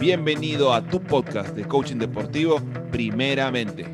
Bienvenido 0.00 0.72
a 0.72 0.86
tu 0.86 1.02
podcast 1.02 1.56
de 1.56 1.66
coaching 1.66 1.96
deportivo, 1.96 2.60
primeramente. 2.92 3.84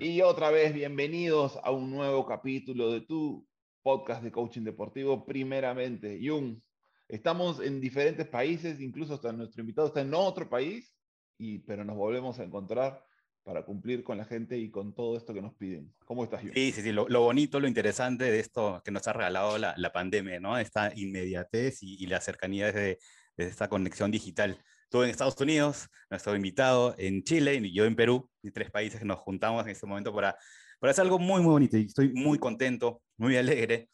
Y 0.00 0.20
otra 0.22 0.50
vez, 0.50 0.74
bienvenidos 0.74 1.56
a 1.62 1.70
un 1.70 1.88
nuevo 1.92 2.26
capítulo 2.26 2.90
de 2.90 3.02
tu 3.02 3.46
podcast 3.84 4.24
de 4.24 4.32
coaching 4.32 4.62
deportivo, 4.62 5.24
primeramente. 5.24 6.18
Jung, 6.20 6.58
estamos 7.06 7.60
en 7.60 7.80
diferentes 7.80 8.26
países, 8.26 8.80
incluso 8.80 9.14
hasta 9.14 9.32
nuestro 9.32 9.60
invitado 9.60 9.86
está 9.86 10.00
en 10.00 10.12
otro 10.12 10.48
país, 10.48 10.92
y, 11.38 11.60
pero 11.60 11.84
nos 11.84 11.96
volvemos 11.96 12.40
a 12.40 12.42
encontrar 12.42 13.04
para 13.44 13.64
cumplir 13.64 14.02
con 14.02 14.18
la 14.18 14.24
gente 14.24 14.58
y 14.58 14.68
con 14.72 14.96
todo 14.96 15.16
esto 15.16 15.32
que 15.32 15.42
nos 15.42 15.54
piden. 15.54 15.94
¿Cómo 16.06 16.24
estás, 16.24 16.40
Jung? 16.40 16.54
Sí, 16.54 16.72
sí, 16.72 16.82
sí. 16.82 16.90
Lo, 16.90 17.06
bonito, 17.06 17.60
lo 17.60 17.68
interesante 17.68 18.24
de 18.24 18.40
esto 18.40 18.82
que 18.84 18.90
nos 18.90 19.06
ha 19.06 19.12
regalado 19.12 19.58
la, 19.58 19.74
la 19.76 19.92
pandemia, 19.92 20.40
¿no? 20.40 20.58
Esta 20.58 20.92
inmediatez 20.96 21.84
y, 21.84 22.02
y 22.02 22.08
la 22.08 22.20
cercanía 22.20 22.66
desde, 22.66 22.98
de 23.36 23.46
esta 23.46 23.68
conexión 23.68 24.10
digital. 24.10 24.62
Estuve 24.84 25.04
en 25.04 25.10
Estados 25.10 25.36
Unidos, 25.40 25.88
nuestro 26.10 26.36
invitado 26.36 26.94
en 26.98 27.22
Chile 27.24 27.54
y 27.56 27.74
yo 27.74 27.84
en 27.84 27.96
Perú, 27.96 28.30
y 28.42 28.50
tres 28.50 28.70
países 28.70 29.00
que 29.00 29.06
nos 29.06 29.18
juntamos 29.18 29.64
en 29.64 29.72
este 29.72 29.86
momento 29.86 30.14
para, 30.14 30.36
para 30.78 30.92
hacer 30.92 31.02
algo 31.02 31.18
muy, 31.18 31.42
muy 31.42 31.52
bonito. 31.52 31.76
Y 31.76 31.86
estoy 31.86 32.12
muy 32.12 32.38
contento, 32.38 33.02
muy 33.16 33.36
alegre. 33.36 33.88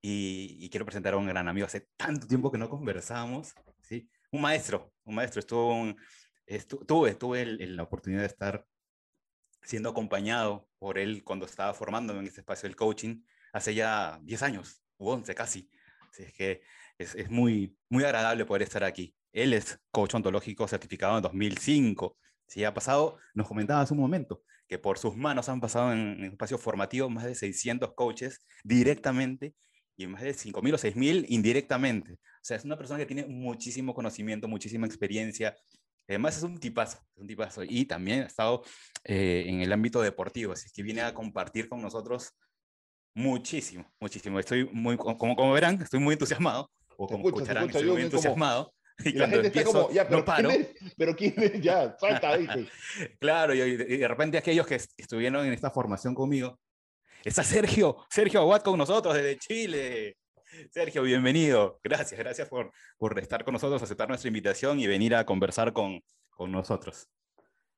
Y, 0.00 0.68
quiero 0.70 0.86
presentar 0.86 1.14
a 1.14 1.16
un 1.16 1.26
gran 1.26 1.48
amigo. 1.48 1.66
Hace 1.66 1.88
tanto 1.96 2.26
tiempo 2.26 2.50
que 2.50 2.58
no 2.58 2.68
conversábamos, 2.68 3.52
¿sí? 3.82 4.08
Un 4.30 4.40
maestro, 4.40 4.92
un 5.04 5.14
maestro. 5.14 5.40
Estuvo 5.40 5.94
tuve, 6.86 7.14
tuve 7.14 7.44
la 7.44 7.82
oportunidad 7.82 8.22
de 8.22 8.28
estar 8.28 8.64
siendo 9.62 9.90
acompañado 9.90 10.68
por 10.78 10.98
él 10.98 11.22
cuando 11.24 11.44
estaba 11.46 11.74
formándome 11.74 12.20
en 12.20 12.26
este 12.26 12.40
espacio 12.40 12.68
del 12.68 12.76
coaching 12.76 13.22
hace 13.52 13.74
ya 13.74 14.18
10 14.22 14.42
años, 14.42 14.82
u 14.96 15.10
11 15.10 15.34
casi. 15.34 15.70
Así 16.10 16.22
es 16.22 16.32
que 16.32 16.62
es, 16.98 17.14
es, 17.14 17.30
muy, 17.30 17.76
muy 17.88 18.04
agradable 18.04 18.44
poder 18.44 18.62
estar 18.62 18.84
aquí. 18.84 19.14
Él 19.32 19.52
es 19.54 19.78
coach 19.90 20.14
ontológico 20.14 20.66
certificado 20.66 21.16
en 21.16 21.22
2005. 21.22 22.16
Si 22.46 22.64
ha 22.64 22.74
pasado, 22.74 23.18
nos 23.34 23.46
comentaba 23.46 23.82
hace 23.82 23.94
un 23.94 24.00
momento, 24.00 24.42
que 24.66 24.78
por 24.78 24.98
sus 24.98 25.16
manos 25.16 25.48
han 25.48 25.60
pasado 25.60 25.92
en, 25.92 26.24
en 26.24 26.32
espacio 26.32 26.58
formativo 26.58 27.08
más 27.08 27.24
de 27.24 27.34
600 27.34 27.94
coaches 27.94 28.40
directamente 28.64 29.54
y 29.96 30.06
más 30.06 30.22
de 30.22 30.34
5.000 30.34 30.74
o 30.74 30.78
6.000 30.78 31.26
indirectamente. 31.28 32.14
O 32.14 32.18
sea, 32.42 32.56
es 32.56 32.64
una 32.64 32.76
persona 32.76 32.98
que 32.98 33.06
tiene 33.06 33.26
muchísimo 33.26 33.94
conocimiento, 33.94 34.48
muchísima 34.48 34.86
experiencia. 34.86 35.56
Además 36.08 36.36
es 36.38 36.42
un 36.42 36.58
tipazo, 36.58 36.98
es 37.14 37.20
un 37.20 37.26
tipazo. 37.26 37.62
Y 37.64 37.84
también 37.84 38.22
ha 38.22 38.26
estado 38.26 38.62
eh, 39.04 39.44
en 39.46 39.60
el 39.60 39.72
ámbito 39.72 40.00
deportivo, 40.00 40.52
así 40.52 40.70
que 40.72 40.82
viene 40.82 41.02
a 41.02 41.12
compartir 41.12 41.68
con 41.68 41.82
nosotros 41.82 42.32
muchísimo, 43.14 43.92
muchísimo. 44.00 44.38
Estoy 44.38 44.68
muy, 44.72 44.96
como, 44.96 45.18
como 45.18 45.52
verán, 45.52 45.82
estoy 45.82 46.00
muy 46.00 46.14
entusiasmado 46.14 46.70
o 46.98 47.06
como 47.06 47.28
escucharán, 47.28 47.66
estoy 47.66 47.84
muy 47.84 48.02
entusiasmado. 48.02 48.74
y, 49.04 49.12
la 49.12 49.28
gente 49.28 49.46
está 49.46 49.62
como, 49.62 49.90
ya, 49.92 50.04
pero, 50.04 50.18
no 50.18 50.24
paro. 50.24 50.48
¿quién 50.48 50.62
es? 50.62 50.94
pero 50.96 51.16
quién 51.16 51.34
es, 51.36 51.60
ya, 51.60 51.96
salta, 51.96 52.36
dice. 52.36 52.68
claro, 53.20 53.54
y, 53.54 53.76
de 53.76 54.08
repente 54.08 54.36
aquellos 54.36 54.66
que 54.66 54.74
estuvieron 54.74 55.46
en 55.46 55.52
esta 55.52 55.70
formación 55.70 56.12
conmigo, 56.12 56.58
está 57.24 57.44
Sergio, 57.44 57.98
Sergio 58.10 58.40
Aguad 58.40 58.62
con 58.62 58.76
nosotros 58.76 59.14
desde 59.14 59.38
Chile. 59.38 60.16
Sergio, 60.72 61.02
bienvenido. 61.02 61.78
Gracias, 61.84 62.18
gracias 62.18 62.48
por, 62.48 62.72
por 62.96 63.16
estar 63.20 63.44
con 63.44 63.52
nosotros, 63.52 63.80
aceptar 63.80 64.08
nuestra 64.08 64.26
invitación 64.26 64.80
y 64.80 64.88
venir 64.88 65.14
a 65.14 65.24
conversar 65.24 65.72
con, 65.72 66.00
con 66.30 66.50
nosotros. 66.50 67.08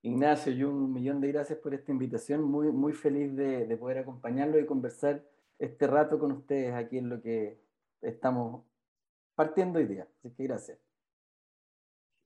Ignacio, 0.00 0.50
yo 0.54 0.70
un 0.70 0.94
millón 0.94 1.20
de 1.20 1.28
gracias 1.30 1.58
por 1.58 1.74
esta 1.74 1.92
invitación. 1.92 2.42
Muy, 2.42 2.68
muy 2.72 2.94
feliz 2.94 3.36
de, 3.36 3.66
de 3.66 3.76
poder 3.76 3.98
acompañarlo 3.98 4.58
y 4.58 4.64
conversar 4.64 5.22
este 5.58 5.86
rato 5.86 6.18
con 6.18 6.32
ustedes 6.32 6.72
aquí 6.72 6.96
en 6.96 7.10
lo 7.10 7.20
que 7.20 7.60
estamos 8.00 8.69
partiendo 9.40 9.78
hoy 9.78 9.86
día. 9.86 10.06
Así 10.18 10.34
que 10.36 10.42
gracias. 10.42 10.78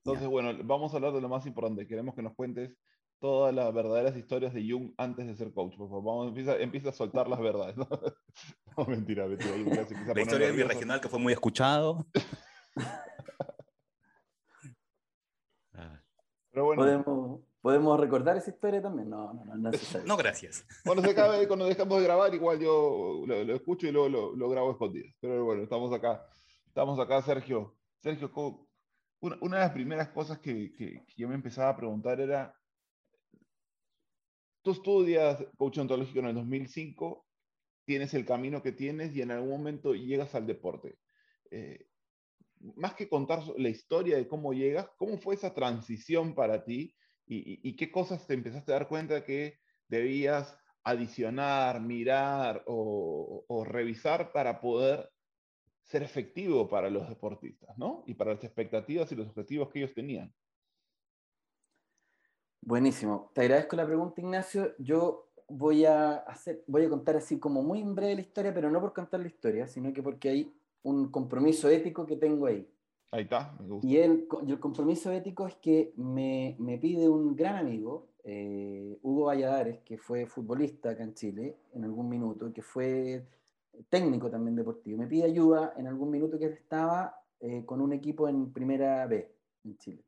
Entonces, 0.05 0.27
bueno, 0.27 0.51
vamos 0.65 0.93
a 0.93 0.97
hablar 0.97 1.13
de 1.13 1.21
lo 1.21 1.29
más 1.29 1.47
importante. 1.47 1.87
Queremos 1.87 2.17
que 2.17 2.23
nos 2.23 2.35
cuentes 2.35 2.77
todas 3.21 3.55
las 3.55 3.73
verdaderas 3.73 4.17
historias 4.17 4.53
de 4.53 4.69
Jung 4.69 4.93
antes 4.97 5.25
de 5.25 5.37
ser 5.37 5.55
coach. 5.55 5.77
Por 5.77 5.89
favor, 5.89 6.03
vamos, 6.05 6.29
empieza, 6.29 6.57
empieza 6.57 6.89
a 6.89 6.93
soltar 6.93 7.29
las 7.29 7.39
verdades. 7.39 7.77
No, 7.77 7.87
no 8.77 8.85
mentira, 8.87 9.29
mentira. 9.29 9.55
La 10.13 10.23
historia 10.23 10.49
de 10.49 10.55
mi 10.55 10.65
regional 10.65 11.01
que 11.01 11.09
fue 11.09 11.21
muy 11.21 11.33
escuchado. 11.33 12.05
Pero 16.51 16.65
bueno. 16.65 16.83
¿Podemos, 16.83 17.41
¿Podemos 17.61 18.01
recordar 18.01 18.37
esa 18.37 18.51
historia 18.51 18.83
también? 18.83 19.09
No, 19.09 19.33
no, 19.35 19.45
no, 19.45 19.57
no, 19.57 19.71
no 20.05 20.17
gracias. 20.17 20.67
Cuando, 20.85 21.03
se 21.05 21.11
acabe, 21.11 21.47
cuando 21.47 21.67
dejamos 21.67 21.99
de 21.99 22.05
grabar, 22.05 22.35
igual 22.35 22.59
yo 22.59 23.23
lo, 23.25 23.45
lo 23.45 23.55
escucho 23.55 23.87
y 23.87 23.93
luego 23.93 24.09
lo, 24.09 24.35
lo, 24.35 24.49
grabo 24.49 24.73
escondido. 24.73 25.07
Pero 25.21 25.45
bueno, 25.45 25.63
estamos 25.63 25.93
acá. 25.93 26.27
Estamos 26.75 26.99
acá, 26.99 27.23
Sergio. 27.23 27.79
Sergio, 28.03 28.33
una, 29.21 29.59
de 29.59 29.63
las 29.63 29.71
primeras 29.71 30.09
cosas 30.09 30.41
que, 30.41 31.05
yo 31.17 31.29
me 31.29 31.37
empezaba 31.37 31.69
a 31.69 31.77
preguntar 31.77 32.21
era, 32.21 32.53
tú 34.61 34.73
estudias 34.73 35.39
coaching 35.57 35.83
ontológico 35.83 36.19
en 36.19 36.27
el 36.27 36.35
2005, 36.35 37.25
tienes 37.85 38.13
el 38.15 38.25
camino 38.25 38.61
que 38.61 38.73
tienes 38.73 39.15
y 39.15 39.23
en 39.23 39.31
algún 39.31 39.51
momento 39.51 39.95
llegas 39.95 40.35
al 40.35 40.49
deporte. 40.49 40.99
Eh, 41.53 41.87
más 42.75 42.95
que 42.95 43.09
contar 43.09 43.45
la 43.57 43.69
historia 43.69 44.17
de 44.17 44.27
cómo 44.27 44.53
llegas, 44.53 44.89
¿cómo 44.99 45.17
fue 45.19 45.37
esa 45.37 45.55
transición 45.55 46.35
para 46.35 46.65
ti? 46.65 46.93
y, 47.27 47.77
qué 47.77 47.93
cosas 47.93 48.27
te 48.27 48.35
empezaste 48.35 48.73
a 48.73 48.81
dar 48.81 48.89
cuenta 48.89 49.25
que 49.25 49.61
debías 49.87 50.59
adicionar, 50.83 51.81
mirar 51.81 52.65
o, 52.67 53.65
revisar 53.65 54.33
para 54.33 54.61
poder 54.61 55.09
ser 55.85 56.03
efectivo 56.03 56.67
para 56.69 56.91
los 56.91 57.09
deportistas, 57.09 57.77
¿no? 57.79 58.03
Y 58.07 58.15
para 58.15 58.35
las 58.35 58.43
expectativas 58.43 59.11
y 59.13 59.17
los 59.17 59.29
objetivos 59.29 59.69
que 59.69 59.81
ellos 59.81 59.95
tenían. 59.95 60.33
Buenísimo. 62.61 63.31
Te 63.35 63.43
agradezco 63.43 63.77
la 63.77 63.87
pregunta, 63.87 64.21
Ignacio. 64.21 64.75
Yo 64.79 65.29
voy 65.49 65.85
a 65.85 66.15
hacer, 66.17 66.65
voy 66.67 66.85
a 66.85 66.89
contar 66.89 67.17
así 67.17 67.39
como 67.39 67.63
muy 67.63 67.81
en 67.81 67.95
breve 67.95 68.15
la 68.15 68.21
historia, 68.23 68.55
pero 68.55 68.71
no 68.71 68.81
por 68.81 68.95
contar 68.95 69.21
la 69.21 69.27
historia, 69.27 69.67
sino 69.67 69.93
que 69.93 70.03
porque 70.03 70.31
hay 70.31 70.55
un 70.83 71.11
compromiso 71.11 71.69
ético 71.69 72.07
que 72.07 72.17
tengo 72.17 72.47
ahí. 72.47 72.67
Ahí 73.11 73.25
está, 73.25 73.55
me 73.61 73.69
gusta. 73.69 73.87
Y 73.87 73.99
el, 73.99 74.27
el 74.49 74.59
compromiso 74.59 75.13
ético 75.13 75.47
es 75.47 75.55
que 75.57 75.93
me, 75.97 76.57
me 76.59 76.79
pide 76.79 77.09
un 77.09 77.37
gran 77.37 77.57
amigo, 77.57 78.09
eh, 78.25 78.99
Hugo 79.03 79.27
Valladares, 79.27 79.81
que 79.81 79.99
fue 79.99 80.27
futbolista 80.27 80.91
acá 80.91 81.05
en 81.05 81.15
Chile 81.15 81.59
en 81.75 81.85
algún 81.85 82.09
minuto, 82.09 82.51
que 82.53 82.63
fue 82.63 83.27
técnico 83.89 84.31
también 84.31 84.57
deportivo, 84.57 84.99
me 84.99 85.07
pide 85.07 85.25
ayuda 85.25 85.75
en 85.77 85.87
algún 85.87 86.11
minuto 86.11 86.39
que 86.39 86.47
estaba 86.47 87.21
eh, 87.41 87.65
con 87.65 87.81
un 87.81 87.93
equipo 87.93 88.29
en 88.29 88.53
primera 88.53 89.07
B 89.07 89.35
en 89.65 89.79
Chile. 89.79 90.05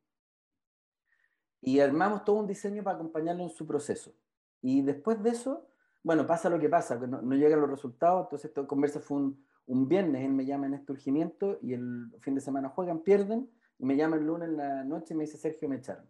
Y 1.60 1.80
armamos 1.80 2.24
todo 2.24 2.36
un 2.36 2.46
diseño 2.46 2.82
para 2.82 2.96
acompañarlo 2.96 3.42
en 3.42 3.50
su 3.50 3.66
proceso. 3.66 4.14
Y 4.62 4.82
después 4.82 5.22
de 5.22 5.30
eso, 5.30 5.66
bueno, 6.02 6.26
pasa 6.26 6.48
lo 6.48 6.58
que 6.58 6.68
pasa, 6.68 7.00
que 7.00 7.06
no, 7.06 7.20
no 7.22 7.34
llegan 7.34 7.60
los 7.60 7.70
resultados, 7.70 8.26
entonces 8.26 8.50
esta 8.50 8.66
conversa 8.66 9.00
fue 9.00 9.16
un, 9.18 9.46
un 9.66 9.88
viernes 9.88 10.24
él 10.24 10.32
me 10.32 10.46
llama 10.46 10.66
en 10.66 10.74
este 10.74 10.92
urgimiento 10.92 11.58
y 11.62 11.72
el 11.72 12.12
fin 12.20 12.34
de 12.34 12.40
semana 12.40 12.68
juegan, 12.68 13.00
pierden, 13.00 13.50
y 13.78 13.84
me 13.84 13.96
llama 13.96 14.16
el 14.16 14.24
lunes 14.24 14.48
en 14.48 14.56
la 14.56 14.84
noche 14.84 15.12
y 15.12 15.16
me 15.16 15.24
dice, 15.24 15.36
Sergio, 15.36 15.68
me 15.68 15.76
echaron. 15.76 16.08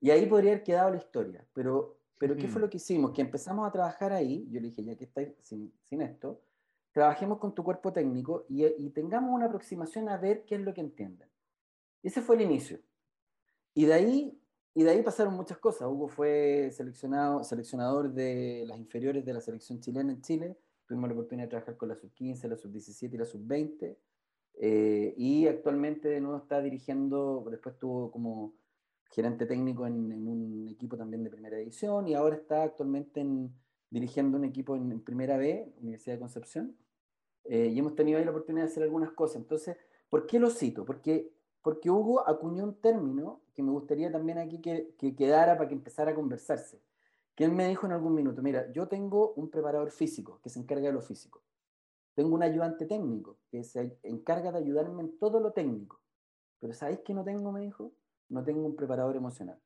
Y 0.00 0.10
ahí 0.10 0.26
podría 0.26 0.52
haber 0.52 0.62
quedado 0.62 0.90
la 0.90 0.98
historia, 0.98 1.44
pero, 1.52 1.98
pero 2.18 2.36
¿qué 2.36 2.46
fue 2.48 2.60
lo 2.60 2.70
que 2.70 2.76
hicimos? 2.76 3.12
Que 3.12 3.22
empezamos 3.22 3.66
a 3.66 3.72
trabajar 3.72 4.12
ahí, 4.12 4.46
yo 4.50 4.60
le 4.60 4.68
dije, 4.68 4.84
ya 4.84 4.94
que 4.94 5.04
estáis 5.04 5.30
sin, 5.40 5.72
sin 5.88 6.02
esto, 6.02 6.40
trabajemos 6.96 7.38
con 7.38 7.54
tu 7.54 7.62
cuerpo 7.62 7.92
técnico 7.92 8.46
y, 8.48 8.64
y, 8.64 8.88
tengamos 8.88 9.30
una 9.30 9.44
aproximación 9.44 10.08
a 10.08 10.16
ver 10.16 10.46
qué 10.46 10.54
es 10.54 10.62
lo 10.62 10.72
que 10.72 10.80
entienden. 10.80 11.28
Ese 12.02 12.22
fue 12.22 12.36
el 12.36 12.40
inicio. 12.40 12.80
Y 13.74 13.84
de 13.84 13.92
ahí, 13.92 14.40
y 14.72 14.82
de 14.82 14.92
ahí 14.92 15.02
pasaron 15.02 15.34
muchas 15.34 15.58
cosas. 15.58 15.88
Hugo 15.88 16.08
fue 16.08 16.70
seleccionado, 16.72 17.44
seleccionador 17.44 18.14
de 18.14 18.64
las 18.66 18.78
inferiores 18.78 19.26
de 19.26 19.34
la 19.34 19.42
selección 19.42 19.78
chilena 19.78 20.10
en 20.10 20.22
Chile, 20.22 20.56
tuvimos 20.86 21.10
la 21.10 21.16
oportunidad 21.16 21.48
de 21.48 21.50
trabajar 21.50 21.76
con 21.76 21.90
la 21.90 21.96
sub-15, 21.96 22.48
la 22.48 22.56
sub-17 22.56 23.12
y 23.12 23.18
la 23.18 23.26
sub-20. 23.26 23.98
Eh, 24.54 25.14
y 25.18 25.48
actualmente 25.48 26.08
de 26.08 26.22
nuevo 26.22 26.38
está 26.38 26.62
dirigiendo, 26.62 27.44
después 27.50 27.74
estuvo 27.74 28.10
como 28.10 28.54
gerente 29.10 29.44
técnico 29.44 29.86
en, 29.86 30.12
en, 30.12 30.26
un 30.26 30.66
equipo 30.70 30.96
también 30.96 31.22
de 31.24 31.28
primera 31.28 31.58
división 31.58 32.08
y 32.08 32.14
ahora 32.14 32.36
está 32.36 32.62
actualmente 32.62 33.20
en, 33.20 33.54
dirigiendo 33.90 34.38
un 34.38 34.44
equipo 34.44 34.76
en, 34.76 34.90
en, 34.90 35.00
primera 35.02 35.36
B, 35.36 35.74
Universidad 35.82 36.14
de 36.14 36.20
Concepción. 36.20 36.74
Eh, 37.48 37.68
y 37.72 37.78
hemos 37.78 37.94
tenido 37.94 38.18
ahí 38.18 38.24
la 38.24 38.30
oportunidad 38.30 38.64
de 38.64 38.70
hacer 38.70 38.82
algunas 38.82 39.12
cosas. 39.12 39.36
Entonces, 39.36 39.76
¿por 40.08 40.26
qué 40.26 40.38
lo 40.38 40.50
cito? 40.50 40.84
Porque, 40.84 41.32
porque 41.62 41.90
Hugo 41.90 42.26
acuñó 42.28 42.64
un 42.64 42.80
término 42.80 43.40
que 43.54 43.62
me 43.62 43.70
gustaría 43.70 44.10
también 44.10 44.38
aquí 44.38 44.60
que, 44.60 44.94
que 44.98 45.14
quedara 45.14 45.56
para 45.56 45.68
que 45.68 45.74
empezara 45.74 46.12
a 46.12 46.14
conversarse 46.14 46.80
que 47.36 47.44
él 47.44 47.52
me 47.52 47.68
dijo 47.68 47.86
en 47.86 47.92
algún 47.92 48.14
minuto, 48.14 48.42
mira, 48.42 48.72
yo 48.72 48.88
tengo 48.88 49.34
un 49.34 49.50
preparador 49.50 49.90
físico 49.90 50.40
que 50.42 50.48
se 50.48 50.58
encarga 50.58 50.86
de 50.86 50.94
lo 50.94 51.02
físico. 51.02 51.42
Tengo 52.14 52.34
un 52.34 52.42
ayudante 52.42 52.86
técnico 52.86 53.36
que 53.50 53.62
se 53.62 53.98
encarga 54.02 54.50
de 54.50 54.58
ayudarme 54.58 55.02
en 55.02 55.18
todo 55.18 55.38
lo 55.38 55.52
técnico. 55.52 56.00
Pero 56.58 56.72
¿sabéis 56.72 57.00
qué 57.04 57.12
no 57.12 57.24
tengo? 57.24 57.52
Me 57.52 57.60
dijo, 57.60 57.92
no 58.30 58.42
tengo 58.42 58.64
un 58.64 58.74
preparador 58.74 59.16
emocional. 59.16 59.60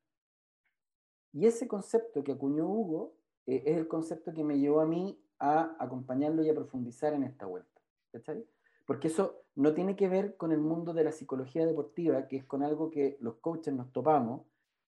Y 1.32 1.46
ese 1.46 1.68
concepto 1.68 2.24
que 2.24 2.32
acuñó 2.32 2.66
Hugo 2.66 3.14
eh, 3.46 3.62
es 3.64 3.76
el 3.76 3.86
concepto 3.86 4.34
que 4.34 4.42
me 4.42 4.58
llevó 4.58 4.80
a 4.80 4.86
mí 4.86 5.16
a 5.38 5.76
acompañarlo 5.78 6.42
y 6.42 6.50
a 6.50 6.54
profundizar 6.54 7.14
en 7.14 7.22
esta 7.22 7.46
vuelta. 7.46 7.69
¿Cachai? 8.12 8.44
porque 8.90 9.06
eso 9.06 9.44
no 9.54 9.72
tiene 9.72 9.94
que 9.94 10.08
ver 10.08 10.36
con 10.36 10.50
el 10.50 10.58
mundo 10.58 10.92
de 10.92 11.04
la 11.04 11.12
psicología 11.12 11.64
deportiva, 11.64 12.26
que 12.26 12.38
es 12.38 12.44
con 12.44 12.64
algo 12.64 12.90
que 12.90 13.16
los 13.20 13.36
coaches 13.36 13.72
nos 13.72 13.92
topamos 13.92 14.42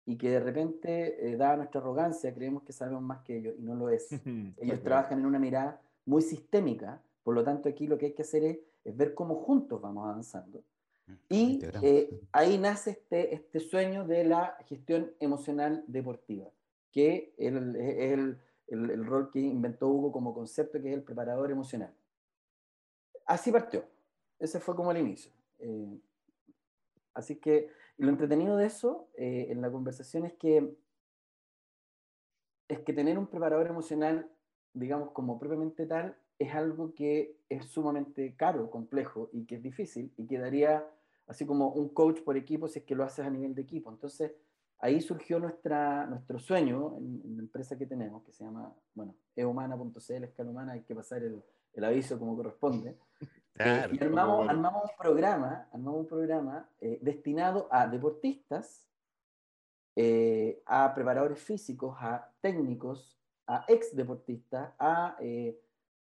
y 0.04 0.18
que 0.18 0.28
de 0.28 0.40
repente, 0.40 1.28
eh, 1.28 1.36
dada 1.36 1.58
nuestra 1.58 1.80
arrogancia, 1.80 2.34
creemos 2.34 2.64
que 2.64 2.72
sabemos 2.72 3.00
más 3.00 3.22
que 3.22 3.36
ellos, 3.36 3.54
y 3.56 3.62
no 3.62 3.76
lo 3.76 3.88
es. 3.90 4.08
ellos 4.56 4.82
trabajan 4.82 5.20
en 5.20 5.26
una 5.26 5.38
mirada 5.38 5.80
muy 6.04 6.20
sistémica, 6.20 7.00
por 7.22 7.36
lo 7.36 7.44
tanto 7.44 7.68
aquí 7.68 7.86
lo 7.86 7.96
que 7.96 8.06
hay 8.06 8.12
que 8.12 8.22
hacer 8.22 8.42
es, 8.42 8.58
ver 8.96 9.14
cómo 9.14 9.36
juntos 9.36 9.80
vamos 9.80 10.08
avanzando. 10.08 10.64
Mm, 11.06 11.12
y 11.28 11.60
eh, 11.82 12.20
ahí 12.32 12.58
nace 12.58 12.90
este, 12.90 13.32
este 13.32 13.60
sueño 13.60 14.04
de 14.04 14.24
la 14.24 14.56
gestión 14.66 15.12
emocional 15.20 15.84
deportiva, 15.86 16.48
que 16.90 17.34
es 17.38 17.52
el, 17.52 17.76
el, 17.76 18.38
el, 18.66 19.06
rol 19.06 19.30
que 19.30 19.38
inventó 19.38 19.86
Hugo 19.86 20.10
como 20.10 20.34
concepto, 20.34 20.82
que 20.82 20.88
es 20.88 20.94
el 20.94 21.04
preparador 21.04 21.52
emocional. 21.52 21.94
Así 23.32 23.50
partió. 23.50 23.82
Ese 24.38 24.60
fue 24.60 24.76
como 24.76 24.90
el 24.90 24.98
inicio. 24.98 25.32
Eh, 25.58 25.98
así 27.14 27.36
que 27.36 27.70
lo 27.96 28.10
entretenido 28.10 28.58
de 28.58 28.66
eso 28.66 29.08
eh, 29.14 29.46
en 29.48 29.62
la 29.62 29.70
conversación 29.70 30.26
es 30.26 30.34
que 30.34 30.76
es 32.68 32.80
que 32.80 32.92
tener 32.92 33.18
un 33.18 33.26
preparador 33.26 33.68
emocional, 33.68 34.30
digamos, 34.74 35.12
como 35.12 35.38
propiamente 35.38 35.86
tal, 35.86 36.14
es 36.38 36.54
algo 36.54 36.92
que 36.94 37.38
es 37.48 37.64
sumamente 37.64 38.36
caro, 38.36 38.70
complejo 38.70 39.30
y 39.32 39.46
que 39.46 39.54
es 39.54 39.62
difícil 39.62 40.12
y 40.18 40.26
quedaría 40.26 40.86
así 41.26 41.46
como 41.46 41.72
un 41.72 41.88
coach 41.88 42.20
por 42.20 42.36
equipo 42.36 42.68
si 42.68 42.80
es 42.80 42.84
que 42.84 42.94
lo 42.94 43.02
haces 43.02 43.24
a 43.24 43.30
nivel 43.30 43.54
de 43.54 43.62
equipo. 43.62 43.90
Entonces, 43.90 44.32
ahí 44.78 45.00
surgió 45.00 45.38
nuestra, 45.38 46.04
nuestro 46.04 46.38
sueño 46.38 46.98
en, 46.98 47.36
la 47.36 47.42
empresa 47.42 47.78
que 47.78 47.86
tenemos, 47.86 48.24
que 48.24 48.32
se 48.32 48.44
llama, 48.44 48.74
bueno, 48.94 49.14
ehumana.cl, 49.34 50.24
escala 50.24 50.50
humana, 50.50 50.72
hay 50.72 50.82
que 50.82 50.94
pasar 50.94 51.22
el, 51.22 51.42
el 51.72 51.84
aviso 51.84 52.18
como 52.18 52.36
corresponde. 52.36 52.98
Eh, 53.58 53.88
y 53.92 54.02
armamos, 54.02 54.48
armamos, 54.48 54.84
un 54.84 54.96
programa, 54.98 55.68
armamos 55.72 56.00
un 56.00 56.06
programa 56.06 56.68
eh, 56.80 56.98
destinado 57.02 57.68
a 57.70 57.86
deportistas, 57.86 58.88
eh, 59.94 60.62
a 60.64 60.94
preparadores 60.94 61.38
físicos, 61.38 61.94
a 62.00 62.32
técnicos, 62.40 63.18
a 63.46 63.64
ex 63.68 63.94
deportistas, 63.94 64.72
a 64.78 65.16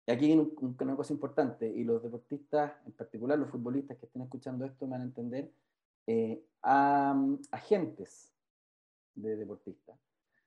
aquí 0.06 0.32
hay 0.32 0.52
una 0.80 0.96
cosa 0.96 1.12
importante, 1.12 1.68
y 1.68 1.84
los 1.84 2.02
deportistas, 2.02 2.72
en 2.86 2.92
particular 2.92 3.38
los 3.38 3.50
futbolistas 3.50 3.98
que 3.98 4.06
estén 4.06 4.22
escuchando 4.22 4.64
esto, 4.64 4.86
van 4.86 5.02
a 5.02 5.04
entender, 5.04 5.52
a 6.62 7.12
um, 7.14 7.38
agentes 7.50 8.32
de 9.14 9.36
deportistas, 9.36 9.98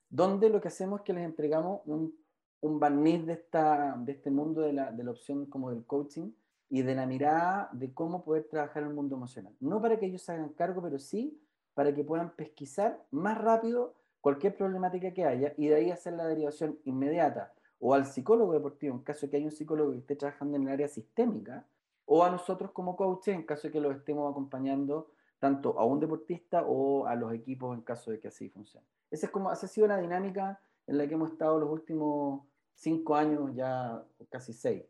donde 0.10 0.50
lo 0.50 0.60
que 0.62 0.68
hacemos 0.70 1.00
es 1.00 1.06
que 1.06 1.14
les 1.14 1.26
entregamos 1.26 1.82
un, 1.86 2.16
un 2.62 2.80
barniz 2.80 3.26
de, 3.26 3.34
esta, 3.34 3.96
de 3.98 4.14
este 4.14 4.32
mundo 4.32 4.62
de 4.62 4.74
la, 4.74 4.92
de 4.92 5.04
la 5.04 5.12
opción 5.12 5.46
como 5.46 5.70
del 5.70 5.86
coaching, 5.86 6.32
y 6.70 6.82
de 6.82 6.96
la 6.96 7.06
mirada 7.06 7.70
de 7.72 7.94
cómo 7.94 8.24
poder 8.24 8.46
trabajar 8.50 8.84
el 8.84 8.94
mundo 8.94 9.16
emocional. 9.16 9.56
No 9.60 9.82
para 9.82 9.98
que 9.98 10.08
ellos 10.08 10.22
se 10.22 10.34
hagan 10.34 10.50
cargo, 10.50 10.82
pero 10.82 11.00
sí 11.00 11.42
para 11.74 11.94
que 11.94 12.04
puedan 12.04 12.32
pesquisar 12.32 13.06
más 13.12 13.38
rápido 13.38 13.94
cualquier 14.22 14.58
problemática 14.58 15.14
que 15.14 15.26
haya 15.26 15.54
y 15.58 15.68
de 15.68 15.76
ahí 15.76 15.92
hacer 15.92 16.14
la 16.14 16.26
derivación 16.26 16.80
inmediata 16.86 17.54
o 17.80 17.94
al 17.94 18.06
psicólogo 18.08 18.54
deportivo 18.54 18.96
en 18.96 19.04
caso 19.04 19.28
de 19.28 19.30
que 19.30 19.38
haya 19.38 19.46
un 19.46 19.52
psicólogo 19.52 19.92
que 19.92 20.00
esté 20.00 20.16
trabajando 20.16 20.58
en 20.58 20.64
el 20.64 20.74
área 20.74 20.88
sistémica 20.88 21.68
o 22.06 22.24
a 22.24 22.32
nosotros 22.32 22.72
como 22.72 22.96
coaches 22.96 23.36
en 23.36 23.44
caso 23.44 23.68
de 23.68 23.74
que 23.74 23.80
los 23.80 23.96
estemos 23.96 24.30
acompañando 24.32 25.12
tanto 25.40 25.78
a 25.78 25.86
un 25.86 26.00
deportista 26.00 26.64
o 26.66 27.06
a 27.06 27.16
los 27.16 27.32
equipos 27.34 27.78
en 27.78 27.84
caso 27.84 28.12
de 28.12 28.20
que 28.20 28.30
así 28.30 28.50
funcione. 28.50 28.88
Esa, 29.12 29.28
es 29.28 29.32
como, 29.32 29.52
esa 29.52 29.68
ha 29.68 29.70
sido 29.70 29.88
la 29.88 29.98
dinámica 29.98 30.60
en 30.88 30.98
la 30.98 31.08
que 31.08 31.14
hemos 31.14 31.32
estado 31.32 31.60
los 31.60 31.70
últimos 31.70 32.42
cinco 32.74 33.16
años, 33.16 33.54
ya 33.54 34.04
casi 34.30 34.54
seis. 34.54 34.84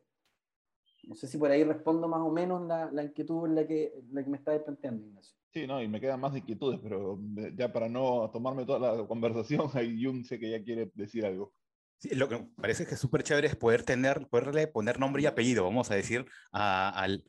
No 1.07 1.15
sé 1.15 1.25
si 1.27 1.37
por 1.37 1.49
ahí 1.49 1.63
respondo 1.63 2.07
más 2.07 2.19
o 2.19 2.29
menos 2.31 2.67
la, 2.67 2.91
la 2.91 3.03
inquietud 3.03 3.47
en 3.47 3.55
la 3.55 3.65
que, 3.65 3.93
la 4.11 4.23
que 4.23 4.29
me 4.29 4.37
estabas 4.37 4.61
planteando, 4.61 5.07
Ignacio. 5.07 5.37
Sí, 5.53 5.65
no, 5.65 5.81
y 5.81 5.87
me 5.87 5.99
quedan 5.99 6.19
más 6.19 6.35
inquietudes, 6.35 6.79
pero 6.83 7.19
ya 7.55 7.71
para 7.71 7.89
no 7.89 8.29
tomarme 8.31 8.65
toda 8.65 8.97
la 8.97 9.07
conversación, 9.07 9.69
ahí 9.73 10.03
Jung 10.03 10.25
sé 10.25 10.37
que 10.37 10.51
ya 10.51 10.63
quiere 10.63 10.91
decir 10.93 11.25
algo. 11.25 11.53
Sí, 11.97 12.13
lo 12.13 12.29
que 12.29 12.37
me 12.37 12.49
parece 12.61 12.85
que 12.85 12.93
es 12.93 12.99
súper 12.99 13.23
chévere 13.23 13.47
es 13.47 13.55
poder 13.55 13.83
tener, 13.83 14.27
poderle 14.27 14.67
poner 14.67 14.99
nombre 14.99 15.23
y 15.23 15.25
apellido, 15.25 15.63
vamos 15.63 15.89
a 15.89 15.95
decir, 15.95 16.25
al, 16.51 17.23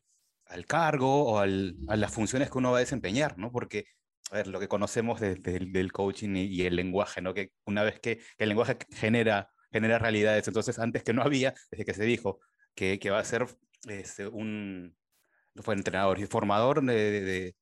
al, 0.44 0.66
cargo 0.66 1.24
o 1.24 1.38
al, 1.38 1.76
a 1.88 1.96
las 1.96 2.12
funciones 2.12 2.50
que 2.50 2.58
uno 2.58 2.72
va 2.72 2.78
a 2.78 2.80
desempeñar, 2.80 3.38
¿no? 3.38 3.50
Porque, 3.50 3.86
a 4.30 4.36
ver, 4.36 4.48
lo 4.48 4.60
que 4.60 4.68
conocemos 4.68 5.20
del 5.20 5.92
coaching 5.92 6.36
y, 6.36 6.62
el 6.62 6.76
lenguaje, 6.76 7.22
¿no? 7.22 7.32
Que 7.32 7.52
una 7.64 7.82
vez 7.82 7.98
que, 7.98 8.18
que, 8.18 8.44
el 8.44 8.50
lenguaje 8.50 8.76
genera, 8.90 9.50
genera 9.72 9.98
realidades, 9.98 10.46
entonces 10.48 10.78
antes 10.78 11.02
que 11.02 11.14
no 11.14 11.22
había, 11.22 11.54
desde 11.70 11.86
que 11.86 11.94
se 11.94 12.04
dijo 12.04 12.40
que, 12.74 12.98
que 12.98 13.08
va 13.08 13.20
a 13.20 13.24
ser 13.24 13.46
este, 13.90 14.26
un 14.26 14.94
fue 15.62 15.74
entrenador 15.74 16.18
y 16.18 16.26
formador 16.26 16.82
de, 16.82 17.20
de, 17.20 17.54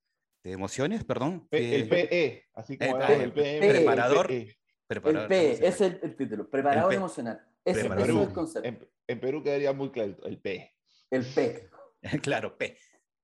emociones, 0.44 1.05
perdón. 1.05 1.49
el 1.50 1.88
PE, 1.88 2.46
así 2.55 2.78
como 2.78 3.02
el, 3.02 3.20
el, 3.20 3.32
preparador. 3.32 4.31
El 4.31 4.56
PE, 4.88 5.67
es 5.67 5.81
el, 5.81 6.14
título, 6.17 6.49
preparador 6.49 6.94
emocional. 6.94 7.40
Ese, 7.64 7.81
es 7.81 7.87
el 7.87 8.32
concepto. 8.32 8.88
En, 9.08 9.20
Perú 9.20 9.43
quedaría 9.43 9.73
muy 9.73 9.90
claro 9.90 10.17
el 10.25 10.38
P. 10.38 10.73
El 11.11 11.25
P. 11.25 11.69
claro, 12.23 12.56
P. 12.56 12.78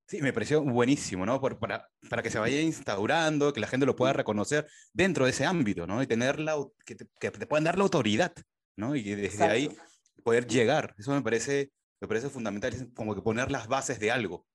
Sí, 0.05 0.21
me 0.21 0.33
pareció 0.33 0.61
buenísimo, 0.61 1.25
¿no? 1.25 1.39
Por, 1.39 1.57
para, 1.59 1.89
para 2.09 2.21
que 2.21 2.29
se 2.29 2.39
vaya 2.39 2.59
instaurando, 2.59 3.53
que 3.53 3.61
la 3.61 3.67
gente 3.67 3.85
lo 3.85 3.95
pueda 3.95 4.11
reconocer 4.11 4.67
dentro 4.91 5.23
de 5.23 5.31
ese 5.31 5.45
ámbito, 5.45 5.87
¿no? 5.87 6.03
Y 6.03 6.07
tener 6.07 6.39
la, 6.39 6.57
que, 6.85 6.95
te, 6.95 7.07
que 7.19 7.31
te 7.31 7.47
puedan 7.47 7.63
dar 7.63 7.77
la 7.77 7.85
autoridad, 7.85 8.33
¿no? 8.75 8.97
Y 8.97 9.03
desde 9.15 9.45
ahí 9.45 9.69
poder 10.23 10.45
llegar. 10.45 10.93
Eso 10.97 11.13
me 11.13 11.21
parece 11.21 11.71
me 12.03 12.07
parece 12.09 12.29
fundamental, 12.29 12.73
es 12.73 12.85
como 12.93 13.15
que 13.15 13.21
poner 13.21 13.49
las 13.49 13.69
bases 13.69 13.97
de 13.97 14.11
algo, 14.11 14.45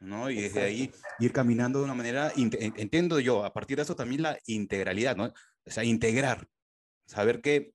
¿no? 0.00 0.28
Y 0.28 0.42
desde 0.42 0.62
ahí 0.62 0.92
ir 1.18 1.32
caminando 1.32 1.78
de 1.78 1.86
una 1.86 1.94
manera, 1.94 2.30
entiendo 2.36 3.20
yo, 3.20 3.42
a 3.42 3.54
partir 3.54 3.78
de 3.78 3.84
eso 3.84 3.96
también 3.96 4.20
la 4.20 4.38
integralidad, 4.44 5.16
¿no? 5.16 5.32
O 5.64 5.70
sea, 5.70 5.82
integrar, 5.82 6.46
saber 7.06 7.40
que, 7.40 7.72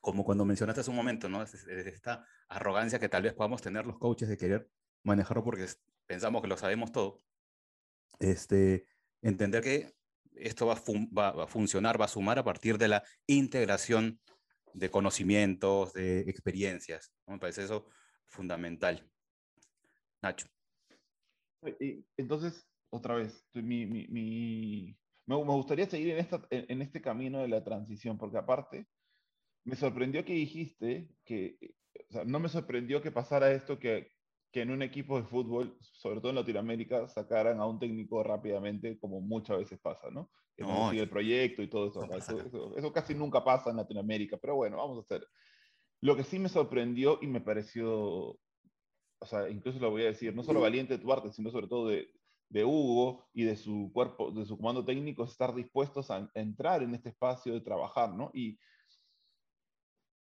como 0.00 0.24
cuando 0.24 0.46
mencionaste 0.46 0.80
hace 0.80 0.88
un 0.88 0.96
momento, 0.96 1.28
¿no? 1.28 1.42
esta 1.42 2.26
arrogancia 2.48 2.98
que 2.98 3.10
tal 3.10 3.24
vez 3.24 3.34
podamos 3.34 3.60
tener 3.60 3.86
los 3.86 3.98
coaches 3.98 4.30
de 4.30 4.38
querer 4.38 4.66
manejarlo 5.02 5.44
porque 5.44 5.66
pensamos 6.06 6.40
que 6.40 6.48
lo 6.48 6.56
sabemos 6.56 6.90
todo, 6.90 7.20
este, 8.18 8.86
entender 9.20 9.62
que 9.62 9.92
esto 10.36 10.66
va 10.66 10.80
va, 11.14 11.32
va 11.32 11.44
a 11.44 11.48
funcionar, 11.48 12.00
va 12.00 12.06
a 12.06 12.08
sumar 12.08 12.38
a 12.38 12.44
partir 12.44 12.78
de 12.78 12.88
la 12.88 13.02
integración 13.26 14.18
de 14.72 14.90
conocimientos, 14.90 15.92
de 15.92 16.20
experiencias. 16.20 17.12
¿no? 17.26 17.34
Me 17.34 17.40
parece 17.40 17.64
eso 17.64 17.86
fundamental. 18.28 19.08
Nacho. 20.22 20.46
entonces, 22.16 22.66
otra 22.90 23.16
vez, 23.16 23.46
mi, 23.52 23.86
me, 25.26 25.36
gustaría 25.36 25.86
seguir 25.86 26.10
en, 26.10 26.18
esta, 26.18 26.46
en, 26.50 26.82
este 26.82 27.00
camino 27.00 27.40
de 27.40 27.48
la 27.48 27.62
transición, 27.62 28.16
porque 28.18 28.38
aparte, 28.38 28.86
me 29.64 29.76
sorprendió 29.76 30.24
que 30.24 30.34
dijiste 30.34 31.08
que, 31.24 31.58
o 32.08 32.12
sea, 32.12 32.24
no 32.24 32.40
me 32.40 32.48
sorprendió 32.48 33.02
que 33.02 33.10
pasara 33.10 33.52
esto 33.52 33.78
que, 33.78 34.12
que 34.54 34.62
en 34.62 34.70
un 34.70 34.82
equipo 34.82 35.20
de 35.20 35.26
fútbol, 35.26 35.76
sobre 35.80 36.20
todo 36.20 36.30
en 36.30 36.36
Latinoamérica, 36.36 37.08
sacaran 37.08 37.58
a 37.58 37.66
un 37.66 37.80
técnico 37.80 38.22
rápidamente, 38.22 38.98
como 39.00 39.20
muchas 39.20 39.58
veces 39.58 39.80
pasa, 39.80 40.10
¿no? 40.12 40.30
Que 40.56 40.62
no, 40.62 40.90
sigue 40.90 41.02
el 41.02 41.10
proyecto 41.10 41.60
y 41.60 41.68
todo 41.68 41.88
eso. 41.88 42.04
Eso, 42.14 42.76
eso, 42.76 42.92
casi 42.92 43.16
nunca 43.16 43.42
pasa 43.42 43.70
en 43.70 43.76
Latinoamérica, 43.76 44.36
pero 44.36 44.54
bueno, 44.54 44.76
vamos 44.76 44.98
a 44.98 45.00
hacer. 45.00 45.26
Lo 46.00 46.16
que 46.16 46.24
sí 46.24 46.38
me 46.38 46.48
sorprendió 46.48 47.18
y 47.22 47.26
me 47.26 47.40
pareció, 47.40 47.90
o 47.90 49.26
sea, 49.26 49.48
incluso 49.48 49.78
lo 49.78 49.90
voy 49.90 50.02
a 50.02 50.06
decir, 50.06 50.34
no 50.34 50.42
solo 50.42 50.60
valiente 50.60 50.98
de 50.98 51.32
sino 51.32 51.50
sobre 51.50 51.68
todo 51.68 51.88
de, 51.88 52.10
de 52.48 52.64
Hugo 52.64 53.26
y 53.32 53.44
de 53.44 53.56
su 53.56 53.90
cuerpo, 53.92 54.30
de 54.30 54.44
su 54.44 54.56
comando 54.56 54.84
técnico, 54.84 55.24
es 55.24 55.30
estar 55.30 55.54
dispuestos 55.54 56.10
a, 56.10 56.30
entrar 56.34 56.82
en 56.82 56.94
este 56.94 57.08
espacio 57.08 57.54
de 57.54 57.60
trabajar, 57.60 58.14
¿no? 58.14 58.30
Y, 58.34 58.58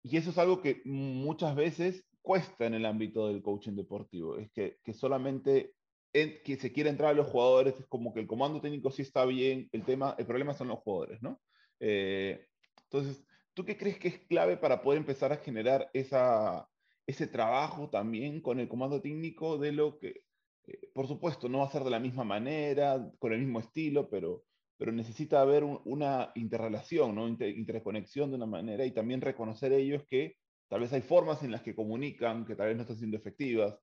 y 0.04 0.18
eso 0.18 0.32
es 0.32 0.38
algo 0.38 0.62
que 0.62 0.82
muchas 0.86 1.56
veces 1.56 2.06
cuesta 2.22 2.66
en 2.66 2.74
el 2.74 2.86
ámbito 2.86 3.28
del 3.28 3.42
coaching 3.42 3.75
deportivo, 3.75 4.38
es 4.38 4.51
que, 4.51 4.80
que 4.84 4.94
solamente 4.94 5.74
en, 6.13 6.42
que 6.44 6.58
se 6.58 6.72
quiere 6.72 6.89
entrar 6.89 7.12
a 7.12 7.13
los 7.13 7.28
jugadores, 7.28 7.80
es 7.80 7.86
como 7.88 8.13
que 8.13 8.20
el 8.20 8.28
comando 8.28 8.62
técnico 8.62 8.92
sí 8.92 9.01
está 9.01 9.25
bien, 9.25 9.70
el, 9.72 9.84
tema, 9.86 10.16
el 10.18 10.25
problema 10.25 10.54
son 10.54 10.70
los 10.70 10.80
jugadores, 10.80 11.22
¿no? 11.22 11.39
Eh, 11.80 12.48
entonces, 12.84 13.24
¿Tú 13.60 13.66
qué 13.66 13.75
crees 13.75 14.00
que 14.00 14.08
es 14.08 14.20
clave 14.20 14.56
para 14.56 14.82
poder 14.82 15.00
empezar 15.00 15.34
a 15.34 15.36
generar 15.36 15.89
esa, 15.92 16.66
ese 17.06 17.28
trabajo 17.28 17.89
también 17.89 18.39
con 18.39 18.58
el 18.62 18.70
comando 18.70 19.01
técnico 19.01 19.58
de 19.58 19.74
lo 19.74 20.00
que, 20.00 20.22
eh, 20.66 20.89
por 20.94 21.10
supuesto, 21.10 21.50
no 21.50 21.58
va 21.58 21.66
a 21.66 21.70
ser 21.70 21.84
de 21.84 21.89
la 21.89 22.00
misma 22.00 22.24
manera, 22.24 23.06
con 23.20 23.34
el 23.34 23.39
mismo 23.39 23.60
estilo, 23.60 24.10
pero, 24.10 24.46
pero 24.78 24.94
necesita 24.94 25.42
haber 25.42 25.66
una 25.66 26.32
interrelación, 26.36 27.13
¿no? 27.13 27.28
interconexión 27.28 28.30
de 28.30 28.38
una 28.38 28.46
manera 28.46 28.86
y 28.86 28.94
también 28.94 29.20
reconocer 29.20 29.74
ellos 29.74 30.06
que 30.08 30.38
tal 30.70 30.80
vez 30.80 30.94
hay 30.94 31.01
formas 31.01 31.44
en 31.44 31.51
las 31.51 31.62
que 31.62 31.75
comunican 31.75 32.46
que 32.46 32.56
tal 32.56 32.68
vez 32.68 32.78
no 32.78 32.84
están 32.84 32.96
siendo 32.96 33.18
efectivas, 33.18 33.78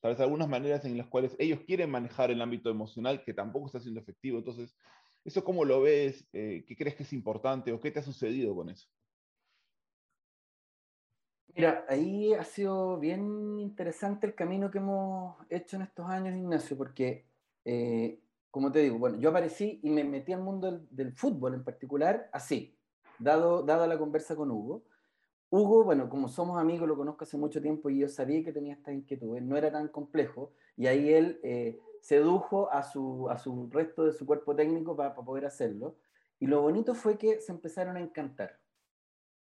tal 0.00 0.12
vez 0.12 0.20
algunas 0.20 0.48
maneras 0.48 0.84
en 0.84 0.96
las 0.96 1.08
cuales 1.08 1.34
ellos 1.40 1.58
quieren 1.66 1.90
manejar 1.90 2.30
el 2.30 2.40
ámbito 2.40 2.70
emocional 2.70 3.24
que 3.24 3.34
tampoco 3.34 3.66
está 3.66 3.80
siendo 3.80 3.98
efectivo. 3.98 4.38
Entonces, 4.38 4.76
¿eso 5.24 5.42
cómo 5.42 5.64
lo 5.64 5.80
ves? 5.80 6.24
Eh, 6.32 6.64
¿Qué 6.68 6.76
crees 6.76 6.94
que 6.94 7.02
es 7.02 7.12
importante 7.12 7.72
o 7.72 7.80
qué 7.80 7.90
te 7.90 7.98
ha 7.98 8.04
sucedido 8.04 8.54
con 8.54 8.70
eso? 8.70 8.88
Mira, 11.54 11.84
ahí 11.88 12.34
ha 12.34 12.44
sido 12.44 12.98
bien 12.98 13.58
interesante 13.58 14.26
el 14.26 14.34
camino 14.34 14.70
que 14.70 14.78
hemos 14.78 15.36
hecho 15.50 15.76
en 15.76 15.82
estos 15.82 16.06
años, 16.06 16.36
Ignacio, 16.36 16.76
porque, 16.76 17.26
eh, 17.64 18.20
como 18.50 18.70
te 18.70 18.80
digo, 18.80 18.98
bueno, 18.98 19.18
yo 19.18 19.30
aparecí 19.30 19.80
y 19.82 19.90
me 19.90 20.04
metí 20.04 20.32
al 20.32 20.42
mundo 20.42 20.80
del, 20.90 21.12
fútbol 21.12 21.54
en 21.54 21.64
particular 21.64 22.30
así, 22.32 22.78
dado, 23.18 23.62
dada 23.62 23.86
la 23.86 23.98
conversa 23.98 24.36
con 24.36 24.50
Hugo. 24.50 24.84
Hugo, 25.50 25.82
bueno, 25.84 26.08
como 26.08 26.28
somos 26.28 26.60
amigos, 26.60 26.86
lo 26.86 26.96
conozco 26.96 27.24
hace 27.24 27.38
mucho 27.38 27.60
tiempo 27.60 27.90
y 27.90 28.00
yo 28.00 28.08
sabía 28.08 28.44
que 28.44 28.52
tenía 28.52 28.74
estas 28.74 28.94
inquietudes, 28.94 29.42
no 29.42 29.56
era 29.56 29.72
tan 29.72 29.88
complejo, 29.88 30.52
y 30.76 30.86
ahí 30.86 31.12
él 31.12 31.40
eh, 31.42 31.80
sedujo 32.00 32.70
a 32.70 32.82
su, 32.82 33.28
a 33.30 33.38
su 33.38 33.68
resto 33.70 34.04
de 34.04 34.12
su 34.12 34.26
cuerpo 34.26 34.54
técnico 34.54 34.94
para 34.94 35.14
poder 35.14 35.46
hacerlo. 35.46 35.96
Y 36.38 36.46
lo 36.46 36.62
bonito 36.62 36.94
fue 36.94 37.18
que 37.18 37.40
se 37.40 37.50
empezaron 37.50 37.96
a 37.96 38.00
encantar, 38.00 38.60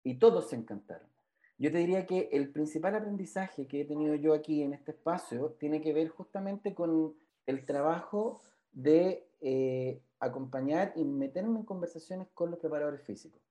y 0.05 0.19
todos 0.19 0.49
se 0.49 0.57
encantaron. 0.57 1.18
Yo 1.59 1.73
te 1.73 1.79
diría 1.79 2.07
que 2.07 2.29
el 2.33 2.51
principal 2.51 2.95
aprendizaje 2.95 3.67
que 3.67 3.81
he 3.81 3.85
tenido 3.85 4.15
yo 4.15 4.33
aquí 4.33 4.63
en 4.63 4.75
este 4.75 4.93
espacio 4.93 5.57
tiene 5.59 5.81
que 5.81 5.93
ver 5.93 6.09
justamente 6.09 6.73
con 6.73 7.17
el 7.47 7.67
trabajo 7.67 8.41
de 8.71 9.29
eh, 9.41 10.01
acompañar 10.21 10.93
y 10.95 11.05
meterme 11.05 11.59
en 11.59 11.65
conversaciones 11.65 12.29
con 12.33 12.53
los 12.53 12.61
preparadores 12.61 13.03
físicos. 13.03 13.43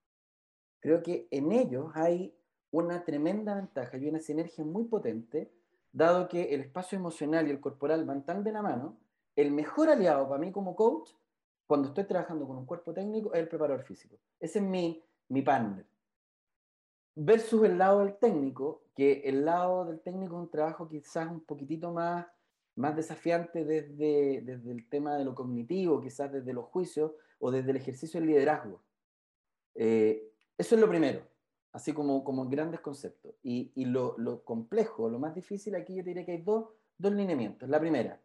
Creo 0.79 1.03
que 1.03 1.27
en 1.31 1.51
ellos 1.51 1.91
hay 1.95 2.33
una 2.71 3.03
tremenda 3.03 3.55
ventaja 3.55 3.97
y 3.97 4.07
una 4.07 4.19
sinergia 4.19 4.63
muy 4.63 4.85
potente, 4.85 5.51
dado 5.91 6.29
que 6.29 6.53
el 6.53 6.61
espacio 6.61 6.97
emocional 6.97 7.47
y 7.47 7.51
el 7.51 7.59
corporal 7.59 8.05
van 8.05 8.25
tan 8.25 8.43
de 8.43 8.53
la 8.53 8.61
mano, 8.61 8.97
el 9.35 9.51
mejor 9.51 9.89
aliado 9.89 10.29
para 10.29 10.39
mí 10.39 10.51
como 10.51 10.75
coach, 10.75 11.11
cuando 11.65 11.89
estoy 11.89 12.05
trabajando 12.05 12.47
con 12.47 12.57
un 12.57 12.65
cuerpo 12.65 12.93
técnico, 12.93 13.33
es 13.33 13.41
el 13.41 13.49
preparador 13.49 13.83
físico. 13.83 14.17
Ese 14.39 14.59
es 14.59 14.65
mi, 14.65 15.03
mi 15.27 15.41
partner. 15.41 15.85
Versus 17.19 17.63
el 17.63 17.79
lado 17.79 18.01
del 18.01 18.15
técnico, 18.19 18.83
que 18.95 19.21
el 19.25 19.43
lado 19.43 19.85
del 19.85 19.99
técnico 20.01 20.35
es 20.35 20.43
un 20.43 20.51
trabajo 20.51 20.87
quizás 20.87 21.27
un 21.27 21.41
poquitito 21.41 21.91
más, 21.91 22.27
más 22.75 22.95
desafiante 22.95 23.65
desde, 23.65 24.41
desde 24.43 24.71
el 24.71 24.87
tema 24.87 25.17
de 25.17 25.25
lo 25.25 25.33
cognitivo, 25.33 25.99
quizás 25.99 26.31
desde 26.31 26.53
los 26.53 26.65
juicios 26.65 27.13
o 27.39 27.49
desde 27.49 27.71
el 27.71 27.77
ejercicio 27.77 28.19
del 28.19 28.29
liderazgo. 28.29 28.83
Eh, 29.73 30.31
eso 30.59 30.75
es 30.75 30.81
lo 30.81 30.87
primero, 30.87 31.23
así 31.71 31.91
como, 31.91 32.23
como 32.23 32.47
grandes 32.47 32.81
conceptos. 32.81 33.33
Y, 33.41 33.71
y 33.73 33.85
lo, 33.85 34.15
lo, 34.19 34.43
complejo, 34.43 35.09
lo 35.09 35.17
más 35.17 35.33
difícil, 35.33 35.73
aquí 35.73 35.95
yo 35.95 36.03
diría 36.03 36.23
que 36.23 36.33
hay 36.33 36.41
dos, 36.43 36.69
dos 36.99 37.13
lineamientos. 37.13 37.67
La 37.67 37.79
primera, 37.79 38.21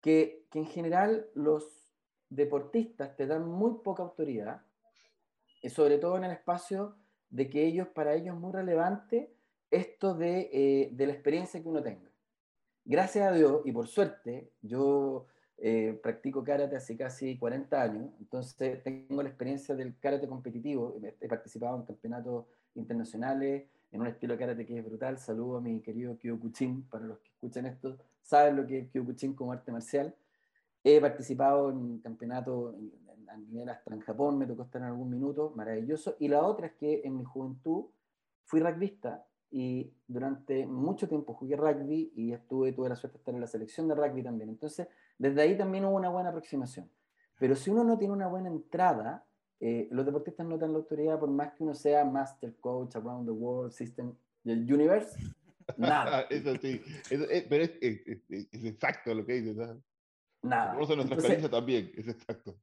que, 0.00 0.46
que 0.50 0.58
en 0.58 0.66
general 0.66 1.28
los 1.34 1.92
deportistas 2.30 3.14
te 3.14 3.26
dan 3.26 3.46
muy 3.46 3.82
poca 3.84 4.02
autoridad, 4.02 4.62
y 5.62 5.68
sobre 5.68 5.98
todo 5.98 6.16
en 6.16 6.24
el 6.24 6.30
espacio 6.30 6.96
de 7.30 7.48
que 7.48 7.64
ellos, 7.64 7.88
para 7.88 8.14
ellos 8.14 8.34
es 8.34 8.40
muy 8.40 8.52
relevante 8.52 9.32
esto 9.70 10.14
de, 10.14 10.50
eh, 10.52 10.90
de 10.92 11.06
la 11.06 11.12
experiencia 11.12 11.62
que 11.62 11.68
uno 11.68 11.82
tenga. 11.82 12.10
Gracias 12.84 13.26
a 13.26 13.32
Dios 13.32 13.62
y 13.64 13.72
por 13.72 13.86
suerte, 13.86 14.50
yo 14.62 15.26
eh, 15.58 15.98
practico 16.02 16.42
karate 16.42 16.74
hace 16.74 16.96
casi 16.96 17.36
40 17.36 17.82
años, 17.82 18.10
entonces 18.18 18.82
tengo 18.82 19.22
la 19.22 19.28
experiencia 19.28 19.74
del 19.74 19.94
karate 19.98 20.26
competitivo, 20.26 20.98
he 21.20 21.28
participado 21.28 21.76
en 21.76 21.84
campeonatos 21.84 22.46
internacionales, 22.74 23.64
en 23.92 24.00
un 24.00 24.06
estilo 24.06 24.34
de 24.34 24.38
karate 24.38 24.64
que 24.64 24.78
es 24.78 24.84
brutal. 24.84 25.18
Saludo 25.18 25.58
a 25.58 25.60
mi 25.60 25.80
querido 25.80 26.16
Kyokuchin, 26.16 26.84
para 26.84 27.04
los 27.04 27.18
que 27.18 27.28
escuchan 27.28 27.66
esto, 27.66 27.98
saben 28.22 28.56
lo 28.56 28.66
que 28.66 28.78
es 28.78 28.88
Kyokuchin 28.90 29.34
como 29.34 29.52
arte 29.52 29.70
marcial. 29.70 30.14
He 30.82 30.98
participado 31.00 31.70
en 31.70 31.98
campeonatos 31.98 32.74
a 33.30 33.36
nivel 33.36 33.68
hasta 33.68 33.94
en 33.94 34.00
Japón, 34.00 34.38
me 34.38 34.46
tocó 34.46 34.64
estar 34.64 34.82
en 34.82 34.88
algún 34.88 35.10
minuto, 35.10 35.52
maravilloso. 35.56 36.16
Y 36.18 36.28
la 36.28 36.42
otra 36.42 36.68
es 36.68 36.72
que 36.74 37.02
en 37.04 37.16
mi 37.16 37.24
juventud 37.24 37.86
fui 38.44 38.60
rugbyista 38.60 39.26
y 39.50 39.92
durante 40.06 40.66
mucho 40.66 41.08
tiempo 41.08 41.34
jugué 41.34 41.56
rugby 41.56 42.12
y 42.14 42.32
estuve, 42.32 42.72
tuve 42.72 42.88
la 42.88 42.96
suerte 42.96 43.18
de 43.18 43.20
estar 43.20 43.34
en 43.34 43.40
la 43.40 43.46
selección 43.46 43.88
de 43.88 43.94
rugby 43.94 44.22
también. 44.22 44.50
Entonces, 44.50 44.88
desde 45.18 45.42
ahí 45.42 45.56
también 45.56 45.84
hubo 45.84 45.96
una 45.96 46.08
buena 46.08 46.30
aproximación. 46.30 46.90
Pero 47.38 47.56
si 47.56 47.70
uno 47.70 47.84
no 47.84 47.98
tiene 47.98 48.14
una 48.14 48.28
buena 48.28 48.48
entrada, 48.48 49.24
eh, 49.58 49.88
los 49.90 50.04
deportistas 50.06 50.46
no 50.46 50.58
dan 50.58 50.72
la 50.72 50.78
autoridad 50.78 51.18
por 51.18 51.30
más 51.30 51.52
que 51.52 51.62
uno 51.62 51.74
sea 51.74 52.04
Master 52.04 52.56
Coach, 52.60 52.96
Around 52.96 53.26
the 53.26 53.32
World, 53.32 53.72
System, 53.72 54.14
del 54.42 54.72
Universe, 54.72 55.16
nada. 55.76 56.22
Eso 56.30 56.56
sí, 56.56 56.80
eh, 57.10 57.46
pero 57.48 57.64
es, 57.64 57.72
es, 57.80 58.64
exacto 58.64 59.14
lo 59.14 59.24
que 59.24 59.34
dices. 59.34 59.56
Nada. 60.42 60.72
Por 60.78 60.96
nuestra 60.96 61.14
experiencia 61.14 61.50
también, 61.50 61.92
es 61.96 62.08
exacto. 62.08 62.56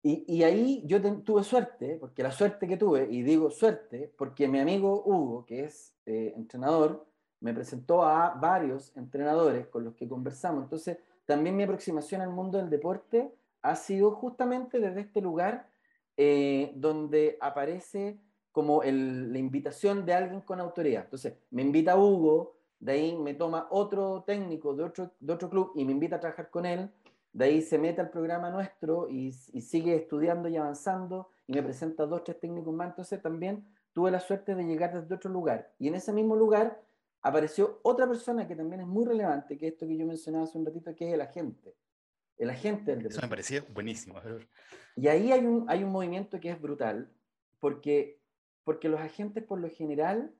Y, 0.00 0.42
ahí 0.44 0.82
yo 0.86 1.02
tuve 1.22 1.42
suerte, 1.42 1.96
porque 1.98 2.22
la 2.22 2.30
suerte 2.30 2.68
que 2.68 2.76
tuve, 2.76 3.08
y 3.10 3.22
digo 3.22 3.50
suerte, 3.50 4.12
porque 4.16 4.46
mi 4.46 4.60
amigo 4.60 5.02
Hugo, 5.04 5.44
que 5.44 5.64
es 5.64 5.92
eh, 6.06 6.32
entrenador, 6.36 7.04
me 7.40 7.52
presentó 7.52 8.04
a 8.04 8.30
varios 8.30 8.96
entrenadores 8.96 9.66
con 9.66 9.84
los 9.84 9.94
que 9.94 10.08
conversamos. 10.08 10.62
Entonces, 10.62 10.98
también 11.26 11.56
mi 11.56 11.64
aproximación 11.64 12.20
al 12.20 12.30
mundo 12.30 12.58
del 12.58 12.70
deporte 12.70 13.34
ha 13.62 13.74
sido 13.74 14.12
justamente 14.12 14.78
desde 14.78 15.00
este 15.00 15.20
lugar 15.20 15.68
eh, 16.16 16.72
donde 16.74 17.36
aparece 17.40 18.18
como 18.52 18.82
la 18.82 19.38
invitación 19.38 20.04
de 20.06 20.14
alguien 20.14 20.40
con 20.40 20.58
autoridad. 20.58 21.04
Entonces, 21.04 21.34
me 21.50 21.62
invita 21.62 21.96
Hugo, 21.96 22.56
de 22.80 22.92
ahí 22.92 23.16
me 23.16 23.34
toma 23.34 23.68
otro 23.70 24.24
técnico 24.26 24.70
otro, 24.70 25.12
de 25.20 25.32
otro 25.32 25.50
club 25.50 25.72
y 25.74 25.84
me 25.84 25.92
invita 25.92 26.16
a 26.16 26.20
trabajar 26.20 26.50
con 26.50 26.66
él, 26.66 26.90
de 27.38 27.44
ahí 27.44 27.62
se 27.62 27.78
mete 27.78 28.00
al 28.00 28.10
programa 28.10 28.50
nuestro 28.50 29.08
y, 29.08 29.28
y 29.28 29.60
sigue 29.60 29.94
estudiando 29.94 30.48
y 30.48 30.56
avanzando 30.56 31.30
y 31.46 31.52
me 31.52 31.62
presenta 31.62 32.04
dos, 32.04 32.24
tres 32.24 32.40
técnicos 32.40 32.74
más. 32.74 32.88
Entonces, 32.88 33.22
también 33.22 33.64
tuve 33.92 34.10
la 34.10 34.18
suerte 34.18 34.56
de 34.56 34.64
llegar 34.64 34.92
desde 34.92 35.14
otro 35.14 35.30
lugar. 35.30 35.72
Y 35.78 35.86
en 35.86 35.94
ese 35.94 36.12
mismo 36.12 36.34
lugar 36.34 36.82
apareció 37.22 37.78
otra 37.84 38.08
persona 38.08 38.48
que 38.48 38.56
también 38.56 38.80
es 38.80 38.88
muy 38.88 39.04
relevante, 39.04 39.56
que 39.56 39.68
es 39.68 39.72
esto 39.74 39.86
que 39.86 39.96
yo 39.96 40.04
mencionaba 40.04 40.44
hace 40.44 40.58
un 40.58 40.66
ratito, 40.66 40.92
que 40.96 41.06
es 41.06 41.14
el 41.14 41.20
agente. 41.20 41.76
El 42.38 42.50
agente 42.50 42.96
del 42.96 43.06
Eso 43.06 43.20
me 43.22 43.28
parecía 43.28 43.64
buenísimo. 43.72 44.16
Y 44.96 45.06
ahí 45.06 45.30
hay 45.30 45.46
un, 45.46 45.64
hay 45.70 45.84
un 45.84 45.92
movimiento 45.92 46.40
que 46.40 46.50
es 46.50 46.60
brutal, 46.60 47.08
porque, 47.60 48.20
porque 48.64 48.88
los 48.88 49.00
agentes 49.00 49.44
por 49.44 49.60
lo 49.60 49.70
general, 49.70 50.34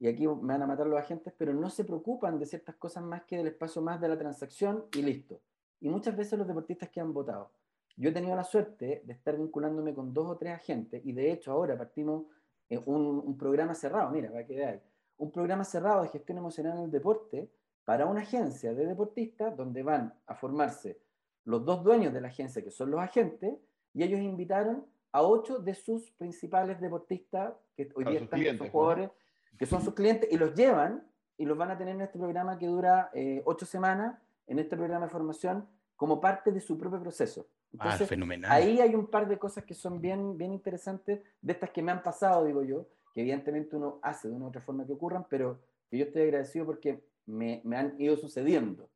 y 0.00 0.08
aquí 0.08 0.26
me 0.26 0.52
van 0.54 0.62
a 0.62 0.66
matar 0.66 0.88
los 0.88 0.98
agentes, 0.98 1.32
pero 1.38 1.54
no 1.54 1.70
se 1.70 1.84
preocupan 1.84 2.40
de 2.40 2.46
ciertas 2.46 2.74
cosas 2.74 3.04
más 3.04 3.22
que 3.22 3.36
del 3.36 3.46
espacio 3.46 3.82
más 3.82 4.00
de 4.00 4.08
la 4.08 4.18
transacción 4.18 4.86
y 4.96 5.02
listo. 5.02 5.40
Y 5.84 5.88
muchas 5.90 6.16
veces 6.16 6.38
los 6.38 6.48
deportistas 6.48 6.88
que 6.88 7.00
han 7.00 7.12
votado. 7.12 7.50
Yo 7.96 8.08
he 8.08 8.12
tenido 8.12 8.34
la 8.34 8.42
suerte 8.42 9.02
de 9.04 9.12
estar 9.12 9.36
vinculándome 9.36 9.94
con 9.94 10.12
dos 10.12 10.30
o 10.30 10.36
tres 10.36 10.54
agentes 10.54 11.00
y 11.04 11.12
de 11.12 11.30
hecho 11.30 11.52
ahora 11.52 11.76
partimos 11.76 12.24
en 12.68 12.82
un, 12.86 13.22
un 13.24 13.36
programa 13.36 13.74
cerrado, 13.74 14.10
mira, 14.10 14.30
para 14.30 14.44
que 14.46 14.56
veáis 14.56 14.82
un 15.18 15.30
programa 15.30 15.62
cerrado 15.64 16.02
de 16.02 16.08
gestión 16.08 16.38
emocional 16.38 16.78
en 16.78 16.84
el 16.84 16.90
deporte 16.90 17.50
para 17.84 18.06
una 18.06 18.22
agencia 18.22 18.72
de 18.74 18.86
deportistas 18.86 19.56
donde 19.56 19.82
van 19.82 20.14
a 20.26 20.34
formarse 20.34 20.98
los 21.44 21.64
dos 21.64 21.84
dueños 21.84 22.12
de 22.12 22.20
la 22.20 22.28
agencia, 22.28 22.64
que 22.64 22.70
son 22.70 22.90
los 22.90 23.00
agentes, 23.00 23.54
y 23.92 24.02
ellos 24.02 24.20
invitaron 24.20 24.86
a 25.12 25.22
ocho 25.22 25.58
de 25.58 25.74
sus 25.74 26.10
principales 26.12 26.80
deportistas, 26.80 27.52
que 27.76 27.90
hoy 27.94 28.04
día 28.06 28.20
están, 28.20 28.40
clientes, 28.40 28.70
jugadores, 28.70 29.10
que 29.58 29.66
son 29.66 29.82
sus 29.82 29.94
clientes, 29.94 30.32
y 30.32 30.38
los 30.38 30.54
llevan 30.54 31.06
y 31.36 31.44
los 31.44 31.58
van 31.58 31.70
a 31.70 31.76
tener 31.76 31.94
en 31.94 32.00
este 32.00 32.18
programa 32.18 32.58
que 32.58 32.66
dura 32.66 33.10
eh, 33.12 33.42
ocho 33.44 33.66
semanas, 33.66 34.18
en 34.46 34.58
este 34.58 34.76
programa 34.76 35.06
de 35.06 35.10
formación, 35.10 35.68
como 35.96 36.20
parte 36.20 36.52
de 36.52 36.60
su 36.60 36.78
propio 36.78 37.00
proceso. 37.00 37.46
Ah, 37.50 37.68
Entonces, 37.72 38.02
ah, 38.02 38.06
fenomenal. 38.06 38.50
Ahí 38.50 38.80
hay 38.80 38.94
un 38.94 39.06
par 39.06 39.28
de 39.28 39.38
cosas 39.38 39.64
que 39.64 39.74
son 39.74 40.00
bien, 40.00 40.36
bien 40.36 40.52
interesantes, 40.52 41.20
de 41.40 41.52
estas 41.52 41.70
que 41.70 41.82
me 41.82 41.92
han 41.92 42.02
pasado, 42.02 42.44
digo 42.44 42.62
yo, 42.62 42.88
que 43.12 43.20
evidentemente 43.20 43.76
uno 43.76 44.00
hace 44.02 44.28
de 44.28 44.34
una 44.34 44.46
u 44.46 44.48
otra 44.48 44.62
forma 44.62 44.86
que 44.86 44.92
ocurran, 44.92 45.26
pero 45.28 45.60
que 45.90 45.98
yo 45.98 46.04
estoy 46.04 46.22
agradecido 46.22 46.66
porque 46.66 47.04
me, 47.26 47.60
me 47.64 47.76
han 47.76 48.00
ido 48.00 48.16
sucediendo. 48.16 48.90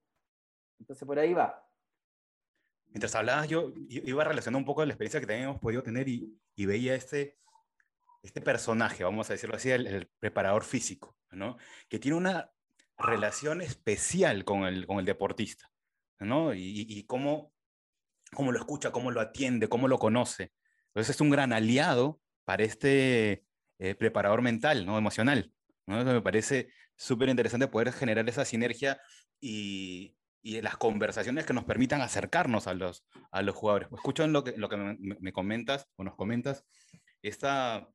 Entonces 0.78 1.06
por 1.06 1.18
ahí 1.18 1.34
va. 1.34 1.64
Mientras 2.88 3.14
hablabas, 3.14 3.48
yo 3.48 3.72
iba 3.88 4.24
relacionando 4.24 4.58
un 4.58 4.64
poco 4.64 4.84
la 4.84 4.92
experiencia 4.92 5.20
que 5.20 5.26
también 5.26 5.48
hemos 5.48 5.60
podido 5.60 5.82
tener 5.82 6.08
y, 6.08 6.36
y 6.56 6.66
veía 6.66 6.94
este, 6.94 7.38
este 8.22 8.40
personaje, 8.40 9.04
vamos 9.04 9.28
a 9.28 9.34
decirlo 9.34 9.56
así, 9.56 9.70
el, 9.70 9.86
el, 9.86 10.06
preparador 10.06 10.64
físico, 10.64 11.16
¿no? 11.30 11.58
que 11.88 11.98
tiene 11.98 12.16
una 12.16 12.50
relación 12.96 13.60
especial 13.60 14.44
con 14.44 14.64
el, 14.64 14.86
con 14.86 14.98
el 14.98 15.04
deportista, 15.04 15.70
¿no? 16.20 16.54
y, 16.54 16.86
y 16.88 17.04
cómo, 17.04 17.52
cómo 18.34 18.52
lo 18.52 18.58
escucha, 18.58 18.92
cómo 18.92 19.10
lo 19.10 19.20
atiende, 19.20 19.68
cómo 19.68 19.88
lo 19.88 19.98
conoce. 19.98 20.52
Entonces 20.88 21.16
es 21.16 21.20
un 21.20 21.30
gran 21.30 21.52
aliado 21.52 22.20
para 22.44 22.64
este 22.64 23.44
eh, 23.78 23.94
preparador 23.94 24.42
mental, 24.42 24.86
¿no? 24.86 24.98
emocional. 24.98 25.52
¿no? 25.86 26.04
me 26.04 26.22
parece 26.22 26.70
súper 26.96 27.28
interesante 27.28 27.68
poder 27.68 27.92
generar 27.92 28.28
esa 28.28 28.44
sinergia 28.44 29.00
y, 29.40 30.16
y, 30.42 30.60
las 30.60 30.76
conversaciones 30.76 31.46
que 31.46 31.52
nos 31.52 31.64
permitan 31.64 32.00
acercarnos 32.00 32.66
a 32.66 32.74
los, 32.74 33.04
a 33.30 33.42
los 33.42 33.54
jugadores. 33.54 33.88
Escucho 33.92 34.24
en 34.24 34.32
lo 34.32 34.44
que, 34.44 34.56
lo 34.56 34.68
que 34.68 34.76
me, 34.76 34.96
me, 34.98 35.32
comentas 35.32 35.88
o 35.96 36.04
nos 36.04 36.16
comentas, 36.16 36.64
esta, 37.22 37.88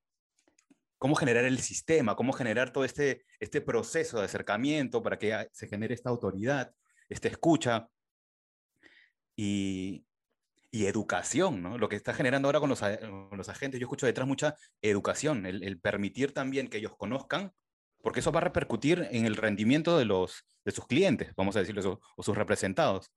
cómo 0.98 1.16
generar 1.16 1.46
el 1.46 1.60
sistema, 1.60 2.16
cómo 2.16 2.32
generar 2.32 2.72
todo 2.72 2.86
este, 2.86 3.26
este 3.40 3.60
proceso 3.60 4.20
de 4.20 4.26
acercamiento 4.26 5.04
para 5.04 5.20
que 5.20 5.50
se 5.52 5.68
genere 5.68 5.94
esta 5.94 6.10
autoridad, 6.10 6.74
esta 7.10 7.28
escucha. 7.28 7.90
Y, 9.36 10.06
y 10.72 10.86
educación, 10.86 11.62
¿no? 11.62 11.78
Lo 11.78 11.90
que 11.90 11.96
está 11.96 12.14
generando 12.14 12.48
ahora 12.48 12.60
con 12.60 12.70
los, 12.70 12.82
con 12.82 13.38
los 13.38 13.50
agentes, 13.50 13.80
yo 13.80 13.86
escucho 13.86 14.06
detrás 14.06 14.28
mucha 14.28 14.56
educación, 14.82 15.46
el, 15.46 15.64
el, 15.64 15.80
permitir 15.80 16.34
también 16.34 16.68
que 16.68 16.78
ellos 16.78 16.96
conozcan 16.98 17.54
porque 18.04 18.20
eso 18.20 18.34
va 18.34 18.42
a 18.42 18.44
repercutir 18.44 19.08
en 19.12 19.26
el 19.26 19.38
rendimiento 19.38 19.98
de, 19.98 20.04
los, 20.04 20.46
de 20.66 20.72
sus 20.72 20.86
clientes, 20.86 21.34
vamos 21.38 21.56
a 21.56 21.60
decirlo, 21.60 22.02
o, 22.18 22.24
sus 22.24 22.38
representados. 22.38 23.10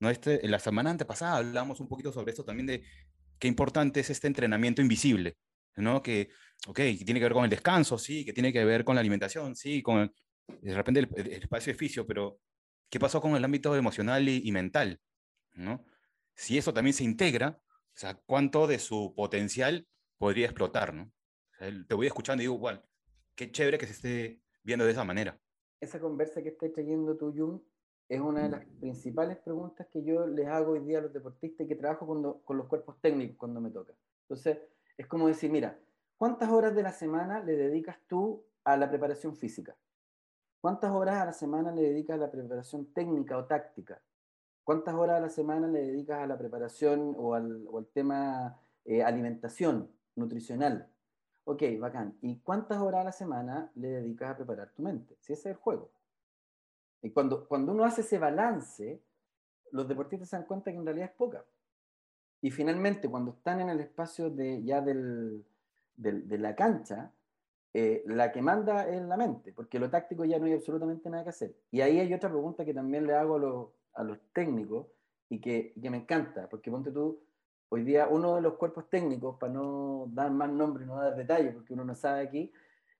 ¿No? 0.00 0.08
Este, 0.08 0.44
en 0.44 0.50
la 0.50 0.58
semana 0.58 0.90
antepasada 0.90 1.36
hablamos 1.36 1.78
un 1.78 1.86
poquito 1.86 2.10
sobre 2.10 2.30
esto 2.30 2.42
también 2.42 2.66
de 2.66 2.82
qué 3.38 3.48
importante 3.48 4.00
es 4.00 4.08
este 4.08 4.28
entrenamiento 4.28 4.80
invisible, 4.80 5.36
¿no? 5.76 6.02
Que, 6.02 6.30
ok, 6.66 6.76
que 6.76 7.02
tiene 7.04 7.20
que 7.20 7.26
ver 7.26 7.34
con 7.34 7.44
el 7.44 7.50
descanso, 7.50 7.98
sí, 7.98 8.24
que 8.24 8.32
tiene 8.32 8.50
que 8.50 8.64
ver 8.64 8.82
con 8.82 8.94
la 8.94 9.00
alimentación, 9.00 9.54
sí, 9.54 9.82
con 9.82 10.10
de 10.62 10.74
repente 10.74 11.00
el, 11.00 11.32
espacio 11.34 11.74
de 11.74 12.04
pero 12.04 12.40
¿qué 12.88 12.98
pasó 12.98 13.20
con 13.20 13.36
el 13.36 13.44
ámbito 13.44 13.76
emocional 13.76 14.26
y, 14.26 14.50
mental? 14.52 14.98
¿No? 15.60 15.84
Si 16.34 16.58
eso 16.58 16.72
también 16.72 16.94
se 16.94 17.04
integra, 17.04 17.60
¿cuánto 18.26 18.66
de 18.66 18.78
su 18.78 19.14
potencial 19.14 19.86
podría 20.18 20.46
explotar? 20.46 20.94
te 21.86 21.94
voy 21.94 22.06
escuchando 22.06 22.42
y 22.42 22.46
digo, 22.46 22.60
qué 23.34 23.50
chévere 23.52 23.76
que 23.78 23.86
se 23.86 23.92
esté 23.92 24.42
viendo 24.62 24.84
de 24.84 24.92
esa 24.92 25.04
manera. 25.04 25.38
Esa 25.80 26.00
conversa 26.00 26.42
que 26.42 26.50
estás 26.50 26.72
trayendo 26.72 27.16
tú, 27.16 27.32
Jung, 27.36 27.60
es 28.08 28.20
una 28.20 28.42
de 28.42 28.48
las 28.48 28.64
principales 28.80 29.38
preguntas 29.38 29.86
que 29.92 30.02
yo 30.02 30.26
les 30.26 30.46
hago 30.48 30.72
hoy 30.72 30.80
día 30.80 30.98
a 30.98 31.02
los 31.02 31.12
deportistas 31.12 31.64
y 31.64 31.68
que 31.68 31.76
trabajo 31.76 32.06
con 32.44 32.56
los 32.56 32.66
cuerpos 32.66 33.00
técnicos 33.00 33.36
cuando 33.36 33.60
me 33.60 33.70
toca. 33.70 33.92
Entonces, 34.22 34.58
es 34.96 35.06
como 35.06 35.28
decir, 35.28 35.50
mira, 35.50 35.78
¿cuántas 36.16 36.50
horas 36.50 36.74
de 36.74 36.82
la 36.82 36.92
semana 36.92 37.40
le 37.40 37.56
dedicas 37.56 37.98
tú 38.06 38.44
a 38.64 38.76
la 38.76 38.88
preparación 38.88 39.36
física? 39.36 39.76
¿Cuántas 40.60 40.90
horas 40.90 41.16
a 41.16 41.26
la 41.26 41.32
semana 41.32 41.72
le 41.72 41.82
dedicas 41.82 42.14
a 42.14 42.20
la 42.20 42.30
preparación 42.30 42.92
técnica 42.92 43.38
o 43.38 43.44
táctica? 43.46 44.02
¿Cuántas 44.64 44.94
horas 44.94 45.16
a 45.16 45.20
la 45.20 45.30
semana 45.30 45.66
le 45.66 45.80
dedicas 45.80 46.20
a 46.20 46.26
la 46.26 46.38
preparación 46.38 47.14
o 47.16 47.34
al, 47.34 47.66
tema 47.92 48.60
eh, 48.84 49.02
alimentación, 49.02 49.90
nutricional? 50.14 50.88
Ok, 51.44 51.62
bacán. 51.78 52.16
¿Y 52.20 52.38
cuántas 52.40 52.78
horas 52.78 53.00
a 53.00 53.04
la 53.04 53.12
semana 53.12 53.70
le 53.74 53.88
dedicas 53.88 54.30
a 54.30 54.36
preparar 54.36 54.70
tu 54.70 54.82
mente? 54.82 55.16
Si 55.20 55.32
ese 55.32 55.50
es 55.50 55.56
el 55.56 55.60
juego. 55.60 55.90
Y 57.02 57.10
cuando, 57.10 57.48
cuando 57.48 57.72
uno 57.72 57.84
hace 57.84 58.02
ese 58.02 58.18
balance, 58.18 59.02
los 59.72 59.88
deportistas 59.88 60.28
se 60.28 60.36
dan 60.36 60.46
cuenta 60.46 60.70
que 60.70 60.76
en 60.76 60.84
realidad 60.84 61.08
es 61.10 61.16
poca. 61.16 61.44
Y 62.42 62.50
finalmente, 62.50 63.08
cuando 63.08 63.32
están 63.32 63.60
en 63.60 63.70
el 63.70 63.80
espacio 63.80 64.30
de, 64.30 64.62
ya 64.62 64.80
del, 64.80 65.44
de 65.96 66.38
la 66.38 66.54
cancha, 66.54 67.12
eh, 67.72 68.02
la 68.06 68.32
que 68.32 68.42
manda 68.42 68.88
es 68.88 69.00
la 69.02 69.16
mente, 69.16 69.52
porque 69.52 69.78
lo 69.78 69.88
táctico 69.88 70.24
ya 70.24 70.38
no 70.38 70.46
hay 70.46 70.54
absolutamente 70.54 71.08
nada 71.08 71.22
que 71.22 71.30
hacer. 71.30 71.54
Y 71.70 71.80
ahí 71.82 72.00
hay 72.00 72.12
otra 72.12 72.28
pregunta 72.28 72.64
que 72.64 72.74
también 72.74 73.06
le 73.06 73.14
hago 73.14 73.36
a 73.36 73.38
los, 73.38 73.68
a 74.00 74.04
los 74.04 74.18
técnicos 74.32 74.86
y 75.28 75.40
que, 75.40 75.74
que, 75.80 75.90
me 75.90 75.98
encanta, 75.98 76.48
porque 76.48 76.70
ponte 76.70 76.90
tú, 76.90 77.20
hoy 77.68 77.84
día 77.84 78.08
uno 78.08 78.34
de 78.34 78.42
los 78.42 78.54
cuerpos 78.54 78.88
técnicos, 78.88 79.36
para 79.38 79.52
no 79.52 80.06
dar 80.12 80.30
más 80.30 80.50
nombre 80.50 80.84
y 80.84 80.86
no 80.86 80.96
dar 80.96 81.16
detalles, 81.16 81.54
porque 81.54 81.72
uno 81.72 81.84
no 81.84 81.94
sabe 81.94 82.22
aquí, 82.22 82.52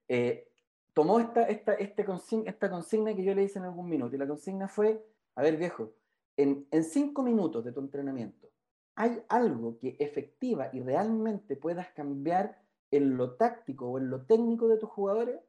eh, 0.08 0.48
tomó 0.92 1.18
esta, 1.18 1.42
esta, 1.44 1.74
este 1.74 2.04
consigna, 2.04 2.50
esta 2.50 2.70
consigna 2.70 3.14
que 3.14 3.24
yo 3.24 3.34
le 3.34 3.42
hice 3.42 3.58
en 3.58 3.64
algún 3.64 3.88
minuto, 3.88 4.14
y 4.14 4.18
la 4.18 4.28
consigna 4.28 4.68
fue, 4.68 5.04
a 5.34 5.42
ver 5.42 5.56
viejo, 5.56 5.92
en, 6.36 6.66
en 6.70 6.84
cinco 6.84 7.22
minutos 7.22 7.64
de 7.64 7.72
tu 7.72 7.80
entrenamiento, 7.80 8.48
¿hay 8.94 9.22
algo 9.28 9.78
que 9.78 9.96
efectiva 9.98 10.70
y 10.72 10.80
realmente 10.80 11.56
puedas 11.56 11.88
cambiar 11.90 12.60
en 12.90 13.16
lo 13.16 13.34
táctico 13.34 13.88
o 13.88 13.98
en 13.98 14.10
lo 14.10 14.22
técnico 14.22 14.68
de 14.68 14.78
tus 14.78 14.90
jugadores? 14.90 15.40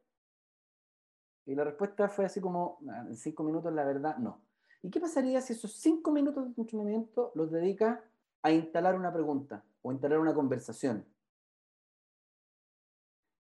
Y 1.46 1.56
la 1.56 1.64
respuesta 1.64 2.08
fue 2.08 2.26
así 2.26 2.40
como, 2.40 2.80
en 3.08 3.16
cinco 3.16 3.44
minutos 3.44 3.74
la 3.74 3.84
verdad, 3.84 4.18
no. 4.18 4.42
¿Y 4.82 4.90
qué 4.90 5.00
pasaría 5.00 5.42
si 5.42 5.54
esos 5.54 5.74
cinco 5.74 6.12
minutos 6.12 6.44
de 6.56 6.62
entrenamiento 6.62 7.32
los 7.36 7.52
dedicas 7.52 8.00
a 8.42 8.52
instalar 8.52 8.96
una 8.96 9.14
pregunta 9.14 9.64
o 9.82 9.92
instalar 9.92 10.20
una 10.20 10.34
conversación? 10.34 11.06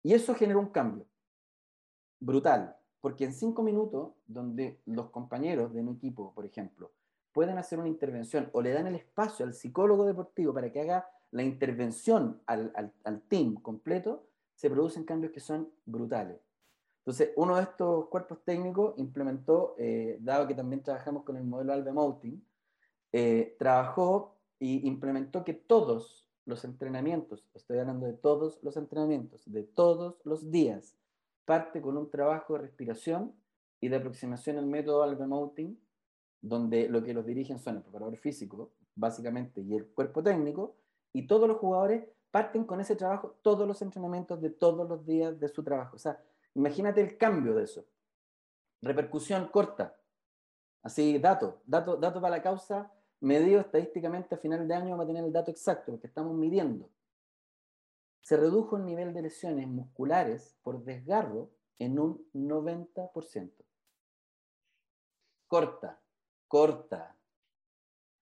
Y 0.03 0.15
eso 0.15 0.35
genera 0.35 0.59
un 0.59 0.69
cambio 0.69 1.07
brutal, 2.21 2.77
porque 3.01 3.25
en 3.25 3.33
cinco 3.33 3.63
minutos, 3.63 4.13
donde 4.27 4.81
los 4.87 5.11
compañeros 5.11 5.73
de 5.75 5.81
un 5.81 5.89
equipo, 5.89 6.33
por 6.35 6.47
ejemplo, 6.47 6.93
pueden 7.33 7.59
hacer 7.59 7.79
una 7.79 7.89
intervención 7.89 8.49
o 8.53 8.63
le 8.63 8.73
dan 8.73 8.87
el 8.87 8.95
espacio 8.95 9.45
al 9.45 9.53
psicólogo 9.53 10.07
deportivo 10.07 10.55
para 10.55 10.73
que 10.73 10.81
haga 10.81 11.09
la 11.33 11.43
intervención 11.43 12.41
al, 12.47 12.73
al, 13.05 13.21
team 13.23 13.57
completo, 13.57 14.27
se 14.55 14.71
producen 14.71 15.05
cambios 15.05 15.33
que 15.33 15.41
son 15.41 15.71
brutales. 15.85 16.41
Entonces, 17.07 17.31
uno 17.37 17.55
de 17.55 17.63
estos 17.63 18.09
cuerpos 18.09 18.43
técnicos 18.45 18.95
implementó, 18.97 19.77
eh, 19.79 20.19
dado 20.21 20.49
que 20.49 20.57
también 20.57 20.83
trabajamos 20.83 21.23
con 21.23 21.37
el 21.37 21.45
modelo 21.45 21.73
Alve 21.73 21.93
Mouting, 21.93 22.45
eh, 23.13 23.55
trabajó 23.61 24.35
y 24.59 24.89
implementó 24.89 25.45
que 25.45 25.55
todos 25.55 26.27
los 26.47 26.65
entrenamientos, 26.65 27.47
estoy 27.55 27.79
hablando 27.79 28.07
de 28.07 28.15
todos 28.15 28.59
los 28.65 28.77
entrenamientos, 28.77 29.41
de 29.47 29.63
todos 29.63 30.17
los 30.25 30.51
días, 30.51 30.97
parte 31.45 31.81
con 31.81 31.97
un 31.97 32.11
trabajo 32.11 32.55
de 32.55 32.63
respiración 32.63 33.33
y 33.81 33.87
de 33.87 33.97
aproximación 33.97 34.59
al 34.59 34.67
método 34.67 35.05
Alve 35.05 35.29
Mouting, 35.29 35.79
donde 36.43 36.89
lo 36.89 37.05
que 37.05 37.15
los 37.15 37.25
dirigen 37.25 37.61
son 37.61 37.77
el 37.77 37.83
preparador 37.83 38.17
físico, 38.17 38.73
básicamente, 38.97 39.61
y 39.61 39.77
el 39.77 39.87
cuerpo 39.87 40.25
técnico, 40.25 40.75
y 41.13 41.29
todos 41.29 41.47
los 41.47 41.59
jugadores 41.59 42.03
parten 42.33 42.65
con 42.65 42.81
ese 42.81 42.97
trabajo 42.97 43.37
todos 43.43 43.69
los 43.69 43.81
entrenamientos 43.81 44.41
de 44.41 44.51
todos 44.51 44.89
los 44.89 45.07
días 45.07 45.39
de 45.39 45.49
su 45.49 45.63
trabajo. 45.63 45.95
O 45.95 46.01
sea, 46.01 46.21
imagínate 46.57 47.01
el 47.01 47.17
cambio 47.17 47.55
de 47.55 47.65
eso. 47.65 47.87
Repercusión 48.83 49.49
corta. 49.49 49.97
Así, 50.83 51.19
dato, 51.19 51.63
dato, 51.67 51.97
dato 51.97 52.21
para 52.21 52.37
la 52.37 52.43
causa, 52.43 52.93
medido 53.21 53.61
estadísticamente 53.61 54.35
a 54.35 54.39
final 54.39 54.67
de 54.67 54.75
año 54.75 54.91
vamos 54.91 55.05
a 55.05 55.07
tener 55.09 55.25
el 55.25 55.33
dato 55.33 55.51
exacto, 55.51 55.93
porque 55.93 56.07
estamos 56.07 56.35
midiendo. 56.35 56.91
Se 58.23 58.37
redujo 58.37 58.77
el 58.77 58.85
nivel 58.85 59.13
de 59.15 59.23
lesiones 59.23 59.69
musculares 59.69 60.57
por 60.63 60.83
desgarro 60.83 61.51
en 61.79 61.99
un 61.99 62.29
90%. 62.35 63.53
Corta, 65.47 66.01
corta. 66.49 67.17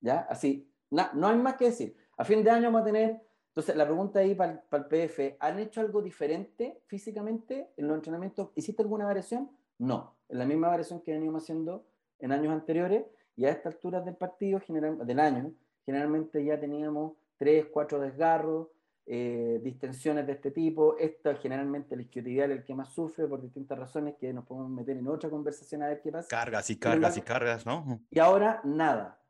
¿Ya? 0.01 0.21
Así, 0.29 0.71
no 0.91 1.27
hay 1.27 1.37
más 1.39 1.57
que 1.57 1.67
decir. 1.67 1.97
A 2.17 2.25
fin 2.25 2.45
de 2.45 2.51
año 2.51 2.65
vamos 2.65 2.83
a 2.83 2.85
tener, 2.85 3.27
entonces 3.55 3.77
la 3.77 3.85
pregunta 3.85 4.19
ahí 4.19 4.35
para, 4.35 4.65
el 4.73 4.85
PF, 4.87 5.37
¿han 5.39 5.61
hecho 5.61 5.81
algo 5.81 6.03
diferente 6.03 6.83
físicamente 6.89 7.71
en 7.77 7.87
los 7.87 7.95
entrenamientos? 7.95 8.51
¿Hiciste 8.57 8.83
alguna 8.83 9.05
variación? 9.05 9.49
No, 9.79 10.17
es 10.29 10.37
la 10.37 10.45
misma 10.45 10.67
variación 10.67 11.01
que 11.03 11.13
veníamos 11.13 11.45
haciendo 11.45 11.87
en 12.19 12.33
años 12.33 12.53
anteriores 12.53 13.05
y 13.37 13.45
a 13.45 13.51
estas 13.51 13.75
alturas 13.75 14.05
del 14.05 14.17
partido, 14.17 14.59
general, 14.59 15.07
del 15.07 15.21
año, 15.21 15.53
generalmente 15.87 16.45
ya 16.45 16.59
teníamos 16.59 17.13
tres, 17.37 17.67
cuatro 17.73 18.01
desgarros, 18.01 18.71
eh, 19.07 19.61
distensiones 19.63 20.27
de 20.27 20.33
este 20.33 20.51
tipo. 20.51 20.99
Esta 20.99 21.37
generalmente 21.37 21.95
el 21.95 22.01
isquiotibial 22.01 22.51
es 22.51 22.59
el 22.59 22.65
que 22.65 22.75
más 22.75 22.93
sufre 22.93 23.29
por 23.29 23.41
distintas 23.41 23.79
razones 23.79 24.17
que 24.19 24.33
nos 24.33 24.47
podemos 24.47 24.71
meter 24.71 24.97
en 24.97 25.07
otra 25.07 25.31
conversación 25.31 25.81
a 25.85 25.87
ver 25.87 26.01
qué 26.03 26.11
pasa. 26.11 26.27
Cargas 26.29 26.71
y 26.71 26.77
cargas 26.77 27.17
y 27.17 27.23
cargas, 27.23 27.65
¿no? 27.65 28.01
Y 28.11 28.19
ahora 28.19 28.61
nada. 28.65 29.23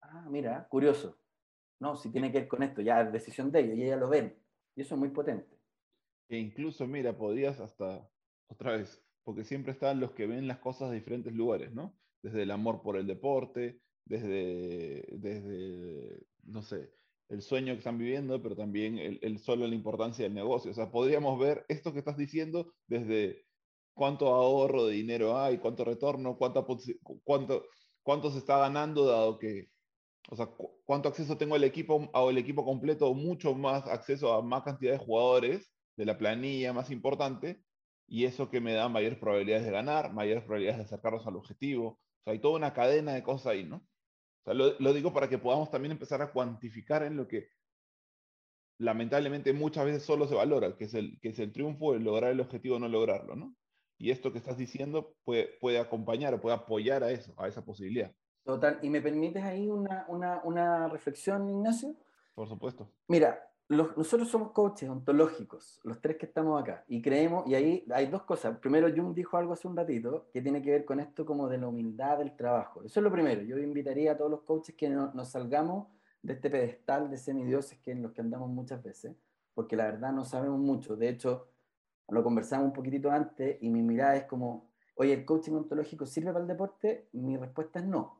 Ah, 0.00 0.26
mira, 0.28 0.66
curioso. 0.68 1.16
No, 1.80 1.96
si 1.96 2.10
tiene 2.10 2.32
que 2.32 2.40
ver 2.40 2.48
con 2.48 2.62
esto, 2.62 2.80
ya 2.80 3.02
es 3.02 3.12
decisión 3.12 3.50
de 3.52 3.60
ellos 3.60 3.76
y 3.76 3.84
ellas 3.84 4.00
lo 4.00 4.08
ven. 4.08 4.34
Y 4.74 4.82
eso 4.82 4.94
es 4.94 4.98
muy 4.98 5.10
potente. 5.10 5.58
E 6.28 6.38
incluso, 6.38 6.86
mira, 6.86 7.16
podías 7.16 7.60
hasta, 7.60 8.08
otra 8.48 8.76
vez, 8.76 9.02
porque 9.24 9.44
siempre 9.44 9.72
están 9.72 10.00
los 10.00 10.12
que 10.12 10.26
ven 10.26 10.48
las 10.48 10.58
cosas 10.58 10.90
de 10.90 10.96
diferentes 10.96 11.32
lugares, 11.32 11.72
¿no? 11.72 11.96
Desde 12.22 12.42
el 12.42 12.50
amor 12.50 12.82
por 12.82 12.96
el 12.96 13.06
deporte, 13.06 13.80
desde, 14.04 15.06
desde 15.12 16.26
no 16.44 16.62
sé, 16.62 16.90
el 17.28 17.42
sueño 17.42 17.72
que 17.74 17.78
están 17.78 17.98
viviendo, 17.98 18.40
pero 18.42 18.56
también 18.56 18.98
el, 18.98 19.18
el 19.22 19.38
solo 19.38 19.66
la 19.66 19.74
importancia 19.74 20.24
del 20.24 20.34
negocio. 20.34 20.70
O 20.70 20.74
sea, 20.74 20.90
podríamos 20.90 21.38
ver 21.38 21.64
esto 21.68 21.92
que 21.92 21.98
estás 21.98 22.16
diciendo 22.16 22.72
desde 22.86 23.46
cuánto 23.94 24.28
ahorro 24.28 24.86
de 24.86 24.94
dinero 24.94 25.38
hay, 25.38 25.58
cuánto 25.58 25.84
retorno, 25.84 26.36
cuánto, 26.36 26.66
cuánto, 27.24 27.64
cuánto 28.02 28.30
se 28.30 28.38
está 28.38 28.58
ganando, 28.58 29.06
dado 29.06 29.38
que 29.38 29.70
o 30.30 30.36
sea, 30.36 30.48
cuánto 30.84 31.08
acceso 31.08 31.36
tengo 31.36 31.54
al 31.54 31.64
equipo, 31.64 32.10
el 32.30 32.38
equipo 32.38 32.64
completo, 32.64 33.12
mucho 33.14 33.54
más 33.54 33.86
acceso 33.86 34.32
a 34.32 34.42
más 34.42 34.62
cantidad 34.62 34.92
de 34.92 34.98
jugadores 34.98 35.72
de 35.96 36.04
la 36.04 36.18
planilla 36.18 36.72
más 36.72 36.90
importante, 36.90 37.62
y 38.08 38.24
eso 38.24 38.50
que 38.50 38.60
me 38.60 38.72
da 38.74 38.88
mayores 38.88 39.18
probabilidades 39.18 39.64
de 39.66 39.72
ganar, 39.72 40.12
mayores 40.12 40.44
probabilidades 40.44 40.78
de 40.78 40.84
acercarnos 40.84 41.26
al 41.26 41.36
objetivo. 41.36 41.88
O 41.88 42.00
sea, 42.24 42.32
hay 42.32 42.40
toda 42.40 42.56
una 42.56 42.72
cadena 42.72 43.14
de 43.14 43.22
cosas 43.22 43.48
ahí, 43.48 43.64
¿no? 43.64 43.76
O 43.78 44.44
sea, 44.44 44.54
lo, 44.54 44.78
lo 44.78 44.92
digo 44.92 45.12
para 45.12 45.28
que 45.28 45.38
podamos 45.38 45.70
también 45.70 45.92
empezar 45.92 46.22
a 46.22 46.32
cuantificar 46.32 47.02
en 47.02 47.16
lo 47.16 47.26
que 47.26 47.48
lamentablemente 48.78 49.52
muchas 49.52 49.86
veces 49.86 50.04
solo 50.04 50.26
se 50.28 50.34
valora, 50.34 50.76
que 50.76 50.84
es 50.84 50.94
el, 50.94 51.18
que 51.20 51.30
es 51.30 51.38
el 51.38 51.52
triunfo, 51.52 51.94
el 51.94 52.04
lograr 52.04 52.30
el 52.30 52.40
objetivo 52.40 52.76
o 52.76 52.78
no 52.78 52.88
lograrlo, 52.88 53.34
¿no? 53.34 53.56
Y 53.98 54.10
esto 54.10 54.30
que 54.30 54.38
estás 54.38 54.58
diciendo 54.58 55.16
puede, 55.24 55.48
puede 55.60 55.78
acompañar 55.78 56.34
o 56.34 56.40
puede 56.40 56.56
apoyar 56.56 57.02
a 57.02 57.10
eso, 57.10 57.34
a 57.38 57.48
esa 57.48 57.64
posibilidad. 57.64 58.14
Total. 58.46 58.78
¿Y 58.80 58.90
me 58.90 59.02
permites 59.02 59.42
ahí 59.42 59.68
una, 59.68 60.04
una, 60.06 60.40
una 60.44 60.88
reflexión, 60.88 61.50
Ignacio? 61.50 61.96
Por 62.32 62.48
supuesto. 62.48 62.88
Mira, 63.08 63.50
los, 63.66 63.96
nosotros 63.96 64.28
somos 64.28 64.52
coaches 64.52 64.88
ontológicos, 64.88 65.80
los 65.82 66.00
tres 66.00 66.16
que 66.16 66.26
estamos 66.26 66.62
acá, 66.62 66.84
y 66.86 67.02
creemos, 67.02 67.44
y 67.48 67.56
ahí 67.56 67.84
hay 67.92 68.06
dos 68.06 68.22
cosas. 68.22 68.56
Primero, 68.58 68.88
Jung 68.94 69.12
dijo 69.14 69.36
algo 69.36 69.52
hace 69.52 69.66
un 69.66 69.76
ratito 69.76 70.28
que 70.32 70.40
tiene 70.40 70.62
que 70.62 70.70
ver 70.70 70.84
con 70.84 71.00
esto 71.00 71.26
como 71.26 71.48
de 71.48 71.58
la 71.58 71.66
humildad 71.66 72.18
del 72.18 72.36
trabajo. 72.36 72.84
Eso 72.84 73.00
es 73.00 73.04
lo 73.04 73.10
primero. 73.10 73.42
Yo 73.42 73.58
invitaría 73.58 74.12
a 74.12 74.16
todos 74.16 74.30
los 74.30 74.42
coaches 74.42 74.76
que 74.76 74.88
nos 74.88 75.28
salgamos 75.28 75.88
de 76.22 76.34
este 76.34 76.48
pedestal 76.48 77.10
de 77.10 77.18
semidioses 77.18 77.80
que 77.80 77.90
en 77.90 78.02
los 78.02 78.12
que 78.12 78.20
andamos 78.20 78.48
muchas 78.48 78.80
veces, 78.80 79.16
porque 79.54 79.74
la 79.74 79.86
verdad 79.86 80.12
no 80.12 80.24
sabemos 80.24 80.60
mucho. 80.60 80.94
De 80.94 81.08
hecho, 81.08 81.48
lo 82.10 82.22
conversamos 82.22 82.66
un 82.66 82.72
poquitito 82.72 83.10
antes 83.10 83.58
y 83.60 83.70
mi 83.70 83.82
mirada 83.82 84.14
es 84.14 84.24
como, 84.26 84.70
oye, 84.94 85.14
¿el 85.14 85.24
coaching 85.24 85.54
ontológico 85.54 86.06
sirve 86.06 86.32
para 86.32 86.42
el 86.42 86.48
deporte? 86.48 87.08
Mi 87.12 87.36
respuesta 87.36 87.80
es 87.80 87.86
no. 87.86 88.15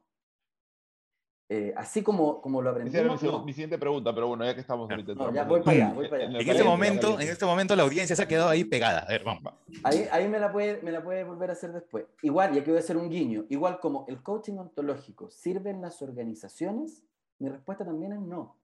Eh, 1.48 1.72
así 1.76 2.02
como, 2.02 2.40
como 2.40 2.60
lo 2.60 2.70
aprendimos. 2.70 2.94
Esa 3.22 3.26
era 3.26 3.38
mi, 3.38 3.52
siguiente 3.52 3.78
pregunta, 3.78 4.12
pero 4.12 4.26
bueno, 4.26 4.44
ya 4.44 4.52
que 4.52 4.62
estamos 4.62 4.90
ahorita. 4.90 5.14
No, 5.14 5.32
ya 5.32 5.44
voy 5.44 5.60
para 5.60 5.76
allá, 5.76 5.94
voy 5.94 6.08
para 6.08 6.26
allá. 6.26 6.40
En, 6.40 6.48
este 6.48 6.64
momento, 6.64 7.20
en 7.20 7.28
este 7.28 7.46
momento 7.46 7.76
la 7.76 7.84
audiencia 7.84 8.16
se 8.16 8.22
ha 8.22 8.26
quedado 8.26 8.48
ahí 8.48 8.64
pegada. 8.64 9.00
A 9.00 9.08
ver, 9.08 9.22
vamos. 9.22 9.54
Ahí, 9.84 10.08
ahí 10.10 10.28
me, 10.28 10.40
la 10.40 10.50
puede, 10.50 10.82
me 10.82 10.90
la 10.90 11.04
puede 11.04 11.22
volver 11.22 11.50
a 11.50 11.52
hacer 11.52 11.72
después. 11.72 12.04
Igual, 12.22 12.52
ya 12.52 12.64
que 12.64 12.70
voy 12.70 12.78
a 12.78 12.80
hacer 12.80 12.96
un 12.96 13.08
guiño, 13.08 13.44
igual 13.48 13.78
como 13.78 14.06
el 14.08 14.24
coaching 14.24 14.54
ontológico 14.54 15.30
sirve 15.30 15.70
en 15.70 15.82
las 15.82 16.02
organizaciones, 16.02 17.04
mi 17.38 17.48
respuesta 17.48 17.84
también 17.84 18.12
es 18.12 18.20
no. 18.20 18.56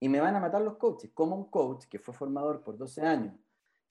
Y 0.00 0.08
me 0.08 0.20
van 0.20 0.34
a 0.34 0.40
matar 0.40 0.62
los 0.62 0.78
coaches. 0.78 1.10
Como 1.12 1.36
un 1.36 1.44
coach 1.50 1.84
que 1.84 1.98
fue 1.98 2.14
formador 2.14 2.62
por 2.64 2.78
12 2.78 3.02
años, 3.02 3.34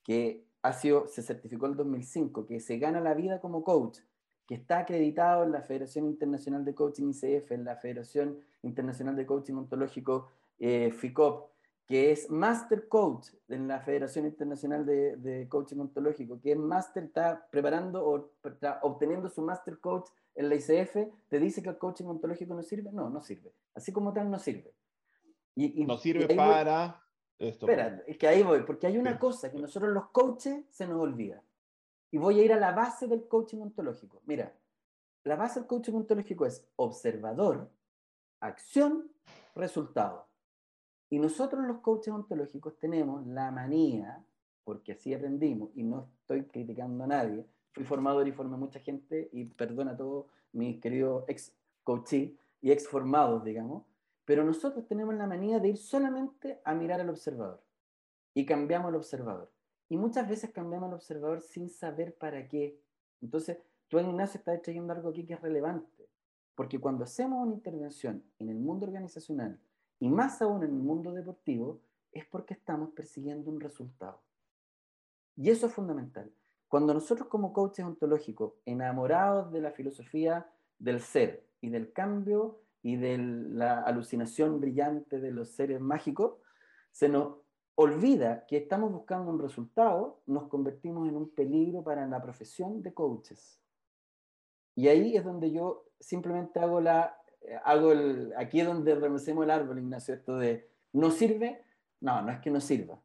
que 0.03 0.47
ha 0.63 0.73
sido, 0.73 1.07
se 1.07 1.21
certificó 1.21 1.67
en 1.67 1.73
el 1.73 1.77
2005, 1.77 2.47
que 2.47 2.59
se 2.59 2.79
gana 2.79 2.99
la 2.99 3.13
vida 3.13 3.39
como 3.39 3.63
coach, 3.63 3.99
que 4.51 4.55
está 4.55 4.79
acreditado 4.79 5.45
en 5.45 5.53
la 5.53 5.61
Federación 5.61 6.07
Internacional 6.07 6.65
de 6.65 6.75
Coaching 6.75 7.11
ICF, 7.11 7.53
en 7.53 7.63
la 7.63 7.77
Federación 7.77 8.37
Internacional 8.63 9.15
de 9.15 9.25
Coaching 9.25 9.53
Ontológico 9.53 10.27
eh, 10.59 10.91
FICOP, 10.91 11.51
que 11.85 12.11
es 12.11 12.29
Master 12.29 12.89
Coach 12.89 13.29
en 13.47 13.69
la 13.69 13.79
Federación 13.79 14.25
Internacional 14.25 14.85
de, 14.85 15.47
Coaching 15.47 15.77
Ontológico, 15.77 16.41
que 16.41 16.51
es 16.51 16.57
Master, 16.57 17.05
está 17.05 17.47
preparando 17.49 18.05
o 18.05 18.29
está 18.43 18.81
obteniendo 18.83 19.29
su 19.29 19.41
Master 19.41 19.79
Coach 19.79 20.09
en 20.35 20.49
la 20.49 20.55
ICF, 20.55 20.97
te 21.29 21.39
dice 21.39 21.63
que 21.63 21.69
el 21.69 21.77
coaching 21.77 22.07
ontológico 22.07 22.53
no 22.53 22.61
sirve. 22.61 22.91
No, 22.91 23.09
no 23.09 23.21
sirve. 23.21 23.53
Así 23.73 23.93
como 23.93 24.11
tal, 24.11 24.29
no 24.29 24.37
sirve. 24.37 24.73
Y, 25.55 25.85
no 25.85 25.97
sirve 25.97 26.27
para 26.35 27.01
esto. 27.39 27.65
Espera, 27.65 28.03
es 28.05 28.17
que 28.17 28.27
ahí 28.27 28.43
voy, 28.43 28.63
porque 28.63 28.85
hay 28.87 28.97
una 28.97 29.17
cosa 29.17 29.49
que 29.49 29.59
nosotros 29.59 29.93
los 29.93 30.09
coaches 30.09 30.65
se 30.71 30.85
nos 30.87 30.99
olvida. 30.99 31.41
Y 32.11 32.17
voy 32.17 32.39
a 32.39 32.43
ir 32.43 32.53
a 32.53 32.59
la 32.59 32.73
base 32.73 33.07
del 33.07 33.27
coaching 33.27 33.61
ontológico. 33.61 34.21
Mira, 34.25 34.53
la 35.23 35.35
base 35.35 35.59
del 35.59 35.67
coaching 35.67 35.93
ontológico 35.93 36.45
es 36.45 36.67
observador, 36.75 37.71
acción, 38.41 39.09
resultado. 39.55 40.27
Y 41.09 41.19
nosotros 41.19 41.65
los 41.65 41.79
coaches 41.79 42.13
ontológicos 42.13 42.77
tenemos 42.77 43.25
la 43.27 43.51
manía, 43.51 44.23
porque 44.63 44.93
así 44.93 45.13
aprendimos, 45.13 45.69
y 45.75 45.83
no 45.83 46.09
estoy 46.21 46.45
criticando 46.45 47.03
a 47.03 47.07
nadie, 47.07 47.45
fui 47.73 47.83
formador 47.83 48.27
y 48.27 48.31
formé 48.31 48.57
mucha 48.57 48.79
gente, 48.79 49.29
y 49.31 49.45
perdona 49.45 49.91
a 49.91 49.97
todos 49.97 50.25
mis 50.53 50.79
queridos 50.79 51.23
ex 51.27 51.53
coaches 51.83 52.31
y 52.61 52.71
ex 52.71 52.87
formados, 52.87 53.43
digamos, 53.43 53.83
pero 54.25 54.43
nosotros 54.43 54.87
tenemos 54.87 55.15
la 55.15 55.27
manía 55.27 55.59
de 55.59 55.69
ir 55.69 55.77
solamente 55.77 56.61
a 56.63 56.73
mirar 56.73 57.01
al 57.01 57.09
observador, 57.09 57.61
y 58.33 58.45
cambiamos 58.45 58.89
al 58.89 58.95
observador. 58.95 59.51
Y 59.91 59.97
muchas 59.97 60.25
veces 60.29 60.51
cambiamos 60.51 60.87
al 60.87 60.93
observador 60.93 61.41
sin 61.41 61.69
saber 61.69 62.15
para 62.15 62.47
qué. 62.47 62.79
Entonces, 63.21 63.57
tú, 63.89 63.99
Ignacio, 63.99 64.37
estás 64.37 64.61
trayendo 64.61 64.93
algo 64.93 65.09
aquí 65.09 65.25
que 65.25 65.33
es 65.33 65.41
relevante. 65.41 66.07
Porque 66.55 66.79
cuando 66.79 67.03
hacemos 67.03 67.45
una 67.45 67.55
intervención 67.55 68.23
en 68.39 68.47
el 68.47 68.57
mundo 68.57 68.85
organizacional, 68.85 69.59
y 69.99 70.07
más 70.07 70.41
aún 70.41 70.63
en 70.63 70.69
el 70.69 70.79
mundo 70.81 71.11
deportivo, 71.11 71.81
es 72.13 72.25
porque 72.25 72.53
estamos 72.53 72.91
persiguiendo 72.91 73.51
un 73.51 73.59
resultado. 73.59 74.21
Y 75.35 75.49
eso 75.49 75.67
es 75.67 75.73
fundamental. 75.73 76.31
Cuando 76.69 76.93
nosotros 76.93 77.27
como 77.27 77.51
coaches 77.51 77.83
ontológicos, 77.83 78.53
enamorados 78.65 79.51
de 79.51 79.59
la 79.59 79.71
filosofía 79.71 80.49
del 80.79 81.01
ser 81.01 81.45
y 81.59 81.69
del 81.69 81.91
cambio 81.91 82.61
y 82.81 82.95
de 82.95 83.17
la 83.17 83.81
alucinación 83.81 84.61
brillante 84.61 85.19
de 85.19 85.31
los 85.31 85.49
seres 85.49 85.81
mágicos, 85.81 86.37
se 86.91 87.09
nos 87.09 87.40
olvida 87.75 88.45
que 88.45 88.57
estamos 88.57 88.91
buscando 88.91 89.31
un 89.31 89.39
resultado, 89.39 90.21
nos 90.25 90.47
convertimos 90.47 91.07
en 91.07 91.15
un 91.15 91.29
peligro 91.29 91.83
para 91.83 92.05
la 92.07 92.21
profesión 92.21 92.81
de 92.81 92.93
coaches. 92.93 93.59
Y 94.75 94.87
ahí 94.87 95.15
es 95.15 95.23
donde 95.23 95.51
yo 95.51 95.85
simplemente 95.99 96.59
hago 96.59 96.81
la, 96.81 97.17
eh, 97.41 97.57
hago 97.63 97.91
el, 97.91 98.33
aquí 98.37 98.59
es 98.61 98.67
donde 98.67 98.95
remecemos 98.95 99.43
el 99.43 99.51
árbol, 99.51 99.79
Ignacio, 99.79 100.13
esto 100.13 100.37
de, 100.37 100.69
¿no 100.93 101.11
sirve? 101.11 101.63
No, 101.99 102.21
no 102.21 102.31
es 102.31 102.39
que 102.39 102.51
no 102.51 102.59
sirva. 102.61 103.01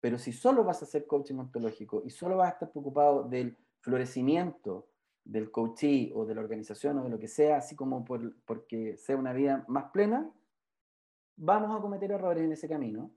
Pero 0.00 0.18
si 0.18 0.32
solo 0.32 0.64
vas 0.64 0.82
a 0.82 0.84
hacer 0.84 1.06
coaching 1.06 1.36
ontológico 1.36 2.02
y 2.04 2.10
solo 2.10 2.36
vas 2.36 2.48
a 2.48 2.52
estar 2.54 2.70
preocupado 2.70 3.24
del 3.24 3.56
florecimiento 3.80 4.88
del 5.24 5.50
coachee 5.50 6.12
o 6.14 6.26
de 6.26 6.34
la 6.34 6.42
organización 6.42 6.98
o 6.98 7.04
de 7.04 7.08
lo 7.08 7.18
que 7.18 7.28
sea, 7.28 7.56
así 7.56 7.74
como 7.74 8.04
por, 8.04 8.36
porque 8.44 8.96
sea 8.98 9.16
una 9.16 9.32
vida 9.32 9.64
más 9.68 9.90
plena, 9.90 10.30
vamos 11.36 11.76
a 11.76 11.80
cometer 11.80 12.12
errores 12.12 12.44
en 12.44 12.52
ese 12.52 12.68
camino 12.68 13.10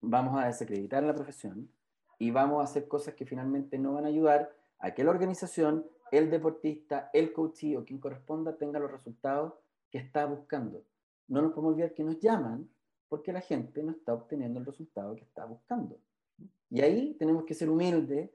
vamos 0.00 0.38
a 0.40 0.46
desacreditar 0.46 1.02
la 1.02 1.14
profesión 1.14 1.70
y 2.18 2.30
vamos 2.30 2.60
a 2.60 2.64
hacer 2.64 2.88
cosas 2.88 3.14
que 3.14 3.26
finalmente 3.26 3.78
no 3.78 3.94
van 3.94 4.04
a 4.04 4.08
ayudar 4.08 4.54
a 4.78 4.94
que 4.94 5.04
la 5.04 5.10
organización, 5.10 5.86
el 6.10 6.30
deportista, 6.30 7.10
el 7.12 7.32
coachee 7.32 7.76
o 7.76 7.84
quien 7.84 8.00
corresponda 8.00 8.56
tenga 8.56 8.78
los 8.78 8.90
resultados 8.90 9.54
que 9.90 9.98
está 9.98 10.26
buscando. 10.26 10.84
No 11.28 11.42
nos 11.42 11.52
podemos 11.52 11.72
olvidar 11.72 11.94
que 11.94 12.04
nos 12.04 12.18
llaman 12.20 12.68
porque 13.08 13.32
la 13.32 13.40
gente 13.40 13.82
no 13.82 13.92
está 13.92 14.14
obteniendo 14.14 14.58
el 14.60 14.66
resultado 14.66 15.14
que 15.14 15.24
está 15.24 15.44
buscando. 15.44 15.98
Y 16.70 16.80
ahí 16.80 17.14
tenemos 17.18 17.44
que 17.44 17.54
ser 17.54 17.70
humildes 17.70 18.30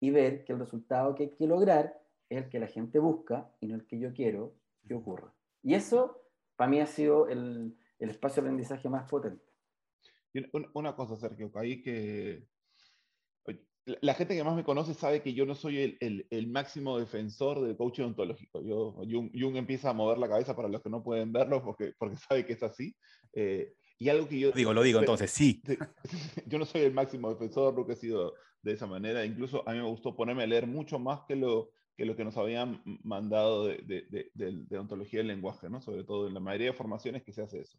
y 0.00 0.10
ver 0.10 0.44
que 0.44 0.52
el 0.52 0.58
resultado 0.58 1.14
que 1.14 1.24
hay 1.24 1.30
que 1.30 1.46
lograr 1.46 2.00
es 2.28 2.44
el 2.44 2.48
que 2.48 2.58
la 2.58 2.66
gente 2.66 2.98
busca 2.98 3.50
y 3.60 3.66
no 3.66 3.74
el 3.74 3.86
que 3.86 3.98
yo 3.98 4.12
quiero 4.12 4.54
que 4.86 4.94
ocurra. 4.94 5.32
Y 5.62 5.74
eso 5.74 6.22
para 6.56 6.70
mí 6.70 6.80
ha 6.80 6.86
sido 6.86 7.28
el, 7.28 7.76
el 7.98 8.10
espacio 8.10 8.42
de 8.42 8.48
aprendizaje 8.48 8.88
más 8.88 9.08
potente. 9.08 9.51
Una 10.74 10.94
cosa, 10.96 11.16
Sergio, 11.16 11.50
ahí 11.54 11.82
que 11.82 12.46
la 13.84 14.14
gente 14.14 14.36
que 14.36 14.44
más 14.44 14.54
me 14.54 14.64
conoce 14.64 14.94
sabe 14.94 15.22
que 15.22 15.34
yo 15.34 15.44
no 15.44 15.54
soy 15.54 15.98
el, 16.00 16.26
el, 16.30 16.46
máximo 16.46 16.98
defensor 16.98 17.60
del 17.60 17.76
coaching 17.76 18.04
ontológico. 18.04 18.62
Yo, 18.62 18.94
Jung, 19.34 19.56
empieza 19.56 19.90
a 19.90 19.92
mover 19.92 20.18
la 20.18 20.28
cabeza 20.28 20.54
para 20.54 20.68
los 20.68 20.82
que 20.82 20.90
no 20.90 21.02
pueden 21.02 21.32
verlo 21.32 21.62
porque, 21.62 21.92
porque 21.98 22.16
sabe 22.16 22.46
que 22.46 22.52
es 22.52 22.62
así. 22.62 22.94
Eh, 23.32 23.74
y 23.98 24.08
algo 24.08 24.28
que 24.28 24.38
yo... 24.38 24.52
Digo, 24.52 24.72
lo 24.72 24.82
digo 24.82 25.00
entonces, 25.00 25.30
sí. 25.30 25.62
Yo 26.46 26.58
no 26.58 26.64
soy 26.64 26.82
el 26.82 26.92
máximo 26.92 27.30
defensor, 27.30 27.74
nunca 27.74 27.92
he 27.92 27.96
sido 27.96 28.34
de 28.62 28.72
esa 28.72 28.86
manera. 28.86 29.24
Incluso 29.24 29.68
a 29.68 29.72
mí 29.72 29.78
me 29.78 29.88
gustó 29.88 30.16
ponerme 30.16 30.42
a 30.42 30.46
leer 30.46 30.66
mucho 30.66 30.98
más 30.98 31.20
que 31.28 31.36
lo 31.36 31.70
que, 31.96 32.04
lo 32.04 32.16
que 32.16 32.24
nos 32.24 32.36
habían 32.36 32.82
mandado 33.04 33.66
de, 33.66 33.78
de, 33.82 34.30
de, 34.34 34.64
de 34.66 34.78
ontología 34.78 35.20
del 35.20 35.28
lenguaje, 35.28 35.70
¿no? 35.70 35.80
Sobre 35.80 36.02
todo 36.02 36.26
en 36.26 36.34
la 36.34 36.40
mayoría 36.40 36.68
de 36.68 36.76
formaciones 36.76 37.22
que 37.22 37.32
se 37.32 37.42
hace 37.42 37.60
eso. 37.60 37.78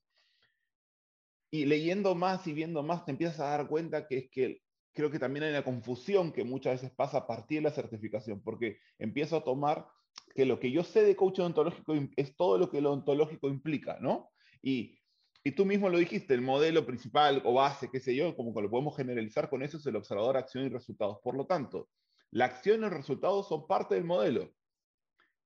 Y 1.54 1.66
leyendo 1.66 2.16
más 2.16 2.48
y 2.48 2.54
viendo 2.54 2.82
más, 2.82 3.06
te 3.06 3.12
empiezas 3.12 3.42
a 3.42 3.50
dar 3.50 3.68
cuenta 3.68 4.08
que 4.08 4.18
es 4.18 4.30
que 4.32 4.64
creo 4.92 5.12
que 5.12 5.20
también 5.20 5.44
hay 5.44 5.52
una 5.52 5.64
confusión 5.64 6.34
que 6.34 6.44
muchas 6.44 6.82
veces 6.82 6.96
pasa 6.96 7.20
a 7.20 7.28
partir 7.28 7.60
de 7.60 7.70
la 7.70 7.76
certificación, 7.76 8.42
porque 8.42 8.80
empiezo 8.98 9.38
a 9.38 9.44
tomar 9.44 9.86
que 10.34 10.48
lo 10.48 10.60
que 10.60 10.72
yo 10.72 10.84
sé 10.84 11.04
de 11.04 11.16
coaching 11.16 11.44
ontológico 11.44 11.94
es 12.16 12.36
todo 12.36 12.58
lo 12.58 12.72
que 12.72 12.82
lo 12.82 12.92
ontológico 12.92 13.50
implica, 13.50 14.00
¿no? 14.02 14.32
Y, 14.64 14.98
tú 15.56 15.64
mismo 15.64 15.90
lo 15.90 16.00
dijiste, 16.00 16.34
el 16.34 16.42
modelo 16.42 16.88
principal 16.88 17.44
o 17.46 17.54
base, 17.54 17.88
qué 17.92 18.00
sé 18.00 18.16
yo, 18.16 18.36
como 18.36 18.52
que 18.56 18.64
lo 18.64 18.72
podemos 18.72 18.98
generalizar 18.98 19.48
con 19.48 19.62
eso, 19.62 19.78
es 19.78 19.86
el 19.86 19.96
observador, 19.96 20.38
acción 20.38 20.66
y 20.66 20.70
resultados. 20.70 21.20
Por 21.24 21.38
lo 21.38 21.46
tanto, 21.46 21.88
la 22.32 22.46
acción 22.46 22.82
y 22.82 22.86
el 22.86 22.90
resultado 22.90 23.44
son 23.44 23.68
parte 23.68 23.94
del 23.94 24.06
modelo 24.06 24.52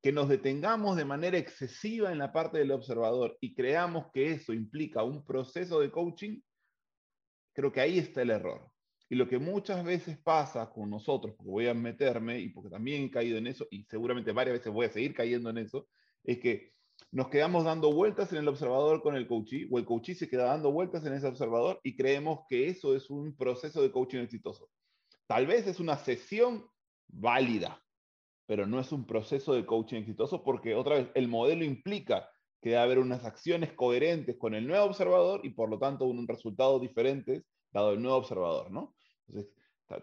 que 0.02 0.12
nos 0.12 0.30
detengamos 0.30 0.96
de 0.96 1.06
manera 1.06 1.38
excesiva 1.38 2.12
en 2.12 2.20
la 2.20 2.32
parte 2.32 2.60
del 2.60 2.72
observador 2.72 3.38
y 3.42 3.56
creamos 3.56 4.08
que 4.14 4.32
eso 4.32 4.54
implica 4.54 5.04
un 5.04 5.26
proceso 5.26 5.80
de 5.80 5.92
coaching, 5.92 6.40
creo 7.54 7.72
que 7.72 7.82
ahí 7.82 7.98
está 7.98 8.22
el 8.22 8.30
error. 8.30 8.72
Y 9.10 9.16
lo 9.16 9.28
que 9.28 9.40
muchas 9.40 9.84
veces 9.84 10.18
pasa 10.20 10.70
con 10.70 10.90
nosotros, 10.90 11.34
porque 11.36 11.50
voy 11.50 11.68
a 11.68 11.74
meterme 11.74 12.40
y 12.40 12.50
porque 12.50 12.70
también 12.70 13.04
he 13.04 13.12
caído 13.12 13.38
en 13.38 13.48
eso, 13.48 13.66
y 13.72 13.86
seguramente 13.86 14.32
varias 14.34 14.60
veces 14.60 14.74
voy 14.74 14.86
a 14.86 14.92
seguir 14.92 15.14
cayendo 15.14 15.50
en 15.50 15.60
eso, 15.60 15.88
es 16.24 16.40
que 16.40 16.74
nos 17.12 17.30
quedamos 17.30 17.64
dando 17.64 17.94
vueltas 17.94 18.32
en 18.34 18.40
el 18.40 18.48
observador 18.48 19.02
con 19.02 19.16
el 19.16 19.28
coachee, 19.28 19.68
o 19.72 19.80
el 19.80 19.86
coachee 19.86 20.16
se 20.16 20.30
queda 20.30 20.46
dando 20.46 20.72
vueltas 20.72 21.06
en 21.06 21.14
ese 21.14 21.28
observador 21.28 21.80
y 21.84 21.96
creemos 21.96 22.42
que 22.50 22.68
eso 22.68 22.96
es 22.96 23.10
un 23.10 23.36
proceso 23.36 23.82
de 23.82 23.92
coaching 23.92 24.20
exitoso. 24.20 24.70
Tal 25.26 25.48
vez 25.48 25.68
es 25.68 25.80
una 25.80 25.98
sesión 25.98 26.66
válida, 27.08 27.82
pero 28.48 28.66
no 28.66 28.80
es 28.80 28.92
un 28.92 29.06
proceso 29.06 29.54
de 29.54 29.66
coaching 29.66 29.98
exitoso 29.98 30.44
porque 30.44 30.74
otra 30.74 30.96
vez 30.96 31.10
el 31.14 31.28
modelo 31.28 31.64
implica 31.64 32.30
que 32.62 32.70
debe 32.70 32.82
haber 32.82 33.00
unas 33.00 33.24
acciones 33.26 33.74
coherentes 33.74 34.38
con 34.38 34.56
el 34.56 34.66
nuevo 34.66 34.86
observador 34.86 35.42
y 35.44 35.52
por 35.52 35.70
lo 35.70 35.78
tanto 35.78 36.06
un 36.06 36.28
resultado 36.28 36.80
diferente 36.80 37.44
dado 37.72 37.92
el 37.92 38.02
nuevo 38.02 38.18
observador, 38.18 38.72
¿no? 38.72 38.96
Entonces, 39.28 39.52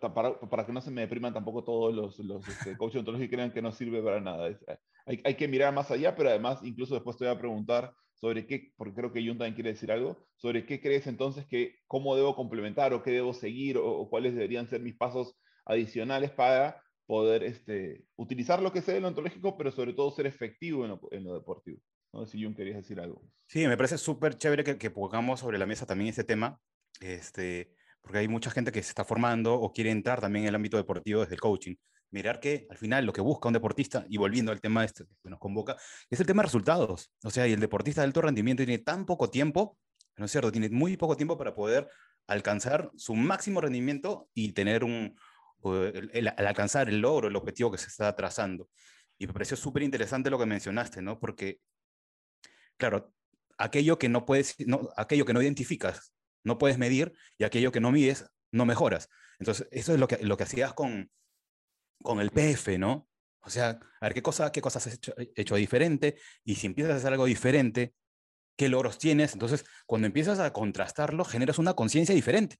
para, 0.01 0.39
para, 0.39 0.67
que 0.67 0.73
no 0.73 0.81
se 0.81 0.91
me 0.91 1.01
depriman 1.01 1.35
tampoco 1.35 1.65
todos 1.65 1.95
los, 1.95 2.19
los 2.21 2.47
este, 2.47 2.77
coaches 2.79 3.01
ontológicos 3.01 3.33
y 3.33 3.35
crean 3.35 3.53
que 3.53 3.63
no 3.63 3.73
sirve 3.73 4.03
para 4.03 4.21
nada. 4.21 4.49
Eh, 4.49 4.59
hay, 5.07 5.21
hay, 5.25 5.35
que 5.35 5.49
mirar 5.49 5.75
más 5.75 5.91
allá, 5.91 6.15
pero 6.15 6.29
además 6.29 6.61
incluso 6.63 6.95
después 6.95 7.17
te 7.17 7.25
voy 7.25 7.35
a 7.35 7.39
preguntar 7.39 7.95
sobre 8.15 8.47
qué, 8.47 8.73
porque 8.77 8.95
creo 8.95 9.13
que 9.13 9.21
Jun 9.21 9.39
también 9.39 9.55
quiere 9.55 9.73
decir 9.73 9.91
algo, 9.91 10.27
sobre 10.37 10.65
qué 10.65 10.81
crees 10.81 11.07
entonces 11.07 11.47
que, 11.47 11.77
cómo 11.87 12.15
debo 12.15 12.37
complementar 12.37 12.93
o 12.95 13.03
qué 13.03 13.11
debo 13.11 13.35
seguir 13.35 13.79
o, 13.79 13.87
o 13.87 14.09
cuáles 14.09 14.35
deberían 14.35 14.69
ser 14.69 14.81
mis 14.81 14.97
pasos 14.97 15.35
adicionales 15.67 16.31
para 16.31 16.84
poder 17.07 17.45
este, 17.45 18.05
utilizar 18.17 18.62
lo 18.62 18.73
que 18.73 18.83
sé 18.83 18.93
de 18.93 19.01
lo 19.01 19.09
ontológico, 19.09 19.57
pero 19.57 19.71
sobre 19.71 19.93
todo 19.93 20.11
ser 20.11 20.27
efectivo 20.27 20.85
en 21.11 21.25
lo, 21.25 21.35
deportivo. 21.35 21.79
No 22.12 22.25
sé 22.25 22.33
si 22.33 22.45
Jun 22.45 22.55
querías 22.55 22.77
decir 22.77 23.01
algo. 23.01 23.23
Sí, 23.47 23.67
me 23.67 23.77
parece 23.77 23.99
súper 23.99 24.37
chévere 24.37 24.64
que, 24.64 24.79
que, 24.79 24.90
pongamos 24.90 25.40
sobre 25.40 25.59
la 25.59 25.67
mesa 25.67 25.85
también 25.85 26.11
ese 26.11 26.25
tema, 26.25 26.61
este, 27.01 27.75
porque 28.01 28.19
hay 28.19 28.29
mucha 28.29 28.51
gente 28.51 28.71
que 28.71 28.83
se 28.83 28.90
está 28.90 29.05
formando 29.05 29.55
o 29.55 29.73
quiere 29.73 29.90
entrar 29.90 30.21
también 30.21 30.45
en 30.45 30.51
el 30.51 30.55
ámbito 30.55 30.77
deportivo 30.77 31.21
desde 31.21 31.35
el 31.35 31.40
coaching. 31.40 31.75
Mirar 32.11 32.38
que 32.38 32.67
al 32.71 32.79
final 32.79 33.05
lo 33.05 33.12
que 33.12 33.21
busca 33.21 33.49
un 33.49 33.55
deportista, 33.55 34.07
y 34.09 34.19
volviendo 34.19 34.53
al 34.53 34.61
tema 34.61 34.85
este 34.85 35.05
que 35.23 35.31
nos 35.31 35.40
convoca, 35.40 35.77
es 36.09 36.21
el 36.21 36.27
tema 36.27 36.43
de 36.43 36.47
resultados. 36.47 37.11
O 37.25 37.31
sea, 37.31 37.49
y 37.49 37.53
el 37.53 37.61
deportista 37.61 38.03
de 38.03 38.07
alto 38.07 38.23
rendimiento 38.23 38.64
tiene 38.64 38.79
tan 38.79 39.05
poco 39.05 39.31
tiempo, 39.31 39.77
¿no 40.17 40.27
es 40.27 40.31
cierto? 40.31 40.53
Tiene 40.53 40.69
muy 40.71 40.97
poco 40.97 41.17
tiempo 41.17 41.37
para 41.37 41.57
poder 41.57 41.88
alcanzar 42.29 42.90
su 42.97 43.14
máximo 43.14 43.61
rendimiento 43.61 44.29
y 44.33 44.53
tener 44.53 44.85
un, 44.85 45.17
el, 45.72 46.29
alcanzar 46.37 46.88
el 46.88 47.00
logro, 47.00 47.29
el 47.29 47.37
objetivo 47.37 47.70
que 47.70 47.79
se 47.79 47.88
está 47.88 48.14
trazando. 48.14 48.68
Y 49.18 49.27
me 49.27 49.33
pareció 49.33 49.57
súper 49.57 49.83
interesante 49.83 50.31
lo 50.31 50.38
que 50.38 50.46
mencionaste, 50.46 51.03
¿no? 51.03 51.18
Porque, 51.18 51.61
claro, 52.77 53.14
aquello 53.59 53.98
que 53.98 54.09
no 54.09 54.27
puedes, 54.27 54.57
no, 54.66 54.90
aquello 54.96 55.24
que 55.24 55.33
no 55.33 55.42
identificas, 55.42 56.12
no 56.42 56.59
puedes 56.59 56.79
medir, 56.79 57.12
y 57.38 57.44
aquello 57.44 57.72
que 57.72 57.81
no 57.81 57.92
mides, 57.92 58.27
no 58.53 58.66
mejoras. 58.66 59.09
Entonces, 59.38 59.68
eso 59.70 59.94
es 59.94 60.00
lo 60.00 60.09
que, 60.09 60.18
lo 60.18 60.37
que 60.37 60.44
hacías 60.44 60.74
con, 60.74 61.11
con 62.03 62.20
el 62.20 62.31
PF, 62.31 62.79
¿no? 62.79 63.09
O 63.40 63.50
sea, 63.50 63.79
a 64.00 64.07
ver 64.07 64.14
qué, 64.14 64.22
cosa, 64.22 64.50
qué 64.53 64.61
cosas 64.61 64.87
has 64.87 64.94
hecho, 64.94 65.14
hecho 65.16 65.55
diferente, 65.57 66.16
y 66.44 66.57
si 66.57 66.66
empiezas 66.66 66.94
a 66.94 66.96
hacer 66.96 67.12
algo 67.12 67.27
diferente, 67.27 67.94
qué 68.57 68.68
logros 68.68 68.98
tienes. 68.98 69.33
Entonces, 69.33 69.64
cuando 69.87 70.07
empiezas 70.07 70.38
a 70.38 70.53
contrastarlo, 70.53 71.24
generas 71.24 71.59
una 71.59 71.74
conciencia 71.74 72.14
diferente. 72.14 72.57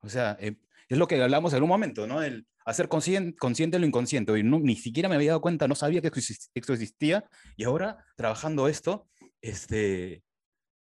O 0.00 0.08
sea, 0.08 0.36
eh, 0.40 0.56
es 0.88 0.98
lo 0.98 1.06
que 1.06 1.22
hablamos 1.22 1.52
en 1.52 1.62
un 1.62 1.68
momento, 1.68 2.06
¿no? 2.06 2.22
El 2.22 2.46
hacer 2.64 2.88
consciente, 2.88 3.36
consciente 3.36 3.78
lo 3.78 3.86
inconsciente. 3.86 4.38
Y 4.38 4.42
ni 4.42 4.76
siquiera 4.76 5.08
me 5.08 5.14
había 5.14 5.30
dado 5.30 5.40
cuenta, 5.40 5.68
no 5.68 5.74
sabía 5.74 6.00
que 6.00 6.10
esto 6.54 6.72
existía. 6.72 7.28
Y 7.56 7.64
ahora, 7.64 8.04
trabajando 8.16 8.68
esto, 8.68 9.08
este, 9.40 10.22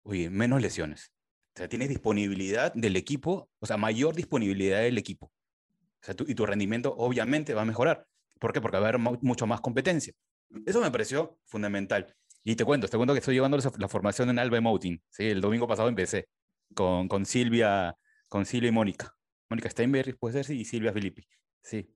oye, 0.03 0.29
menos 0.29 0.61
lesiones. 0.61 1.11
O 1.55 1.59
sea, 1.59 1.67
tienes 1.67 1.89
disponibilidad 1.89 2.73
del 2.73 2.95
equipo, 2.95 3.49
o 3.59 3.65
sea, 3.65 3.77
mayor 3.77 4.15
disponibilidad 4.15 4.81
del 4.81 4.97
equipo. 4.97 5.27
O 5.27 6.05
sea, 6.05 6.15
y 6.27 6.35
tu 6.35 6.45
rendimiento 6.45 6.93
obviamente 6.97 7.53
va 7.53 7.63
a 7.63 7.65
mejorar. 7.65 8.05
¿Por 8.39 8.53
qué? 8.53 8.61
Porque 8.61 8.77
va 8.77 8.85
a 8.85 8.89
haber 8.89 8.99
mucho 8.99 9.47
más 9.47 9.59
competencia. 9.61 10.13
Eso 10.65 10.79
me 10.79 10.91
pareció 10.91 11.39
fundamental. 11.45 12.15
Y 12.43 12.55
te 12.55 12.63
cuento, 12.63 12.87
te 12.87 12.95
cuento 12.95 13.13
que 13.13 13.19
estoy 13.19 13.35
llevando 13.35 13.57
la 13.57 13.87
formación 13.89 14.29
en 14.29 14.39
Alba 14.39 14.57
Emoting. 14.57 15.01
¿sí? 15.09 15.25
El 15.25 15.41
domingo 15.41 15.67
pasado 15.67 15.89
empecé 15.89 16.29
con, 16.73 17.07
con 17.07 17.25
Silvia, 17.25 17.97
con 18.29 18.45
Silvia 18.45 18.69
y 18.69 18.71
Mónica. 18.71 19.16
Mónica 19.49 19.69
Steinberg, 19.69 20.17
puede 20.17 20.43
ser, 20.43 20.55
y 20.55 20.65
Silvia 20.65 20.93
Filippi. 20.93 21.27
Sí, 21.61 21.89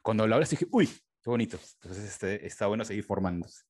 cuando 0.00 0.26
lo 0.26 0.34
hablas 0.34 0.50
dije, 0.50 0.66
uy, 0.70 0.86
qué 0.86 1.30
bonito. 1.30 1.58
Entonces 1.80 2.04
este, 2.04 2.46
está 2.46 2.66
bueno 2.66 2.84
seguir 2.84 3.04
formándose. 3.04 3.64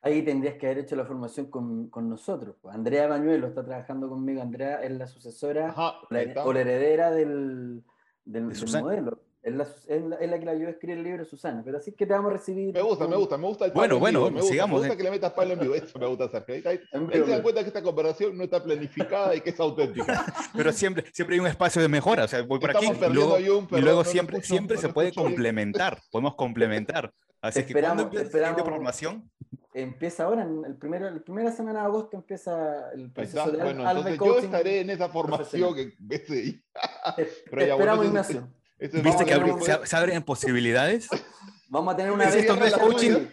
Ahí 0.00 0.22
tendrías 0.22 0.56
que 0.56 0.66
haber 0.66 0.78
hecho 0.78 0.94
la 0.94 1.04
formación 1.04 1.50
con, 1.50 1.90
con 1.90 2.08
nosotros. 2.08 2.56
Pues. 2.60 2.74
Andrea 2.74 3.08
Bañuelo 3.08 3.48
está 3.48 3.64
trabajando 3.64 4.08
conmigo. 4.08 4.40
Andrea 4.40 4.82
es 4.82 4.92
la 4.92 5.08
sucesora 5.08 5.74
o, 5.76 6.06
la, 6.10 6.60
heredera 6.60 7.10
del, 7.10 7.84
del, 8.24 8.48
del 8.48 8.82
modelo. 8.82 9.27
Es 9.40 9.54
la, 9.54 9.62
es, 9.62 10.30
la, 10.30 10.38
que 10.38 10.44
la 10.44 10.50
ayudó 10.50 10.66
a 10.66 10.70
escribir 10.72 10.98
el 10.98 11.04
libro 11.04 11.24
Susana, 11.24 11.62
pero 11.64 11.78
así 11.78 11.92
que 11.92 12.06
te 12.06 12.12
vamos 12.12 12.30
a 12.30 12.34
recibir. 12.34 12.74
Me 12.74 12.82
gusta, 12.82 13.06
me 13.06 13.16
gusta, 13.16 13.38
me 13.38 13.46
gusta 13.46 13.64
el 13.66 13.72
Bueno, 13.72 13.98
bueno, 13.98 14.30
me 14.30 14.42
sigamos. 14.42 14.80
Me 14.80 14.88
gusta 14.88 14.96
que 14.96 15.04
le 15.04 15.10
metas 15.12 15.32
palo 15.32 15.52
en 15.52 15.60
vivo, 15.60 15.74
eso 15.74 15.98
me 15.98 16.06
gusta 16.06 16.28
Sergio. 16.28 16.54
Ahí, 16.56 16.62
ahí, 16.66 16.80
ahí 17.12 17.22
se 17.24 17.30
dan 17.30 17.42
cuenta 17.42 17.62
que 17.62 17.68
esta 17.68 17.82
conversación 17.82 18.36
no 18.36 18.44
está 18.44 18.62
planificada 18.62 19.36
y 19.36 19.40
que 19.40 19.50
es 19.50 19.60
auténtica. 19.60 20.26
pero 20.56 20.72
siempre, 20.72 21.04
siempre 21.12 21.36
hay 21.36 21.40
un 21.40 21.46
espacio 21.46 21.80
de 21.80 21.88
mejora, 21.88 22.24
o 22.24 22.28
sea, 22.28 22.42
voy 22.42 22.58
por 22.58 22.76
aquí 22.76 22.86
y 22.86 23.12
luego, 23.12 23.38
y 23.38 23.80
luego 23.80 24.04
siempre, 24.04 24.42
siempre 24.42 24.76
se 24.76 24.88
puede 24.88 25.12
complementar, 25.12 25.98
podemos 26.10 26.34
complementar. 26.34 27.12
Así 27.40 27.60
esperamos, 27.60 28.04
que 28.04 28.10
¿cuándo 28.10 28.20
esperamos, 28.20 28.56
de 28.56 28.70
formación? 28.70 29.30
Empieza 29.72 30.24
ahora, 30.24 30.42
en 30.42 30.64
el 30.64 30.76
primero, 30.76 31.08
la 31.08 31.20
primera 31.20 31.52
semana 31.52 31.80
de 31.80 31.86
agosto 31.86 32.16
empieza 32.16 32.90
el 32.92 33.12
proceso 33.12 33.52
de 33.52 33.62
Bueno, 33.62 33.88
entonces 33.88 34.18
yo 34.18 34.38
estaré 34.40 34.80
en 34.80 34.90
esa 34.90 35.08
formación 35.08 35.74
que, 35.74 35.94
Pero 37.48 37.66
ya, 37.66 37.74
Esperamos, 37.74 38.06
Ignacio. 38.06 38.48
¿Viste 38.78 39.24
que 39.24 39.86
se, 39.86 39.96
abren 39.96 40.22
posibilidades? 40.22 41.08
Vamos 41.68 41.94
a 41.94 41.96
tener 41.96 42.12
una 42.12 42.26
vez. 42.26 42.34
Esto 42.36 42.56
no 42.56 42.64
es 42.64 42.76
coaching. 42.76 43.26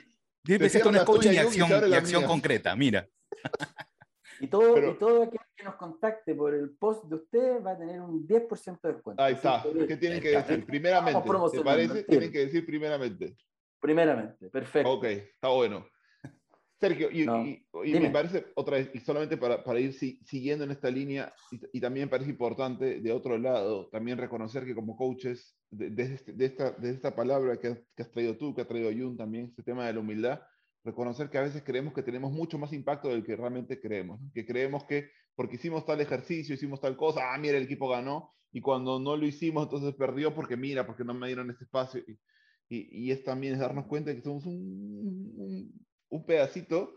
Esto 0.47 0.91
no 0.91 0.97
es 0.97 1.03
coaching 1.03 1.31
y 1.31 1.37
acción, 1.37 1.69
y 1.89 1.93
acción 1.93 2.23
concreta, 2.23 2.75
mira. 2.75 3.07
Y 4.39 4.47
todo, 4.47 4.77
y 4.91 4.93
todo 4.95 5.23
aquel 5.23 5.39
que 5.55 5.63
nos 5.63 5.75
contacte 5.75 6.35
por 6.35 6.53
el 6.53 6.71
post 6.71 7.05
de 7.05 7.15
ustedes 7.15 7.65
va 7.65 7.71
a 7.71 7.77
tener 7.77 8.01
un 8.01 8.27
10% 8.27 8.81
de 8.81 8.93
descuento. 8.93 9.23
Ahí 9.23 9.33
está. 9.33 9.63
¿Qué 9.87 9.95
tienen 9.95 10.21
que 10.21 10.29
decir? 10.29 10.65
Primeramente. 10.65 11.21
¿Te 11.51 11.61
parece? 11.61 12.03
Tienen 12.03 12.31
que 12.31 12.39
decir 12.39 12.65
primeramente. 12.65 13.37
Primeramente, 13.79 14.49
perfecto. 14.49 14.91
Ok, 14.91 15.05
está 15.05 15.49
bueno. 15.49 15.87
Sergio, 16.79 17.09
y, 17.09 17.25
me 17.99 18.09
parece 18.09 18.47
otra 18.55 18.77
vez, 18.77 18.91
y 18.93 18.99
solamente 18.99 19.37
para, 19.37 19.63
para 19.63 19.79
ir 19.79 19.93
siguiendo 19.93 20.65
en 20.65 20.71
esta 20.71 20.89
línea, 20.89 21.33
y, 21.71 21.79
también 21.79 22.07
me 22.07 22.09
parece 22.09 22.29
importante 22.29 22.99
de 22.99 23.11
otro 23.11 23.37
lado, 23.37 23.87
también 23.89 24.17
reconocer 24.17 24.65
que 24.65 24.75
como 24.75 24.97
coaches, 24.97 25.55
de, 25.71 26.03
este, 26.03 26.33
de, 26.33 26.45
esta, 26.45 26.71
de 26.71 26.89
esta 26.89 27.15
palabra 27.15 27.57
que, 27.59 27.85
has 27.97 28.11
traído 28.11 28.37
tú, 28.37 28.53
que 28.53 28.61
ha 28.61 28.67
traído 28.67 28.91
Jun 28.91 29.15
también, 29.15 29.45
este 29.45 29.63
tema 29.63 29.87
de 29.87 29.93
la 29.93 30.01
humildad, 30.01 30.41
reconocer 30.83 31.29
que 31.29 31.37
a 31.37 31.43
veces 31.43 31.63
creemos 31.63 31.93
que 31.93 32.03
tenemos 32.03 32.31
mucho 32.31 32.57
más 32.57 32.73
impacto 32.73 33.07
del 33.07 33.23
que 33.23 33.35
realmente 33.35 33.79
creemos, 33.79 34.19
que 34.33 34.45
creemos 34.45 34.83
que 34.83 35.09
porque 35.35 35.55
hicimos 35.55 35.85
tal 35.85 35.99
ejercicio, 36.01 36.55
hicimos 36.55 36.79
tal 36.79 36.95
cosa, 36.95 37.33
ah, 37.33 37.37
mira, 37.37 37.57
el 37.57 37.63
equipo 37.63 37.89
ganó, 37.89 38.33
y 38.51 38.61
cuando 38.61 38.99
no 38.99 39.17
lo 39.17 39.25
hicimos, 39.25 39.63
entonces 39.63 39.93
perdió 39.95 40.33
porque 40.33 40.55
mira, 40.55 40.85
porque 40.85 41.03
no 41.03 41.13
me 41.13 41.27
dieron 41.27 41.49
este 41.49 41.65
espacio. 41.65 42.01
Y, 42.07 43.07
y, 43.07 43.11
es 43.11 43.23
también 43.23 43.59
darnos 43.59 43.85
cuenta 43.85 44.09
de 44.09 44.15
que 44.15 44.23
somos 44.23 44.45
un, 44.45 45.33
un 45.35 45.84
pedacito 46.25 46.93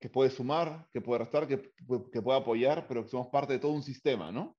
que 0.00 0.08
puede 0.08 0.30
sumar, 0.30 0.88
que 0.92 1.00
puede 1.00 1.20
restar, 1.20 1.46
que, 1.46 1.72
que 2.12 2.22
puede 2.22 2.38
apoyar, 2.38 2.86
pero 2.88 3.04
que 3.04 3.10
somos 3.10 3.28
parte 3.28 3.52
de 3.52 3.58
todo 3.58 3.72
un 3.72 3.82
sistema, 3.82 4.32
¿no? 4.32 4.56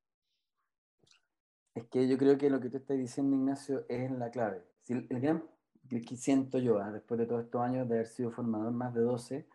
Es 1.76 1.86
que 1.88 2.08
yo 2.08 2.17
creo 2.17 2.38
que 2.38 2.49
lo 2.49 2.60
que 2.60 2.69
tú 2.69 2.78
estás 2.78 2.97
diciendo, 2.97 3.36
Ignacio, 3.36 3.86
es 3.89 4.12
la 4.12 4.30
clave. 4.30 4.63
Si 4.82 4.93
el, 4.93 5.08
gran 5.08 5.43
que 5.89 6.15
siento 6.15 6.60
yo, 6.60 6.80
¿ah? 6.80 6.91
después 6.91 7.19
de 7.19 7.26
todos 7.26 7.43
estos 7.43 7.62
años 7.62 7.88
de 7.88 7.95
haber 7.95 8.08
sido 8.08 8.32
formador 8.32 8.71
más 8.71 8.93
de 8.93 9.02
12, 9.02 9.47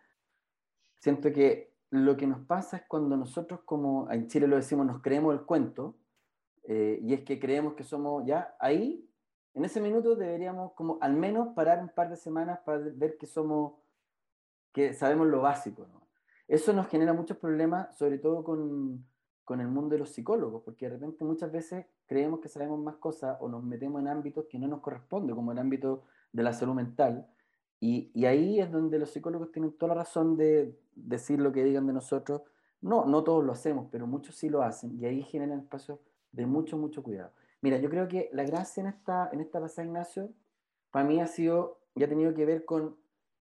siento 0.99 1.33
que 1.33 1.73
lo 1.89 2.15
que 2.17 2.27
nos 2.27 2.45
pasa 2.45 2.77
es 2.77 2.83
cuando 2.87 3.17
nosotros, 3.17 3.61
como 3.65 4.11
en 4.11 4.27
Chile 4.27 4.47
lo 4.47 4.57
decimos, 4.57 4.85
nos 4.85 5.01
creemos 5.01 5.33
el 5.33 5.45
cuento, 5.45 5.97
eh, 6.63 6.99
y 7.01 7.13
es 7.13 7.23
que 7.23 7.39
creemos 7.39 7.73
que 7.73 7.83
somos 7.83 8.25
ya 8.25 8.55
ahí, 8.59 9.09
en 9.55 9.65
ese 9.65 9.81
minuto 9.81 10.15
deberíamos 10.15 10.73
como 10.73 10.99
al 11.01 11.13
menos 11.13 11.55
parar 11.55 11.81
un 11.81 11.89
par 11.89 12.09
de 12.09 12.15
semanas 12.15 12.59
para 12.63 12.77
ver 12.93 13.17
que 13.17 13.25
somos 13.25 13.73
que 14.71 14.93
sabemos 14.93 15.27
lo 15.27 15.41
básico. 15.41 15.87
¿no? 15.91 16.01
Eso 16.47 16.73
nos 16.73 16.87
genera 16.87 17.13
muchos 17.13 17.37
problemas, 17.37 17.95
sobre 17.97 18.17
todo 18.17 18.43
con, 18.43 19.05
con, 19.45 19.61
el 19.61 19.67
mundo 19.67 19.89
de 19.89 19.99
los 19.99 20.09
psicólogos, 20.09 20.63
porque 20.63 20.87
de 20.87 20.95
repente 20.95 21.23
muchas 21.23 21.51
veces 21.51 21.85
creemos 22.07 22.39
que 22.39 22.49
sabemos 22.49 22.79
más 22.79 22.95
cosas 22.95 23.37
o 23.39 23.47
nos 23.47 23.63
metemos 23.63 24.01
en 24.01 24.07
ámbitos 24.07 24.45
que 24.49 24.57
no 24.59 24.67
nos 24.67 24.81
corresponden, 24.81 25.35
como 25.35 25.51
el 25.51 25.59
ámbito 25.59 26.03
de 26.31 26.43
la 26.43 26.53
salud 26.53 26.73
mental. 26.73 27.27
Y, 27.79 28.11
y 28.13 28.25
ahí 28.25 28.59
es 28.59 28.71
donde 28.71 28.99
los 28.99 29.11
psicólogos 29.11 29.51
tienen 29.51 29.71
toda 29.73 29.95
la 29.95 30.01
razón 30.01 30.37
de 30.37 30.77
decir 30.95 31.39
lo 31.39 31.51
que 31.51 31.63
digan 31.63 31.87
de 31.87 31.93
nosotros. 31.93 32.41
No, 32.81 33.05
no 33.05 33.23
todos 33.23 33.43
lo 33.43 33.51
hacemos, 33.51 33.87
pero 33.91 34.07
muchos 34.07 34.35
sí 34.35 34.49
lo 34.49 34.63
hacen 34.63 34.97
y 34.99 35.05
ahí 35.05 35.21
generan 35.21 35.59
espacios 35.59 35.99
de 36.31 36.45
mucho, 36.45 36.77
mucho 36.77 37.03
cuidado. 37.03 37.31
Mira, 37.61 37.77
yo 37.77 37.89
creo 37.89 38.07
que 38.07 38.29
la 38.31 38.43
gracia 38.43 38.81
en 38.81 38.87
esta, 38.87 39.29
en 39.31 39.41
esta 39.41 39.59
pasada, 39.59 39.85
Ignacio, 39.85 40.31
para 40.91 41.05
mí 41.05 41.19
ha 41.19 41.27
sido, 41.27 41.81
ya 41.95 42.05
ha 42.05 42.09
tenido 42.09 42.33
que 42.33 42.45
ver 42.45 42.65
con, 42.65 42.95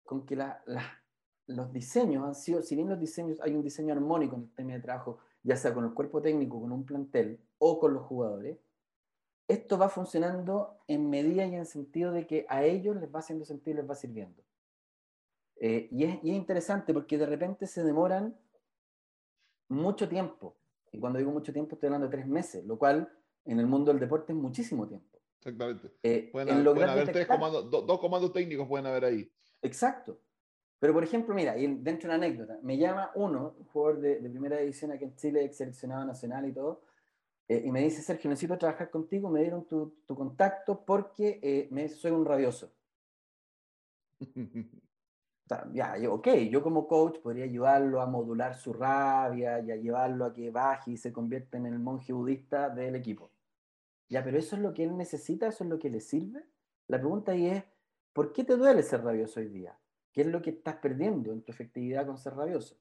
con 0.03 0.25
que 0.25 0.35
la, 0.35 0.61
la, 0.65 1.02
los 1.47 1.71
diseños 1.71 2.23
han 2.23 2.35
sido, 2.35 2.61
si 2.61 2.75
bien 2.75 2.89
los 2.89 2.99
diseños, 2.99 3.39
hay 3.41 3.55
un 3.55 3.63
diseño 3.63 3.93
armónico 3.93 4.35
en 4.35 4.43
el 4.43 4.49
tema 4.51 4.73
de 4.73 4.79
trabajo, 4.79 5.19
ya 5.43 5.55
sea 5.55 5.73
con 5.73 5.83
el 5.85 5.93
cuerpo 5.93 6.21
técnico, 6.21 6.59
con 6.61 6.71
un 6.71 6.85
plantel 6.85 7.39
o 7.57 7.79
con 7.79 7.93
los 7.93 8.03
jugadores, 8.03 8.57
esto 9.47 9.77
va 9.77 9.89
funcionando 9.89 10.77
en 10.87 11.09
medida 11.09 11.45
y 11.45 11.55
en 11.55 11.65
sentido 11.65 12.11
de 12.11 12.25
que 12.25 12.45
a 12.47 12.63
ellos 12.63 12.95
les 12.95 13.13
va 13.13 13.19
haciendo 13.19 13.45
sentido 13.45 13.75
y 13.75 13.81
les 13.81 13.89
va 13.89 13.95
sirviendo. 13.95 14.41
Eh, 15.57 15.89
y, 15.91 16.05
es, 16.05 16.23
y, 16.23 16.31
es, 16.31 16.35
interesante 16.35 16.93
porque 16.93 17.17
de 17.17 17.25
repente 17.25 17.67
se 17.67 17.83
demoran 17.83 18.37
mucho 19.67 20.07
tiempo. 20.07 20.55
Y 20.91 20.99
cuando 20.99 21.19
digo 21.19 21.31
mucho 21.31 21.51
tiempo 21.51 21.75
estoy 21.75 21.87
hablando 21.87 22.07
de 22.07 22.11
tres 22.11 22.27
meses, 22.27 22.65
lo 22.65 22.77
cual 22.77 23.11
en 23.45 23.59
el 23.59 23.67
mundo 23.67 23.91
del 23.91 23.99
deporte 23.99 24.31
es 24.31 24.39
muchísimo 24.39 24.87
tiempo. 24.87 25.19
Exactamente. 25.39 25.91
Eh, 26.03 26.29
pueden, 26.31 26.65
haber 26.87 27.11
tres 27.11 27.27
comandos, 27.27 27.69
dos 27.69 27.99
comandos 27.99 28.31
técnicos 28.31 28.67
pueden 28.67 28.85
haber 28.85 29.05
ahí. 29.05 29.31
Exacto. 29.61 30.17
Pero, 30.83 30.93
por 30.93 31.03
ejemplo, 31.05 31.33
mira, 31.33 31.57
y 31.57 31.65
dentro 31.65 32.09
de 32.09 32.17
una 32.17 32.25
anécdota, 32.25 32.59
me 32.61 32.77
llama 32.77 33.09
uno, 33.15 33.55
un 33.57 33.65
jugador 33.67 34.01
de, 34.01 34.17
primera 34.29 34.57
división 34.57 34.91
aquí 34.91 35.05
en 35.05 35.15
Chile, 35.15 35.45
ex 35.45 35.55
seleccionado 35.55 36.03
nacional 36.03 36.45
y 36.45 36.51
todo, 36.51 36.81
eh, 37.47 37.63
y 37.63 37.71
me 37.71 37.79
dice, 37.79 38.01
Sergio, 38.01 38.29
necesito 38.29 38.57
trabajar 38.57 38.89
contigo, 38.89 39.29
me 39.29 39.39
dieron 39.39 39.63
tu, 39.65 39.95
tu 40.05 40.13
contacto 40.13 40.83
porque 40.83 41.39
eh, 41.41 41.69
me, 41.71 41.87
soy 41.87 42.11
un 42.11 42.25
rabioso. 42.25 42.73
ya, 45.71 45.97
yo, 45.99 46.15
ok, 46.15 46.27
yo 46.51 46.61
como 46.61 46.85
coach 46.85 47.19
podría 47.19 47.45
ayudarlo 47.45 48.01
a 48.01 48.05
modular 48.05 48.53
su 48.53 48.73
rabia 48.73 49.61
y 49.61 49.71
a 49.71 49.77
llevarlo 49.77 50.25
a 50.25 50.33
que 50.33 50.51
baje 50.51 50.91
y 50.91 50.97
se 50.97 51.13
convierta 51.13 51.57
en 51.57 51.65
el 51.65 51.79
monje 51.79 52.11
budista 52.11 52.67
del 52.69 52.95
equipo. 52.95 53.31
Ya, 54.09 54.21
pero 54.21 54.37
eso 54.37 54.57
es 54.57 54.61
lo 54.61 54.73
que 54.73 54.83
él 54.83 54.97
necesita, 54.97 55.47
eso 55.47 55.63
es 55.63 55.69
lo 55.69 55.79
que 55.79 55.89
le 55.89 56.01
sirve. 56.01 56.43
La 56.89 56.97
pregunta 56.97 57.31
ahí 57.31 57.47
es, 57.47 57.63
¿por 58.11 58.33
qué 58.33 58.43
te 58.43 58.57
duele 58.57 58.83
ser 58.83 59.01
rabioso 59.01 59.39
hoy 59.39 59.47
día? 59.47 59.79
¿Qué 60.13 60.21
es 60.21 60.27
lo 60.27 60.41
que 60.41 60.51
estás 60.51 60.75
perdiendo 60.75 61.33
en 61.33 61.41
tu 61.41 61.51
efectividad 61.51 62.05
con 62.05 62.17
ser 62.17 62.35
rabioso? 62.35 62.77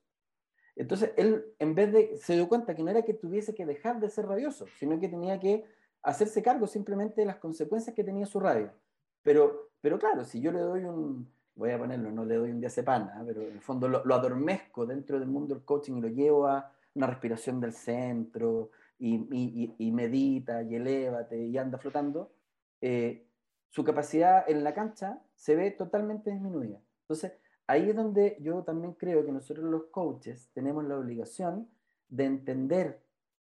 Entonces, 0.77 1.13
él, 1.17 1.45
en 1.59 1.75
vez 1.75 1.93
de, 1.93 2.17
se 2.19 2.35
dio 2.35 2.49
cuenta 2.49 2.75
que 2.75 2.83
no 2.83 2.91
era 2.91 3.03
que 3.03 3.15
tuviese 3.15 3.55
que 3.55 3.67
dejar 3.67 4.01
de 4.01 4.09
ser 4.09 4.27
rabioso, 4.27 4.67
sino 4.79 5.01
que 5.01 5.09
tenía 5.09 5.41
que 5.41 5.65
hacerse 6.03 6.43
cargo 6.43 6.67
simplemente 6.67 7.21
de 7.21 7.27
las 7.27 7.37
consecuencias 7.37 7.95
que 7.95 8.05
tenía 8.05 8.27
su 8.27 8.41
rabia. 8.41 8.75
Pero, 9.23 9.71
pero 9.81 9.99
claro, 9.99 10.25
si 10.25 10.41
yo 10.41 10.53
le 10.53 10.61
doy 10.61 10.85
un, 10.85 11.29
voy 11.55 11.71
a 11.71 11.79
ponerlo, 11.79 12.11
no 12.11 12.25
le 12.25 12.37
doy 12.37 12.51
un 12.51 12.61
día 12.61 12.71
¿ah? 12.87 13.23
pero 13.27 13.43
en 13.43 13.53
el 13.53 13.61
fondo 13.61 13.89
lo, 13.89 14.05
lo, 14.05 14.15
adormezco 14.15 14.87
dentro 14.87 15.19
del 15.19 15.29
mundo 15.29 15.55
del 15.55 15.65
coaching 15.65 15.97
y 15.97 16.01
lo 16.01 16.09
llevo 16.09 16.47
a 16.47 16.73
una 16.95 17.07
respiración 17.07 17.61
del 17.61 17.73
centro 17.73 18.71
y, 18.99 19.15
y, 19.31 19.75
y 19.79 19.93
medita 19.93 20.63
y 20.63 20.77
elévate 20.77 21.39
y 21.39 21.57
anda 21.59 21.79
flotando, 21.79 22.33
eh, 22.81 23.27
su 23.69 23.85
capacidad 23.85 24.49
en 24.49 24.65
la 24.65 24.75
cancha 24.75 25.23
se 25.35 25.57
ve 25.57 25.71
totalmente 25.71 26.31
disminuida. 26.31 26.81
Entonces, 27.13 27.39
ahí 27.67 27.91
es 27.91 27.95
donde 27.95 28.39
yo 28.41 28.63
también 28.63 28.95
creo 28.95 29.23
que 29.23 29.33
nosotros 29.33 29.71
los 29.71 29.85
coaches 29.91 30.49
tenemos 30.55 30.83
la 30.85 30.99
obligación 30.99 31.69
de 32.09 32.25
entender 32.25 33.03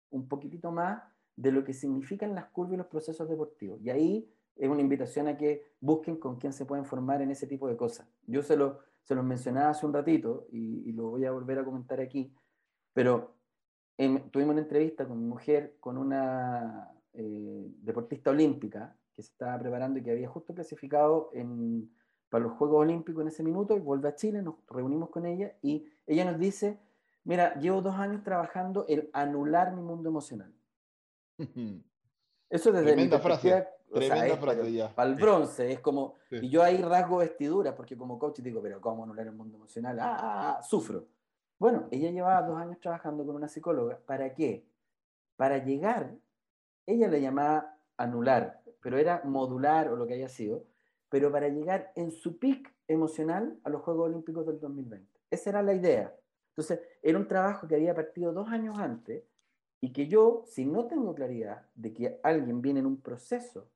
un 0.10 0.28
poquitito 0.28 0.72
más 0.72 1.04
de 1.36 1.52
lo 1.52 1.64
que 1.64 1.74
significan 1.74 2.34
las 2.34 2.46
curvas 2.46 2.74
y 2.74 2.78
los 2.78 2.88
procesos 2.88 3.30
deportivos. 3.30 3.80
Y 3.82 3.92
ahí 3.92 4.28
es 4.56 4.68
una 4.68 4.82
invitación 4.82 5.28
a 5.28 5.38
que 5.38 5.76
busquen 5.80 6.18
con 6.18 6.38
quién 6.38 6.52
se 6.52 6.66
pueden 6.66 6.84
formar 6.84 7.22
en 7.22 7.30
ese 7.30 7.46
tipo 7.46 7.68
de 7.68 7.78
cosas. 7.78 8.08
Yo 8.26 8.42
se 8.42 8.58
lo, 8.58 8.80
se 9.04 9.14
los 9.14 9.24
mencionaba 9.24 9.70
hace 9.70 9.86
un 9.86 9.94
ratito 9.94 10.48
y, 10.52 10.92
lo 10.94 11.12
voy 11.12 11.26
a 11.26 11.32
volver 11.32 11.60
a 11.60 11.64
comentar 11.64 12.02
aquí, 12.02 12.34
pero 12.92 13.36
tuvimos 14.32 14.54
una 14.54 14.62
entrevista 14.62 15.08
con 15.08 15.20
mi 15.20 15.28
mujer, 15.28 15.78
con 15.80 15.96
una 15.96 16.92
eh, 17.14 17.72
deportista 17.84 18.32
olímpica 18.32 18.98
que 19.14 19.22
se 19.22 19.32
estaba 19.32 19.60
preparando 19.60 20.00
y 20.00 20.02
que 20.02 20.12
había 20.12 20.28
justo 20.28 20.56
clasificado 20.56 21.30
en, 21.34 21.92
para 22.30 22.44
los 22.44 22.54
Juegos 22.54 22.82
Olímpicos 22.82 23.22
en 23.22 23.30
ese 23.30 23.44
minuto, 23.44 23.76
y 23.76 23.80
vuelve 23.80 24.10
a 24.10 24.16
Chile, 24.16 24.42
nos 24.42 24.56
reunimos 24.68 25.10
con 25.10 25.26
ella 25.26 25.56
y 25.62 25.86
ella 26.06 26.26
nos 26.26 26.40
dice, 26.40 26.80
mira, 27.24 27.56
llevo 27.56 27.82
dos 27.82 27.96
años 27.96 28.24
trabajando 28.24 28.86
el 28.88 29.10
anular 29.14 29.74
mi 29.74 29.82
mundo 29.82 30.10
emocional. 30.10 30.54
Eso 32.50 32.72
desde 32.72 32.86
Tremenda 32.86 33.20
frase. 33.20 33.68
Tremenda 33.92 34.38
frase 34.38 34.72
ya. 34.72 34.94
Para 34.94 35.10
el 35.10 35.16
bronce, 35.16 35.72
es 35.72 35.80
como, 35.80 36.16
y 36.30 36.50
yo 36.50 36.64
ahí 36.64 36.78
rasgo 36.82 37.18
vestiduras, 37.18 37.74
porque 37.74 37.98
como 37.98 38.20
coach 38.20 38.40
digo, 38.40 38.62
pero 38.62 38.80
¿cómo 38.80 39.04
anular 39.04 39.26
el 39.26 39.34
mundo 39.34 39.58
emocional? 39.58 40.00
Ah, 40.00 40.18
ah, 40.20 40.58
ah, 40.58 40.64
sufro. 40.64 41.08
Bueno, 41.58 41.88
ella 41.92 42.12
llevaba 42.12 42.42
dos 42.48 42.58
años 42.58 42.80
trabajando 42.80 43.26
con 43.26 43.36
una 43.36 43.48
psicóloga. 43.48 44.00
¿Para 44.06 44.34
qué? 44.34 44.66
Para 45.36 45.58
llegar, 45.58 46.16
ella 46.86 47.08
le 47.08 47.22
llamaba 47.22 47.76
anular, 47.98 48.62
pero 48.82 48.98
era 48.98 49.22
modular 49.26 49.90
o 49.90 49.96
lo 49.96 50.08
que 50.08 50.14
haya 50.14 50.30
sido, 50.30 50.64
pero 51.10 51.32
para 51.32 51.50
llegar 51.50 51.92
en 51.96 52.12
su 52.12 52.38
pic 52.38 52.74
emocional 52.88 53.60
a 53.64 53.70
los 53.70 53.82
Juegos 53.82 54.10
Olímpicos 54.10 54.46
del 54.46 54.60
2020. 54.60 55.08
Esa 55.32 55.50
era 55.50 55.62
la 55.62 55.74
idea. 55.74 56.16
Entonces, 56.52 56.80
era 57.02 57.18
un 57.18 57.28
trabajo 57.28 57.68
que 57.68 57.76
había 57.76 57.96
partido 57.96 58.32
dos 58.32 58.50
años 58.50 58.78
antes 58.78 59.24
y 59.82 59.92
que 59.94 60.08
yo, 60.08 60.44
si 60.46 60.66
no 60.66 60.88
tengo 60.88 61.16
claridad 61.16 61.68
de 61.76 61.94
que 61.94 62.20
alguien 62.24 62.62
viene 62.62 62.82
en 62.82 62.86
un 62.86 63.02
proceso 63.02 63.70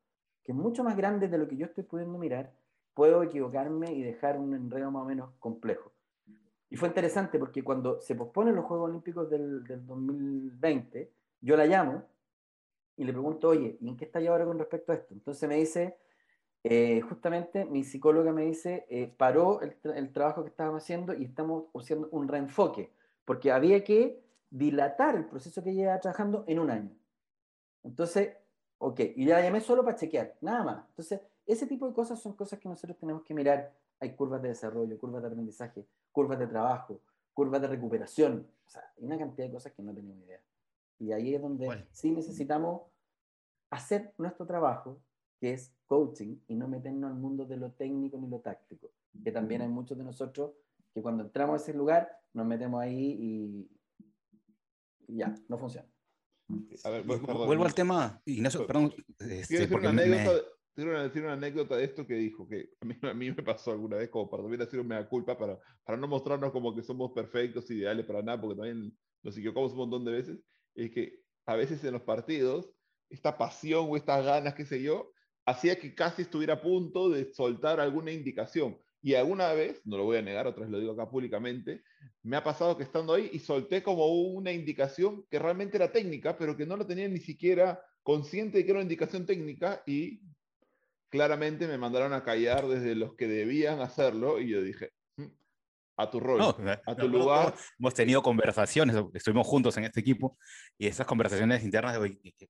que 0.44 0.52
es 0.52 0.58
mucho 0.58 0.84
más 0.84 0.98
grande 0.98 1.30
de 1.30 1.38
lo 1.38 1.48
que 1.48 1.56
yo 1.56 1.66
estoy 1.66 1.86
pudiendo 1.86 2.18
mirar, 2.18 2.54
puedo 2.94 3.24
equivocarme 3.24 3.94
y 3.94 4.04
dejar 4.04 4.38
un 4.38 4.54
enredo 4.54 4.92
más 4.92 5.04
o 5.04 5.06
menos 5.06 5.32
complejo. 5.40 5.92
Y 6.70 6.76
fue 6.76 6.90
interesante 6.90 7.40
porque 7.40 7.64
cuando 7.64 8.02
se 8.02 8.16
posponen 8.16 8.56
los 8.56 8.66
Juegos 8.66 8.90
Olímpicos 8.90 9.30
del, 9.30 9.64
del 9.64 9.86
2020, 9.86 11.12
yo 11.40 11.56
la 11.56 11.66
llamo 11.66 12.04
y 12.98 13.06
le 13.06 13.14
pregunto, 13.14 13.50
oye, 13.50 13.78
¿y 13.80 13.88
en 13.88 13.96
qué 13.96 14.06
está 14.06 14.20
ya 14.20 14.32
ahora 14.32 14.46
con 14.46 14.60
respecto 14.60 14.92
a 14.92 14.96
esto? 14.96 15.14
Entonces 15.14 15.48
me 15.48 15.56
dice, 15.56 15.98
eh, 16.64 17.02
justamente 17.02 17.66
mi 17.66 17.84
psicóloga 17.84 18.32
me 18.32 18.44
dice, 18.44 18.86
eh, 18.90 19.08
paró 19.08 19.62
el, 19.62 19.76
el, 19.96 20.14
trabajo 20.14 20.44
que 20.44 20.50
estábamos 20.50 20.84
haciendo 20.84 21.14
y 21.14 21.26
estamos 21.26 21.66
haciendo 21.76 22.08
un 22.12 22.28
reenfoque, 22.28 22.92
porque 23.26 23.52
había 23.52 23.84
que 23.84 24.24
dilatar 24.50 25.16
el 25.16 25.26
proceso 25.26 25.64
que 25.64 25.74
lleva 25.74 26.00
trabajando 26.00 26.46
en 26.48 26.60
un 26.60 26.70
año. 26.70 26.92
Entonces, 27.84 28.38
ok, 28.78 29.00
y 29.16 29.26
la 29.26 29.42
llamé 29.42 29.60
solo 29.60 29.84
para 29.84 29.98
chequear, 29.98 30.36
nada 30.42 30.64
más. 30.64 30.86
Entonces, 30.90 31.22
ese 31.46 31.68
tipo 31.68 31.88
de 31.88 31.94
cosas 31.94 32.22
son 32.22 32.34
cosas 32.34 32.60
que 32.60 32.70
nosotros 32.70 32.98
tenemos 32.98 33.24
que 33.24 33.34
mirar. 33.34 33.74
Hay 34.00 34.16
curvas 34.16 34.42
de 34.42 34.50
desarrollo, 34.50 34.98
curvas 34.98 35.22
de 35.22 35.28
aprendizaje, 35.28 35.86
curvas 36.12 36.40
de 36.40 36.48
trabajo, 36.48 37.02
curvas 37.34 37.62
de 37.62 37.68
recuperación, 37.68 38.48
o 38.66 38.70
sea, 38.70 38.84
hay 38.98 39.06
una 39.06 39.18
cantidad 39.18 39.48
de 39.48 39.54
cosas 39.54 39.74
que 39.74 39.84
no 39.84 39.94
tenemos 39.94 40.18
idea. 40.20 40.40
Y 41.00 41.12
ahí 41.12 41.36
es 41.36 41.42
donde 41.42 41.86
sí 41.92 42.12
necesitamos 42.12 42.84
hacer 43.70 44.14
nuestro 44.18 44.46
trabajo, 44.46 45.00
que 45.44 45.52
es 45.52 45.74
coaching, 45.88 46.38
y 46.48 46.56
no 46.56 46.70
meternos 46.70 47.12
al 47.12 47.18
mundo 47.18 47.44
de 47.46 47.58
lo 47.58 47.74
técnico 47.74 48.18
ni 48.18 48.30
lo 48.30 48.40
táctico. 48.40 48.94
Que 49.22 49.30
también 49.30 49.62
hay 49.62 49.68
muchos 49.68 49.98
de 49.98 50.06
nosotros 50.06 50.54
que 50.94 51.02
cuando 51.02 51.26
entramos 51.26 51.60
a 51.60 51.62
ese 51.62 51.74
lugar 51.78 52.10
nos 52.32 52.46
metemos 52.46 52.82
ahí 52.82 53.68
y, 55.06 55.18
ya, 55.18 55.36
no 55.50 55.58
funciona. 55.58 55.86
A 56.86 56.90
ver, 56.90 57.04
vuelvo 57.04 57.66
al 57.66 57.74
tema, 57.74 58.22
Ignacio, 58.24 58.66
perdón. 58.66 58.94
Este, 59.20 59.68
una 59.76 59.90
anécdota, 59.90 60.48
quiero 60.74 61.04
decir 61.04 61.24
una 61.24 61.34
anécdota 61.34 61.76
de 61.76 61.84
esto 61.84 62.08
que 62.08 62.14
dijo, 62.14 62.48
que 62.48 62.70
a 62.80 62.86
mí, 62.86 62.96
a 63.02 63.14
mí 63.14 63.32
me 63.32 63.44
pasó 63.44 63.72
alguna 63.72 63.98
vez, 63.98 64.10
como 64.10 64.30
para 64.30 64.44
también 64.44 64.62
decir 64.62 64.80
una 64.80 65.06
culpa, 65.10 65.38
para, 65.38 65.60
para 65.84 65.98
no 65.98 66.08
mostrarnos 66.08 66.54
como 66.54 66.74
que 66.74 66.84
somos 66.84 67.12
perfectos, 67.12 67.70
ideales 67.70 68.06
para 68.06 68.22
nada, 68.22 68.40
porque 68.40 68.56
también 68.56 68.98
nos 69.22 69.38
equivocamos 69.38 69.74
un 69.74 69.80
montón 69.80 70.06
de 70.06 70.14
veces 70.14 70.40
es 70.74 70.90
que 70.92 71.22
a 71.46 71.56
veces 71.56 71.84
en 71.84 71.92
los 71.92 72.04
partidos, 72.04 72.70
esta 73.10 73.38
pasión 73.38 73.88
o 73.90 73.98
estas 73.98 74.24
ganas, 74.24 74.54
qué 74.56 74.66
sé 74.66 74.82
yo, 74.82 75.13
hacía 75.46 75.78
que 75.80 75.94
casi 75.94 76.24
estuviera 76.24 76.56
a 76.56 76.62
punto 76.62 77.10
de 77.10 77.34
soltar 77.34 77.80
alguna 77.80 78.12
indicación. 78.12 78.78
Y 79.02 79.16
alguna 79.16 79.52
vez, 79.52 79.82
no 79.86 79.98
lo 79.98 80.06
voy 80.06 80.18
a 80.18 80.22
negar, 80.22 80.48
otra 80.48 80.62
vez 80.62 80.72
lo 80.72 80.80
digo 80.80 80.94
acá 80.94 81.10
públicamente, 81.10 81.84
me 82.22 82.38
ha 82.38 82.44
pasado 82.44 82.78
que 82.78 82.84
estando 82.84 83.14
ahí 83.14 83.30
y 83.34 83.40
solté 83.40 83.84
como 83.84 84.08
una 84.08 84.52
indicación 84.54 85.26
que 85.30 85.40
realmente 85.40 85.76
era 85.76 85.92
técnica, 85.92 86.38
pero 86.38 86.56
que 86.56 86.66
no 86.66 86.78
la 86.78 86.88
tenía 86.88 87.10
ni 87.10 87.20
siquiera 87.20 87.82
consciente 88.02 88.60
de 88.60 88.64
que 88.64 88.72
era 88.72 88.80
una 88.80 88.84
indicación 88.84 89.26
técnica 89.26 89.84
y 89.86 90.22
claramente 91.10 91.68
me 91.68 91.78
mandaron 91.78 92.14
a 92.14 92.24
callar 92.24 92.68
desde 92.68 92.96
los 92.96 93.16
que 93.16 93.28
debían 93.28 93.82
hacerlo 93.82 94.40
y 94.40 94.50
yo 94.50 94.62
dije, 94.62 94.92
a 95.98 96.10
tu 96.10 96.20
rol, 96.20 96.42
a 96.42 96.96
tu 96.96 97.08
lugar. 97.08 97.54
Hemos 97.78 97.94
tenido 97.94 98.22
conversaciones, 98.24 98.96
estuvimos 99.14 99.46
juntos 99.46 99.78
en 99.78 99.84
este 99.84 100.00
equipo, 100.00 100.38
y 100.78 100.88
esas 100.88 101.06
conversaciones 101.06 101.64
internas 101.64 102.02
de 102.02 102.18
que, 102.18 102.50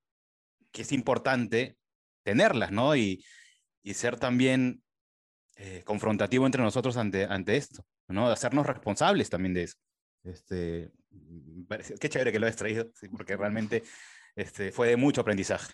que 0.72 0.82
es 0.82 0.92
importante 0.92 1.78
tenerlas, 2.24 2.72
¿no? 2.72 2.96
Y, 2.96 3.24
y 3.84 3.94
ser 3.94 4.18
también 4.18 4.82
eh, 5.58 5.84
confrontativo 5.86 6.46
entre 6.46 6.64
nosotros 6.64 6.98
ante, 6.98 7.26
ante 7.26 7.58
esto, 7.58 7.86
¿no? 8.08 8.28
Hacernos 8.28 8.66
responsables 8.66 9.30
también 9.30 9.54
de 9.54 9.64
eso. 9.64 9.78
Este, 10.24 10.92
qué 12.00 12.10
chévere 12.10 12.32
que 12.32 12.40
lo 12.40 12.48
has 12.48 12.56
traído, 12.56 12.90
porque 13.16 13.36
realmente 13.36 13.84
este, 14.36 14.72
fue 14.72 14.88
de 14.88 14.98
mucho 14.98 15.22
aprendizaje. 15.22 15.74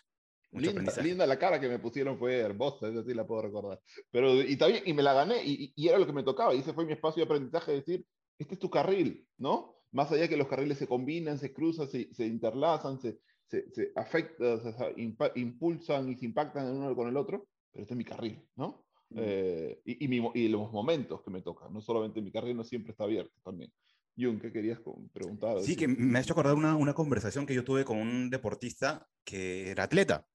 Linda, 0.52 1.28
la 1.28 1.38
cara 1.38 1.60
que 1.60 1.70
me 1.70 1.78
pusieron 1.78 2.18
fue 2.18 2.40
hermosa, 2.40 2.88
esa 2.90 3.04
sí 3.04 3.14
la 3.14 3.28
puedo 3.28 3.44
recordar. 3.44 3.80
Pero, 4.10 4.42
y 4.42 4.56
también, 4.58 4.84
y 4.86 4.94
me 4.94 5.04
la 5.04 5.14
gané, 5.14 5.44
y, 5.44 5.72
y, 5.76 5.88
era 5.88 6.00
lo 6.00 6.08
que 6.08 6.14
me 6.14 6.24
tocaba, 6.24 6.56
y 6.56 6.60
ese 6.60 6.74
fue 6.74 6.86
mi 6.86 6.94
espacio 6.94 7.22
de 7.22 7.26
aprendizaje, 7.26 7.74
decir, 7.74 8.04
este 8.40 8.56
es 8.56 8.60
tu 8.60 8.70
carril, 8.70 9.28
¿no? 9.38 9.76
Más 9.92 10.12
allá 10.12 10.28
que 10.28 10.38
los 10.38 10.48
carriles 10.48 10.80
se 10.80 10.88
combinan, 10.88 11.38
se 11.38 11.54
cruzan, 11.54 11.88
se, 11.88 12.12
se 12.14 12.26
interlazan, 12.26 13.00
se, 13.00 13.20
se, 13.50 13.70
se 13.72 13.92
afectan, 13.96 14.62
se 14.62 15.00
impulsan 15.36 16.10
y 16.10 16.16
se 16.16 16.26
impactan 16.26 16.68
el 16.68 16.74
uno 16.74 16.96
con 16.96 17.08
el 17.08 17.18
otro, 17.18 17.48
pero 17.72 17.84
este 17.84 17.94
es 17.94 17.98
mi 17.98 18.06
carril, 18.06 18.42
¿no? 18.56 18.86
Mm. 19.10 19.18
Eh, 19.20 19.82
y, 19.86 20.06
y, 20.06 20.08
mi, 20.08 20.32
y, 20.36 20.48
los 20.48 20.72
momentos 20.72 21.22
que 21.24 21.32
me 21.32 21.42
tocan, 21.42 21.74
no 21.74 21.82
solamente 21.82 22.22
mi 22.22 22.32
carril 22.32 22.56
no 22.56 22.64
siempre 22.64 22.92
está 22.92 23.06
abierto 23.06 23.34
también. 23.44 23.72
Jun, 24.18 24.40
¿qué 24.40 24.52
querías 24.52 24.80
preguntar? 25.14 25.62
Sí, 25.62 25.76
que 25.76 25.88
me 25.88 26.20
ha 26.20 26.22
hecho 26.22 26.34
acordar 26.34 26.54
una, 26.54 26.76
una 26.76 26.94
conversación 26.94 27.46
que 27.46 27.56
yo 27.56 27.64
tuve 27.64 27.86
con 27.86 27.98
un 27.98 28.30
deportista 28.30 29.08
que 29.24 29.72
era 29.72 29.84
atleta, 29.84 30.28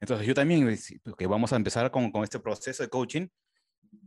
entonces 0.00 0.26
yo 0.26 0.34
también, 0.34 0.64
pues, 0.64 0.92
que 1.16 1.26
vamos 1.26 1.52
a 1.52 1.56
empezar 1.56 1.90
con, 1.90 2.10
con 2.10 2.24
este 2.24 2.38
proceso 2.38 2.82
de 2.82 2.88
coaching 2.88 3.28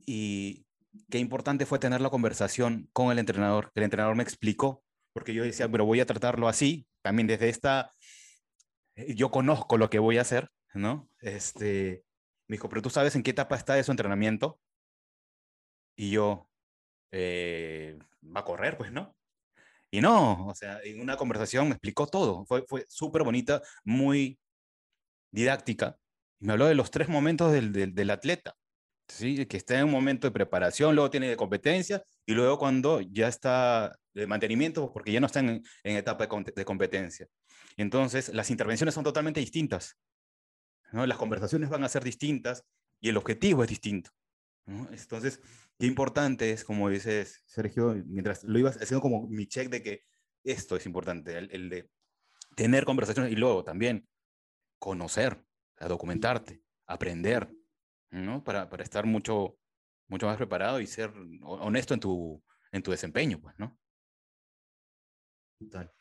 y 0.06 0.66
qué 1.10 1.20
importante 1.20 1.66
fue 1.66 1.80
tener 1.80 2.02
la 2.02 2.10
conversación 2.10 2.90
con 2.94 3.12
el 3.12 3.20
entrenador, 3.20 3.72
que 3.74 3.80
el 3.80 3.86
entrenador 3.86 4.16
me 4.16 4.24
explicó, 4.24 4.84
porque 5.14 5.34
yo 5.34 5.44
decía, 5.44 5.70
pero 5.70 5.86
voy 5.86 6.00
a 6.00 6.06
tratarlo 6.06 6.48
así, 6.48 6.88
también 7.02 7.28
desde 7.28 7.50
esta, 7.50 7.92
yo 9.08 9.32
conozco 9.32 9.78
lo 9.78 9.90
que 9.90 10.00
voy 10.00 10.18
a 10.18 10.22
hacer, 10.22 10.50
¿no? 10.74 11.10
Este, 11.20 12.04
me 12.48 12.56
dijo, 12.56 12.70
pero 12.70 12.82
tú 12.82 12.90
sabes 12.90 13.16
en 13.16 13.24
qué 13.24 13.32
etapa 13.32 13.56
está 13.56 13.74
de 13.76 13.84
su 13.84 13.92
entrenamiento. 13.92 14.60
Y 15.96 16.12
yo, 16.12 16.50
eh, 17.12 18.00
va 18.24 18.42
a 18.42 18.46
correr, 18.46 18.78
pues, 18.78 18.92
¿no? 18.92 19.16
Y 19.92 20.02
no, 20.02 20.48
o 20.48 20.56
sea, 20.56 20.80
en 20.84 21.02
una 21.02 21.18
conversación 21.18 21.68
me 21.68 21.74
explicó 21.74 22.08
todo, 22.08 22.46
fue, 22.46 22.64
fue 22.68 22.86
súper 22.88 23.24
bonita, 23.24 23.62
muy 23.84 24.40
didáctica 25.32 25.98
me 26.40 26.54
habló 26.54 26.68
de 26.68 26.76
los 26.76 26.92
tres 26.92 27.10
momentos 27.10 27.52
del, 27.52 27.72
del, 27.72 27.94
del, 27.94 28.10
atleta. 28.10 28.56
¿Sí? 29.10 29.46
Que 29.46 29.58
está 29.58 29.80
en 29.80 29.86
un 29.86 29.92
momento 29.92 30.28
de 30.28 30.32
preparación, 30.32 30.96
luego 30.96 31.10
tiene 31.10 31.28
de 31.30 31.38
competencia 31.38 32.04
y 32.26 32.34
luego 32.34 32.58
cuando 32.58 33.02
ya 33.02 33.28
está 33.28 33.98
de 34.14 34.28
mantenimiento, 34.28 34.92
porque 34.94 35.12
ya 35.12 35.20
no 35.20 35.28
está 35.28 35.40
en, 35.40 35.64
en 35.84 35.96
etapa 35.98 36.28
de, 36.28 36.54
de, 36.56 36.66
competencia. 36.66 37.28
Entonces, 37.78 38.34
las 38.34 38.50
intervenciones 38.52 38.94
son 38.94 39.04
totalmente 39.04 39.40
distintas. 39.40 39.98
¿no? 40.92 41.06
Las 41.06 41.18
conversaciones 41.18 41.70
van 41.70 41.84
a 41.84 41.90
ser 41.90 42.04
distintas 42.04 42.64
y 43.00 43.10
el 43.10 43.18
objetivo 43.18 43.64
es 43.64 43.70
distinto. 43.70 44.12
¿no? 44.66 44.88
Entonces, 44.92 45.42
qué 45.78 45.86
importante 45.86 46.52
es, 46.52 46.64
como 46.64 46.90
dices, 46.90 47.44
Sergio, 47.46 47.96
mientras 48.06 48.44
lo 48.44 48.60
ibas 48.60 48.78
haciendo 48.78 49.02
como 49.02 49.28
mi 49.28 49.48
check 49.48 49.70
de 49.70 49.84
que 49.84 50.04
esto 50.44 50.76
es 50.76 50.86
importante, 50.86 51.38
el, 51.38 51.70
de 51.70 51.90
tener 52.56 52.86
conversaciones 52.86 53.32
y 53.32 53.36
luego 53.36 53.64
también 53.64 54.08
conocer, 54.80 55.44
a 55.78 55.88
documentarte, 55.88 56.62
aprender, 56.88 57.50
¿no? 58.12 58.44
Para, 58.44 58.70
para, 58.70 58.84
estar 58.84 59.06
mucho, 59.06 59.58
mucho 60.08 60.28
más 60.28 60.38
preparado 60.38 60.80
y 60.80 60.88
ser 60.88 61.14
honesto 61.44 61.94
en 61.94 62.00
tu, 62.00 62.44
en 62.72 62.84
tu 62.84 62.92
desempeño, 62.92 63.40
pues, 63.42 63.58
¿no? 63.58 63.78
Total. 65.60 65.92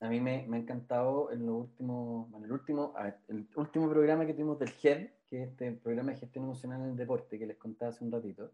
A 0.00 0.08
mí 0.08 0.20
me, 0.20 0.46
me, 0.48 0.56
ha 0.56 0.60
encantado 0.60 1.30
en 1.30 1.46
lo 1.46 1.56
último, 1.56 2.26
bueno, 2.30 2.46
el 2.46 2.52
último, 2.52 2.94
el 3.28 3.48
último 3.54 3.88
programa 3.88 4.26
que 4.26 4.34
tuvimos 4.34 4.58
del 4.58 4.70
GED, 4.70 5.10
que 5.28 5.42
es 5.42 5.48
este 5.50 5.72
programa 5.72 6.10
de 6.10 6.18
gestión 6.18 6.44
emocional 6.44 6.80
en 6.82 6.90
el 6.90 6.96
deporte 6.96 7.38
que 7.38 7.46
les 7.46 7.56
contaba 7.56 7.90
hace 7.90 8.04
un 8.04 8.10
ratito. 8.10 8.50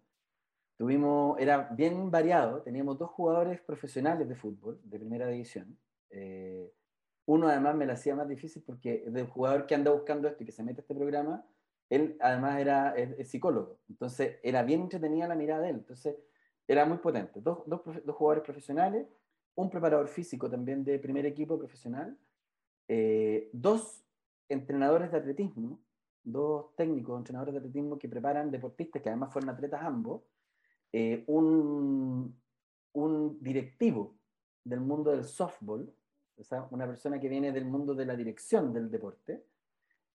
Tuvimos, 0.76 1.40
era 1.40 1.70
bien 1.70 2.10
variado, 2.10 2.62
teníamos 2.62 2.98
dos 2.98 3.10
jugadores 3.10 3.60
profesionales 3.62 4.28
de 4.28 4.36
fútbol 4.36 4.78
de 4.84 4.98
primera 4.98 5.26
división. 5.26 5.78
Eh, 6.10 6.70
uno 7.26 7.48
además 7.48 7.74
me 7.74 7.86
lo 7.86 7.94
hacía 7.94 8.14
más 8.14 8.28
difícil 8.28 8.62
porque 8.64 9.04
del 9.06 9.26
jugador 9.26 9.66
que 9.66 9.74
anda 9.74 9.90
buscando 9.90 10.28
esto 10.28 10.42
y 10.42 10.46
que 10.46 10.52
se 10.52 10.62
mete 10.62 10.80
a 10.80 10.82
este 10.82 10.94
programa, 10.94 11.44
él 11.90 12.16
además 12.20 12.60
era 12.60 12.94
psicólogo, 13.24 13.78
entonces 13.88 14.36
era 14.42 14.62
bien 14.62 14.82
entretenida 14.82 15.26
la 15.26 15.34
mirada 15.34 15.62
de 15.62 15.70
él, 15.70 15.76
entonces 15.76 16.16
era 16.66 16.84
muy 16.84 16.98
potente. 16.98 17.40
Dos, 17.40 17.62
dos, 17.66 17.80
dos 18.04 18.16
jugadores 18.16 18.44
profesionales, 18.44 19.06
un 19.54 19.70
preparador 19.70 20.08
físico 20.08 20.48
también 20.48 20.84
de 20.84 20.98
primer 20.98 21.26
equipo 21.26 21.58
profesional, 21.58 22.16
eh, 22.86 23.50
dos 23.52 24.04
entrenadores 24.48 25.10
de 25.10 25.18
atletismo, 25.18 25.80
dos 26.22 26.74
técnicos, 26.76 27.18
entrenadores 27.18 27.54
de 27.54 27.58
atletismo 27.60 27.98
que 27.98 28.08
preparan 28.08 28.50
deportistas, 28.50 29.02
que 29.02 29.08
además 29.08 29.32
fueron 29.32 29.50
atletas 29.50 29.80
ambos, 29.82 30.22
eh, 30.92 31.24
un, 31.26 32.38
un 32.92 33.42
directivo 33.42 34.14
del 34.62 34.80
mundo 34.80 35.10
del 35.10 35.24
softball, 35.24 35.92
o 36.36 36.44
sea, 36.44 36.68
una 36.70 36.86
persona 36.86 37.18
que 37.18 37.28
viene 37.28 37.50
del 37.50 37.64
mundo 37.64 37.94
de 37.94 38.06
la 38.06 38.14
dirección 38.14 38.72
del 38.72 38.90
deporte, 38.90 39.44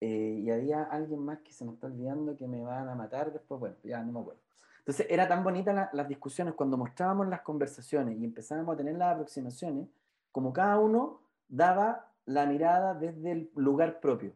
eh, 0.01 0.39
y 0.41 0.49
había 0.49 0.83
alguien 0.83 1.19
más 1.19 1.39
que 1.39 1.51
se 1.51 1.65
me 1.65 1.73
está 1.73 1.87
olvidando 1.87 2.35
que 2.35 2.47
me 2.47 2.61
van 2.61 2.87
a 2.87 2.95
matar 2.95 3.33
después, 3.33 3.59
bueno, 3.59 3.75
ya 3.83 4.01
no 4.01 4.13
me 4.13 4.19
acuerdo. 4.21 4.41
Entonces, 4.79 5.07
era 5.09 5.27
tan 5.27 5.43
bonita 5.43 5.89
las 5.93 6.07
discusiones 6.07 6.53
cuando 6.53 6.77
mostrábamos 6.77 7.27
las 7.27 7.41
conversaciones 7.41 8.17
y 8.17 8.25
empezábamos 8.25 8.73
a 8.73 8.77
tener 8.77 8.95
las 8.95 9.13
aproximaciones, 9.13 9.87
como 10.31 10.53
cada 10.53 10.79
uno 10.79 11.21
daba 11.47 12.11
la 12.25 12.45
mirada 12.45 12.93
desde 12.93 13.31
el 13.31 13.51
lugar 13.55 13.99
propio. 13.99 14.33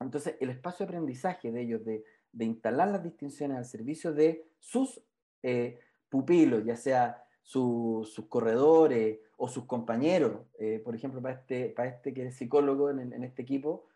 Entonces, 0.00 0.36
el 0.40 0.50
espacio 0.50 0.84
de 0.84 0.90
aprendizaje 0.90 1.50
de 1.50 1.62
ellos, 1.62 1.84
de, 1.84 2.04
de 2.32 2.44
instalar 2.44 2.88
las 2.88 3.02
distinciones 3.02 3.56
al 3.56 3.64
servicio 3.64 4.12
de 4.12 4.46
sus 4.60 5.00
eh, 5.42 5.80
pupilos, 6.08 6.64
ya 6.64 6.76
sea 6.76 7.24
sus 7.42 8.26
corredores 8.28 9.18
o 9.38 9.48
sus 9.48 9.64
compañeros, 9.64 10.42
eh, 10.58 10.80
por 10.84 10.94
ejemplo, 10.94 11.22
para 11.22 11.34
este, 11.34 11.70
para 11.70 11.88
este 11.88 12.12
que 12.12 12.26
es 12.26 12.36
psicólogo 12.36 12.90
en, 12.90 13.12
en 13.12 13.24
este 13.24 13.42
equipo, 13.42 13.86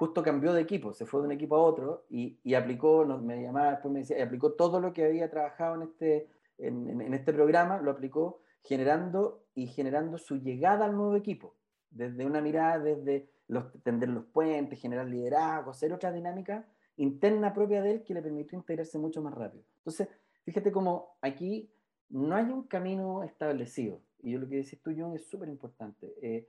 justo 0.00 0.22
cambió 0.22 0.54
de 0.54 0.62
equipo, 0.62 0.94
se 0.94 1.04
fue 1.04 1.20
de 1.20 1.26
un 1.26 1.32
equipo 1.32 1.56
a 1.56 1.62
otro 1.62 2.06
y, 2.08 2.40
y 2.42 2.54
aplicó, 2.54 3.04
me 3.04 3.42
llamaba 3.42 3.72
después 3.72 3.92
me 3.92 4.00
decía, 4.00 4.24
aplicó 4.24 4.52
todo 4.54 4.80
lo 4.80 4.94
que 4.94 5.04
había 5.04 5.28
trabajado 5.28 5.74
en 5.74 5.82
este, 5.82 6.30
en, 6.56 7.12
este 7.12 7.34
programa, 7.34 7.82
lo 7.82 7.90
aplicó 7.90 8.40
generando 8.64 9.44
y 9.54 9.66
generando 9.66 10.16
su 10.16 10.38
llegada 10.38 10.86
al 10.86 10.96
nuevo 10.96 11.16
equipo, 11.16 11.54
desde 11.90 12.24
una 12.24 12.40
mirada, 12.40 12.78
desde 12.78 13.28
los, 13.46 13.70
tender 13.82 14.08
los 14.08 14.24
puentes, 14.24 14.80
generar 14.80 15.06
liderazgo, 15.06 15.70
hacer 15.70 15.92
otra 15.92 16.10
dinámica 16.10 16.66
interna 16.96 17.52
propia 17.52 17.82
de 17.82 17.90
él 17.90 18.02
que 18.02 18.14
le 18.14 18.22
permitió 18.22 18.56
integrarse 18.56 18.98
mucho 18.98 19.20
más 19.20 19.34
rápido. 19.34 19.64
Entonces, 19.80 20.08
fíjate 20.46 20.72
cómo 20.72 21.18
aquí 21.20 21.70
no 22.08 22.34
hay 22.36 22.46
un 22.46 22.62
camino 22.62 23.22
establecido, 23.22 24.00
y 24.22 24.32
yo 24.32 24.38
lo 24.38 24.48
que 24.48 24.56
decís 24.56 24.80
tú, 24.80 24.94
John, 24.96 25.14
es 25.14 25.28
súper 25.28 25.50
importante. 25.50 26.14
Eh, 26.22 26.48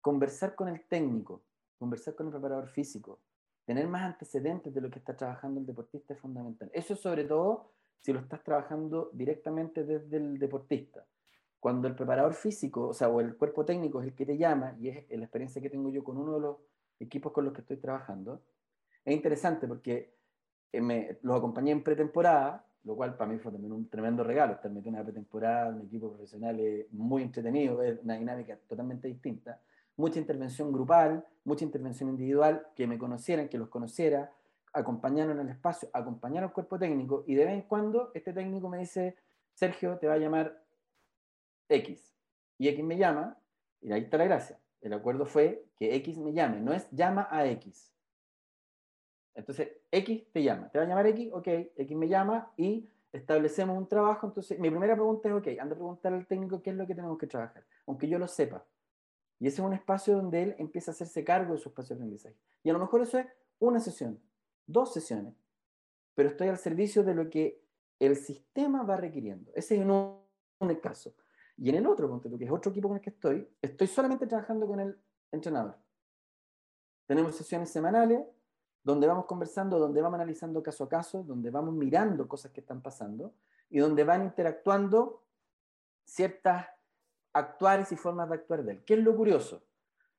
conversar 0.00 0.56
con 0.56 0.66
el 0.66 0.84
técnico, 0.88 1.44
conversar 1.78 2.14
con 2.14 2.26
el 2.26 2.32
preparador 2.32 2.68
físico, 2.68 3.20
tener 3.64 3.88
más 3.88 4.02
antecedentes 4.02 4.72
de 4.72 4.80
lo 4.80 4.90
que 4.90 4.98
está 4.98 5.16
trabajando 5.16 5.60
el 5.60 5.66
deportista 5.66 6.14
es 6.14 6.20
fundamental. 6.20 6.70
Eso 6.72 6.96
sobre 6.96 7.24
todo 7.24 7.72
si 8.00 8.12
lo 8.12 8.20
estás 8.20 8.42
trabajando 8.42 9.10
directamente 9.12 9.84
desde 9.84 10.18
el 10.18 10.38
deportista. 10.38 11.06
Cuando 11.58 11.88
el 11.88 11.94
preparador 11.94 12.34
físico, 12.34 12.88
o 12.88 12.92
sea, 12.92 13.08
o 13.08 13.20
el 13.20 13.36
cuerpo 13.36 13.64
técnico 13.64 14.00
es 14.00 14.08
el 14.08 14.14
que 14.14 14.26
te 14.26 14.36
llama, 14.36 14.76
y 14.78 14.88
es 14.88 15.08
la 15.08 15.24
experiencia 15.24 15.62
que 15.62 15.70
tengo 15.70 15.90
yo 15.90 16.04
con 16.04 16.18
uno 16.18 16.34
de 16.34 16.40
los 16.40 16.56
equipos 17.00 17.32
con 17.32 17.46
los 17.46 17.54
que 17.54 17.62
estoy 17.62 17.78
trabajando, 17.78 18.42
es 19.02 19.14
interesante 19.14 19.66
porque 19.66 20.14
eh, 20.72 20.80
me, 20.82 21.18
los 21.22 21.38
acompañé 21.38 21.72
en 21.72 21.82
pretemporada, 21.82 22.66
lo 22.84 22.94
cual 22.94 23.16
para 23.16 23.32
mí 23.32 23.38
fue 23.38 23.50
también 23.50 23.72
un 23.72 23.88
tremendo 23.88 24.22
regalo, 24.22 24.52
estar 24.52 24.70
metido 24.70 24.90
en 24.90 24.96
una 24.96 25.04
pretemporada, 25.04 25.70
un 25.70 25.86
equipo 25.86 26.10
profesional 26.10 26.60
muy 26.90 27.22
entretenido, 27.22 27.82
es 27.82 27.98
una 28.02 28.18
dinámica 28.18 28.58
totalmente 28.68 29.08
distinta 29.08 29.58
mucha 29.96 30.18
intervención 30.18 30.72
grupal, 30.72 31.24
mucha 31.44 31.64
intervención 31.64 32.08
individual, 32.08 32.66
que 32.74 32.86
me 32.86 32.98
conocieran, 32.98 33.48
que 33.48 33.58
los 33.58 33.68
conociera, 33.68 34.32
acompañaron 34.72 35.38
el 35.40 35.48
espacio, 35.48 35.88
acompañaron 35.92 36.48
al 36.48 36.52
cuerpo 36.52 36.78
técnico 36.78 37.24
y 37.26 37.34
de 37.34 37.44
vez 37.44 37.54
en 37.54 37.62
cuando 37.62 38.10
este 38.14 38.32
técnico 38.32 38.68
me 38.68 38.78
dice, 38.78 39.16
Sergio, 39.54 39.98
te 39.98 40.08
va 40.08 40.14
a 40.14 40.18
llamar 40.18 40.64
X. 41.68 42.12
Y 42.58 42.68
X 42.68 42.84
me 42.84 42.96
llama, 42.96 43.38
y 43.80 43.92
ahí 43.92 44.02
está 44.02 44.18
la 44.18 44.24
gracia. 44.24 44.58
El 44.80 44.92
acuerdo 44.92 45.26
fue 45.26 45.64
que 45.76 45.94
X 45.96 46.18
me 46.18 46.32
llame, 46.32 46.60
no 46.60 46.72
es 46.72 46.90
llama 46.90 47.28
a 47.30 47.46
X. 47.46 47.92
Entonces, 49.34 49.72
X 49.90 50.30
te 50.32 50.42
llama. 50.42 50.70
¿Te 50.70 50.78
va 50.78 50.84
a 50.84 50.88
llamar 50.88 51.06
X? 51.08 51.30
Ok, 51.32 51.48
X 51.76 51.96
me 51.96 52.08
llama 52.08 52.52
y 52.56 52.88
establecemos 53.12 53.76
un 53.76 53.88
trabajo. 53.88 54.26
Entonces, 54.26 54.58
mi 54.58 54.70
primera 54.70 54.94
pregunta 54.94 55.28
es, 55.28 55.34
ok, 55.34 55.48
anda 55.60 55.74
a 55.74 55.78
preguntar 55.78 56.12
al 56.12 56.26
técnico 56.26 56.62
qué 56.62 56.70
es 56.70 56.76
lo 56.76 56.86
que 56.86 56.94
tenemos 56.94 57.18
que 57.18 57.26
trabajar, 57.26 57.64
aunque 57.86 58.08
yo 58.08 58.18
lo 58.18 58.28
sepa. 58.28 58.64
Y 59.38 59.46
ese 59.46 59.60
es 59.60 59.66
un 59.66 59.72
espacio 59.72 60.16
donde 60.16 60.42
él 60.42 60.56
empieza 60.58 60.90
a 60.90 60.94
hacerse 60.94 61.24
cargo 61.24 61.54
de 61.54 61.58
su 61.58 61.68
espacio 61.68 61.94
de 61.94 62.02
aprendizaje. 62.02 62.36
Y 62.62 62.70
a 62.70 62.72
lo 62.72 62.78
mejor 62.78 63.02
eso 63.02 63.18
es 63.18 63.26
una 63.58 63.80
sesión, 63.80 64.20
dos 64.66 64.92
sesiones, 64.92 65.34
pero 66.14 66.30
estoy 66.30 66.48
al 66.48 66.58
servicio 66.58 67.02
de 67.02 67.14
lo 67.14 67.28
que 67.28 67.62
el 67.98 68.16
sistema 68.16 68.82
va 68.82 68.96
requiriendo. 68.96 69.50
Ese 69.54 69.76
es 69.76 69.82
en 69.82 69.90
un, 69.90 70.24
caso. 70.82 71.14
Y 71.56 71.68
en 71.68 71.76
el 71.76 71.86
otro, 71.86 72.08
punto, 72.08 72.38
que 72.38 72.44
es 72.44 72.50
otro 72.50 72.70
equipo 72.70 72.88
con 72.88 72.96
el 72.96 73.02
que 73.02 73.10
estoy, 73.10 73.48
estoy 73.60 73.86
solamente 73.86 74.26
trabajando 74.26 74.66
con 74.66 74.80
el 74.80 74.98
entrenador. 75.30 75.76
Tenemos 77.06 77.34
sesiones 77.36 77.70
semanales 77.70 78.24
donde 78.82 79.06
vamos 79.06 79.26
conversando, 79.26 79.78
donde 79.78 80.00
vamos 80.00 80.16
analizando 80.16 80.62
caso 80.62 80.84
a 80.84 80.88
caso, 80.88 81.22
donde 81.22 81.50
vamos 81.50 81.74
mirando 81.74 82.28
cosas 82.28 82.52
que 82.52 82.60
están 82.60 82.82
pasando 82.82 83.34
y 83.70 83.78
donde 83.78 84.04
van 84.04 84.24
interactuando 84.24 85.22
ciertas 86.04 86.66
actuares 87.34 87.92
y 87.92 87.96
formas 87.96 88.28
de 88.28 88.36
actuar 88.36 88.64
de 88.64 88.72
él. 88.72 88.84
¿Qué 88.84 88.94
es 88.94 89.00
lo 89.00 89.14
curioso? 89.14 89.62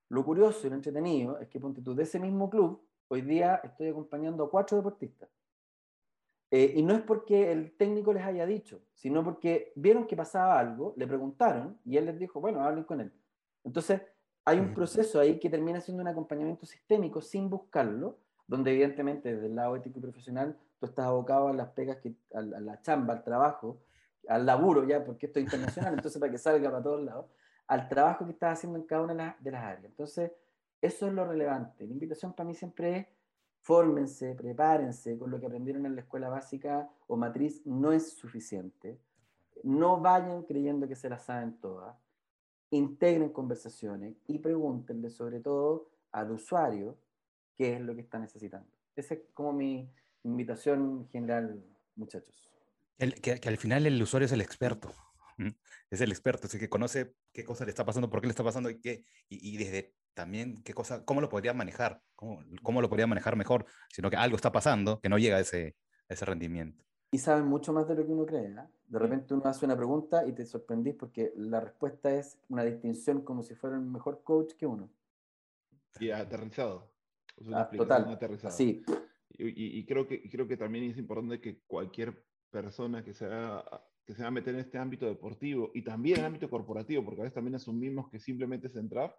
Lo 0.10 0.24
curioso 0.24 0.68
y 0.68 0.70
lo 0.70 0.76
entretenido 0.76 1.40
es 1.40 1.48
que, 1.48 1.60
ponte 1.60 1.82
tú, 1.82 1.96
de 1.96 2.04
ese 2.04 2.20
mismo 2.20 2.50
club, 2.50 2.86
hoy 3.08 3.22
día 3.22 3.56
estoy 3.64 3.88
acompañando 3.88 4.44
a 4.44 4.50
cuatro 4.50 4.78
deportistas. 4.78 5.30
Eh, 6.52 6.74
y 6.76 6.84
no 6.84 6.94
es 6.94 7.02
porque 7.02 7.52
el 7.52 7.76
técnico 7.76 8.14
les 8.14 8.24
haya 8.24 8.46
dicho, 8.46 8.82
sino 8.94 9.24
porque 9.24 9.74
vieron 9.76 10.06
que 10.06 10.16
pasaba 10.16 10.60
algo, 10.60 10.94
le 10.96 11.08
preguntaron 11.08 11.80
y 11.84 11.98
él 11.98 12.06
les 12.06 12.20
dijo, 12.20 12.40
bueno, 12.40 12.64
hablen 12.64 12.84
con 12.84 13.02
él. 13.02 13.12
Entonces, 13.64 14.02
hay 14.46 14.60
un 14.60 14.74
proceso 14.76 15.20
ahí 15.20 15.40
que 15.40 15.50
termina 15.50 15.82
siendo 15.82 16.02
un 16.04 16.08
acompañamiento 16.08 16.68
sistémico 16.68 17.20
sin 17.20 17.50
buscarlo, 17.50 18.20
donde 18.46 18.72
evidentemente 18.72 19.34
desde 19.34 19.48
el 19.48 19.56
lado 19.56 19.76
ético 19.76 19.98
y 19.98 20.04
profesional 20.04 20.56
tú 20.80 20.86
estás 20.86 21.08
abocado 21.08 21.48
a 21.48 21.54
las 21.54 21.70
pegas, 21.70 21.98
que, 21.98 22.14
a 22.32 22.42
la 22.42 22.80
chamba, 22.82 23.16
al 23.16 23.24
trabajo, 23.24 23.82
al 24.28 24.46
laburo 24.46 24.84
ya, 24.86 25.04
porque 25.04 25.28
esto 25.28 25.40
es 25.40 25.46
internacional, 25.46 25.94
entonces 25.94 26.20
para 26.20 26.32
que 26.32 26.38
salga 26.38 26.70
para 26.70 26.84
todos 26.84 27.04
lados, 27.04 27.26
al 27.68 27.88
trabajo 27.88 28.26
que 28.26 28.32
estás 28.32 28.58
haciendo 28.58 28.78
en 28.80 28.86
cada 28.86 29.04
una 29.04 29.38
de 29.40 29.52
las, 29.52 29.64
áreas. 29.64 29.86
Entonces, 29.86 30.32
eso 30.82 31.08
es 31.08 31.14
lo 31.14 31.26
relevante. 31.26 31.86
La 31.86 31.94
invitación 31.94 32.34
para 32.34 32.48
mí 32.48 32.54
siempre 32.54 32.98
es 32.98 33.08
fórmense, 33.62 34.36
prepárense 34.36 35.18
con 35.18 35.32
lo 35.32 35.40
que 35.40 35.48
aprendieron 35.48 35.86
en 35.86 35.96
la 35.96 36.02
escuela 36.02 36.30
básica 36.30 36.90
o 37.08 37.18
matriz, 37.18 37.66
no 37.66 37.92
es 37.92 38.14
suficiente. 38.14 39.00
No 39.64 40.00
vayan 40.00 40.44
creyendo 40.44 40.88
que 40.88 40.96
se 40.96 41.10
las 41.10 41.26
saben 41.26 41.60
todas. 41.60 41.96
Integren 42.70 43.30
conversaciones 43.30 44.16
y 44.28 44.40
pregúntenle 44.40 45.10
sobre 45.10 45.40
todo 45.40 45.90
al 46.12 46.32
usuario 46.32 46.98
qué 47.56 47.76
es 47.76 47.82
lo 47.82 47.96
que 47.96 48.02
está 48.02 48.20
necesitando. 48.20 48.70
Esa 48.96 49.16
es 49.16 49.22
como 49.34 49.54
mi 49.54 49.90
invitación 50.24 51.08
general, 51.10 51.64
muchachos 51.96 52.55
que, 52.98 53.40
al 53.48 53.58
final 53.58 53.86
el 53.86 54.02
usuario 54.02 54.26
es 54.26 54.32
el 54.32 54.42
experto. 54.42 54.94
Es 55.90 56.02
el 56.02 56.12
experto, 56.12 56.48
es 56.48 56.54
el 56.54 56.60
que 56.60 56.70
conoce 56.70 57.14
qué 57.34 57.44
cosa 57.44 57.66
le 57.66 57.70
está 57.70 57.86
pasando, 57.86 58.10
por 58.10 58.22
qué 58.22 58.28
le 58.28 58.32
está 58.32 58.44
pasando 58.44 58.70
y, 58.70 58.80
qué, 58.80 59.04
y, 59.30 59.58
desde 59.58 59.94
también 60.14 60.64
qué 60.64 60.74
cosa, 60.74 61.04
cómo 61.04 61.20
lo 61.20 61.30
podría 61.30 61.54
manejar, 61.54 62.02
cómo, 62.16 62.42
cómo, 62.64 62.82
lo 62.82 62.90
podría 62.90 63.06
manejar 63.06 63.36
mejor, 63.36 63.66
sino 63.90 64.10
que 64.10 64.16
algo 64.16 64.38
está 64.38 64.52
pasando 64.52 65.02
que 65.02 65.10
no 65.10 65.18
llega 65.18 65.38
a 65.38 65.42
ese, 65.42 65.76
ese 66.08 66.26
rendimiento. 66.26 66.84
Y 67.12 67.18
saben 67.18 67.46
mucho 67.46 67.74
más 67.74 67.88
de 67.88 67.96
lo 67.96 68.06
que 68.06 68.12
uno 68.12 68.26
cree. 68.26 68.48
¿eh? 68.48 68.68
De 68.88 69.00
repente 69.00 69.34
uno 69.34 69.46
hace 69.46 69.66
una 69.66 69.76
pregunta 69.76 70.26
y 70.26 70.34
te 70.34 70.46
sorprendís 70.46 70.96
porque 70.96 71.34
la 71.36 71.60
respuesta 71.60 72.14
es 72.14 72.38
una 72.50 72.64
distinción 72.64 73.22
como 73.22 73.44
si 73.44 73.56
fuera 73.56 73.76
el 73.76 73.84
mejor 73.84 74.24
coach 74.24 74.54
que 74.54 74.66
uno. 74.66 74.90
Y 76.00 76.12
aterrizado. 76.12 76.92
Ah, 77.54 77.70
total. 77.76 78.18
Sí. 78.52 78.84
Y, 79.38 79.80
y, 79.80 79.86
creo 79.86 80.08
que, 80.08 80.30
creo 80.30 80.48
que 80.48 80.56
también 80.56 80.92
es 80.92 80.98
importante 80.98 81.42
que 81.42 81.60
cualquier 81.68 82.24
persona 82.52 83.04
que 83.04 83.14
sea 83.14 83.64
que 84.06 84.14
se 84.14 84.22
va 84.22 84.28
a 84.28 84.32
meter 84.32 84.54
en 84.54 84.62
este 84.62 84.78
ámbito 84.78 85.08
deportivo 85.08 85.72
y 85.74 85.82
también 85.82 86.18
en 86.18 86.22
el 86.22 86.28
ámbito 86.28 86.50
corporativo, 86.50 87.04
porque 87.04 87.22
a 87.22 87.24
veces 87.24 87.34
también 87.34 87.56
asumimos 87.56 88.10
que 88.12 88.20
simplemente 88.20 88.68
es 88.68 88.76
entrar, 88.76 89.16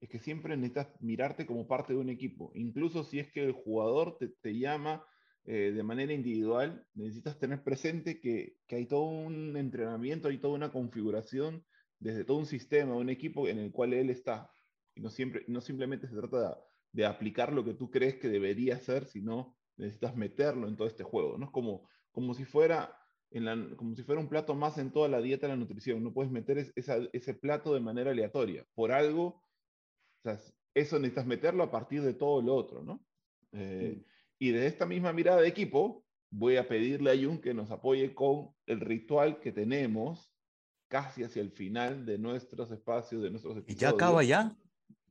es 0.00 0.08
que 0.08 0.20
siempre 0.20 0.56
necesitas 0.56 0.88
mirarte 1.00 1.44
como 1.44 1.66
parte 1.66 1.92
de 1.92 1.98
un 1.98 2.08
equipo. 2.08 2.52
Incluso 2.54 3.02
si 3.02 3.18
es 3.18 3.32
que 3.32 3.42
el 3.42 3.52
jugador 3.52 4.16
te, 4.16 4.28
te 4.28 4.56
llama 4.56 5.04
eh, 5.44 5.72
de 5.74 5.82
manera 5.82 6.12
individual, 6.12 6.86
necesitas 6.94 7.38
tener 7.38 7.64
presente 7.64 8.20
que, 8.20 8.58
que, 8.68 8.76
hay 8.76 8.86
todo 8.86 9.06
un 9.06 9.56
entrenamiento, 9.56 10.28
hay 10.28 10.38
toda 10.38 10.54
una 10.54 10.70
configuración 10.70 11.64
desde 11.98 12.24
todo 12.24 12.36
un 12.38 12.46
sistema, 12.46 12.94
un 12.94 13.10
equipo 13.10 13.48
en 13.48 13.58
el 13.58 13.72
cual 13.72 13.92
él 13.92 14.10
está. 14.10 14.52
Y 14.94 15.00
no, 15.00 15.10
siempre, 15.10 15.44
no 15.48 15.60
simplemente 15.60 16.06
se 16.06 16.14
trata 16.14 16.40
de, 16.40 16.54
de 16.92 17.06
aplicar 17.06 17.52
lo 17.52 17.64
que 17.64 17.74
tú 17.74 17.90
crees 17.90 18.16
que 18.16 18.28
debería 18.28 18.76
hacer, 18.76 19.06
sino 19.06 19.56
necesitas 19.76 20.14
meterlo 20.14 20.68
en 20.68 20.76
todo 20.76 20.86
este 20.86 21.02
juego. 21.02 21.38
¿no? 21.38 21.46
Es 21.46 21.50
como, 21.50 21.88
como, 22.18 22.34
si 22.34 22.44
fuera 22.44 22.98
en 23.30 23.44
la, 23.44 23.76
como 23.76 23.94
si 23.94 24.02
fuera 24.02 24.20
un 24.20 24.28
plato 24.28 24.56
más 24.56 24.76
en 24.78 24.90
toda 24.90 25.08
la 25.08 25.20
dieta 25.20 25.46
de 25.46 25.52
la 25.52 25.56
nutrición. 25.56 26.02
No 26.02 26.12
puedes 26.12 26.32
meter 26.32 26.58
esa, 26.74 26.98
ese 27.12 27.34
plato 27.34 27.72
de 27.72 27.80
manera 27.80 28.10
aleatoria. 28.10 28.66
Por 28.74 28.90
algo, 28.90 29.24
o 29.26 30.22
sea, 30.24 30.40
eso 30.74 30.98
necesitas 30.98 31.26
meterlo 31.26 31.62
a 31.62 31.70
partir 31.70 32.02
de 32.02 32.14
todo 32.14 32.42
lo 32.42 32.56
otro, 32.56 32.82
¿no? 32.82 33.04
Eh, 33.52 33.98
mm. 33.98 34.04
Y 34.40 34.50
de 34.50 34.66
esta 34.66 34.84
misma 34.84 35.12
mirada 35.12 35.40
de 35.40 35.46
equipo, 35.46 36.04
voy 36.28 36.56
a 36.56 36.66
pedirle 36.66 37.12
a 37.12 37.16
Jun 37.16 37.40
que 37.40 37.54
nos 37.54 37.70
apoye 37.70 38.14
con 38.16 38.50
el 38.66 38.80
ritual 38.80 39.38
que 39.38 39.52
tenemos 39.52 40.32
casi 40.88 41.22
hacia 41.22 41.40
el 41.40 41.52
final 41.52 42.04
de 42.04 42.18
nuestros 42.18 42.72
espacios, 42.72 43.22
de 43.22 43.30
nuestros 43.30 43.58
episodios. 43.58 43.78
¿Y 43.78 43.80
ya 43.80 43.90
acaba 43.90 44.24
ya? 44.24 44.56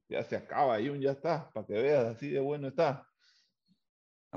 Ya 0.10 0.24
se 0.26 0.36
acaba, 0.36 0.78
Jun, 0.78 0.99
ya 0.99 1.12
está, 1.12 1.49
para 1.51 1.66
que 1.66 1.74
veas, 1.74 2.05
así 2.05 2.30
de 2.30 2.41
bueno 2.41 2.68
está. 2.68 3.07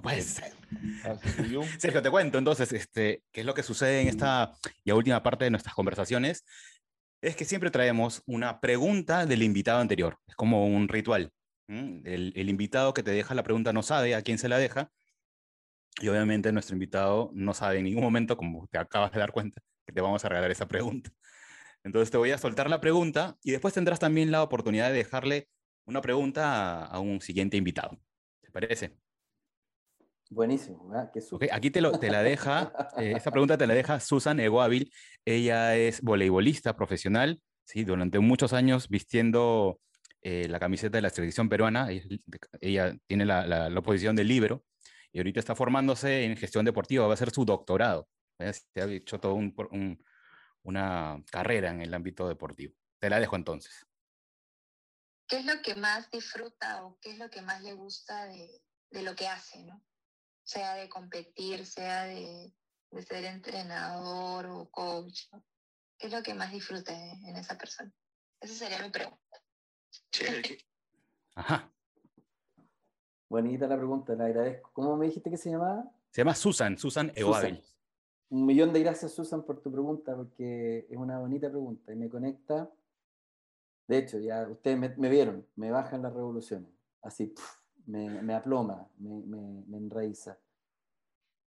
No 0.00 0.04
puede 0.04 0.22
ser. 0.22 0.54
Sergio, 1.78 2.00
te 2.00 2.10
cuento 2.10 2.38
entonces, 2.38 2.72
este, 2.72 3.22
qué 3.32 3.40
es 3.40 3.46
lo 3.46 3.52
que 3.52 3.62
sucede 3.62 4.00
en 4.00 4.08
esta 4.08 4.54
ya 4.82 4.94
última 4.94 5.22
parte 5.22 5.44
de 5.44 5.50
nuestras 5.50 5.74
conversaciones. 5.74 6.46
Es 7.20 7.36
que 7.36 7.44
siempre 7.44 7.70
traemos 7.70 8.22
una 8.24 8.62
pregunta 8.62 9.26
del 9.26 9.42
invitado 9.42 9.78
anterior. 9.78 10.16
Es 10.26 10.34
como 10.36 10.64
un 10.66 10.88
ritual. 10.88 11.34
El, 11.68 12.32
el, 12.34 12.48
invitado 12.48 12.94
que 12.94 13.02
te 13.02 13.10
deja 13.10 13.34
la 13.34 13.42
pregunta 13.42 13.74
no 13.74 13.82
sabe 13.82 14.14
a 14.14 14.22
quién 14.22 14.38
se 14.38 14.48
la 14.48 14.56
deja. 14.56 14.90
Y 16.00 16.08
obviamente 16.08 16.50
nuestro 16.50 16.76
invitado 16.76 17.30
no 17.34 17.52
sabe 17.52 17.76
en 17.76 17.84
ningún 17.84 18.02
momento, 18.02 18.38
como 18.38 18.68
te 18.68 18.78
acabas 18.78 19.12
de 19.12 19.18
dar 19.18 19.32
cuenta, 19.32 19.60
que 19.86 19.92
te 19.92 20.00
vamos 20.00 20.24
a 20.24 20.30
regalar 20.30 20.50
esa 20.50 20.66
pregunta. 20.66 21.10
Entonces 21.84 22.10
te 22.10 22.16
voy 22.16 22.30
a 22.30 22.38
soltar 22.38 22.70
la 22.70 22.80
pregunta 22.80 23.36
y 23.42 23.50
después 23.50 23.74
tendrás 23.74 23.98
también 23.98 24.30
la 24.30 24.42
oportunidad 24.42 24.88
de 24.88 24.96
dejarle 24.96 25.50
una 25.84 26.00
pregunta 26.00 26.84
a, 26.84 26.86
a 26.86 27.00
un 27.00 27.20
siguiente 27.20 27.58
invitado. 27.58 28.00
¿Te 28.40 28.50
parece? 28.50 28.96
Buenísimo, 30.32 30.88
okay, 31.32 31.48
aquí 31.50 31.72
te, 31.72 31.80
lo, 31.80 31.98
te, 31.98 32.08
la 32.08 32.22
deja, 32.22 32.72
eh, 32.96 33.14
esta 33.16 33.32
pregunta 33.32 33.58
te 33.58 33.66
la 33.66 33.74
deja 33.74 33.98
Susan 33.98 34.38
Eguavil. 34.38 34.92
Ella 35.24 35.76
es 35.76 36.02
voleibolista 36.02 36.76
profesional, 36.76 37.42
¿sí? 37.64 37.82
durante 37.82 38.20
muchos 38.20 38.52
años 38.52 38.88
vistiendo 38.88 39.80
eh, 40.22 40.46
la 40.48 40.60
camiseta 40.60 40.98
de 40.98 41.02
la 41.02 41.10
selección 41.10 41.48
peruana. 41.48 41.88
Ella, 42.60 42.96
tiene 43.08 43.24
la, 43.26 43.44
la, 43.44 43.68
la, 43.70 43.82
posición 43.82 44.14
de 44.14 44.22
libro 44.22 44.64
y 45.10 45.18
ahorita 45.18 45.40
está 45.40 45.56
formándose 45.56 46.22
en 46.24 46.36
gestión 46.36 46.64
deportiva, 46.64 47.06
va 47.06 47.12
a 47.12 47.14
hacer 47.14 47.32
su 47.32 47.44
doctorado. 47.44 48.06
Se 48.38 48.80
ha 48.80 48.84
hecho 48.84 49.18
toda 49.18 49.34
un, 49.34 49.52
un, 49.72 50.04
una 50.62 51.20
carrera 51.32 51.70
en 51.70 51.82
el 51.82 51.92
ámbito 51.92 52.28
deportivo. 52.28 52.72
Te 53.00 53.10
la 53.10 53.18
dejo 53.18 53.34
entonces. 53.34 53.84
¿Qué 55.26 55.38
es 55.38 55.44
lo 55.44 55.60
que 55.60 55.74
más 55.74 56.08
disfruta 56.12 56.84
o 56.84 57.00
qué 57.00 57.10
es 57.10 57.18
lo 57.18 57.28
que 57.30 57.42
más 57.42 57.62
le 57.62 57.72
gusta 57.72 58.26
de, 58.26 58.62
de 58.92 59.02
lo 59.02 59.16
que 59.16 59.26
hace, 59.26 59.64
no? 59.64 59.82
Sea 60.50 60.74
de 60.74 60.88
competir, 60.88 61.64
sea 61.64 62.04
de, 62.04 62.52
de 62.90 63.02
ser 63.02 63.24
entrenador 63.24 64.46
o 64.46 64.68
coach? 64.70 65.28
¿Qué 65.96 66.08
es 66.08 66.12
lo 66.12 66.22
que 66.22 66.34
más 66.34 66.50
disfrute 66.50 66.92
en 66.92 67.36
esa 67.36 67.56
persona? 67.56 67.92
Esa 68.40 68.54
sería 68.54 68.82
mi 68.82 68.90
pregunta. 68.90 69.42
Ajá. 71.36 71.72
Bonita 73.28 73.68
la 73.68 73.76
pregunta, 73.76 74.14
la 74.14 74.24
agradezco. 74.24 74.70
¿Cómo 74.72 74.96
me 74.96 75.06
dijiste 75.06 75.30
que 75.30 75.36
se 75.36 75.50
llamaba? 75.50 75.88
Se 76.10 76.22
llama 76.22 76.34
Susan, 76.34 76.76
Susan 76.76 77.12
Eoabil. 77.14 77.62
Un 78.30 78.44
millón 78.44 78.72
de 78.72 78.80
gracias, 78.80 79.12
Susan, 79.12 79.44
por 79.44 79.62
tu 79.62 79.70
pregunta, 79.70 80.16
porque 80.16 80.86
es 80.90 80.96
una 80.96 81.20
bonita 81.20 81.48
pregunta 81.48 81.92
y 81.92 81.96
me 81.96 82.08
conecta. 82.08 82.68
De 83.86 83.98
hecho, 83.98 84.18
ya 84.18 84.48
ustedes 84.48 84.78
me, 84.78 84.88
me 84.96 85.08
vieron, 85.08 85.46
me 85.54 85.70
bajan 85.70 86.02
las 86.02 86.12
revoluciones. 86.12 86.70
Así, 87.02 87.26
pff, 87.26 87.59
me, 87.90 88.34
aploma, 88.34 88.88
me, 88.98 89.20
me, 89.66 89.76
enraiza. 89.76 90.38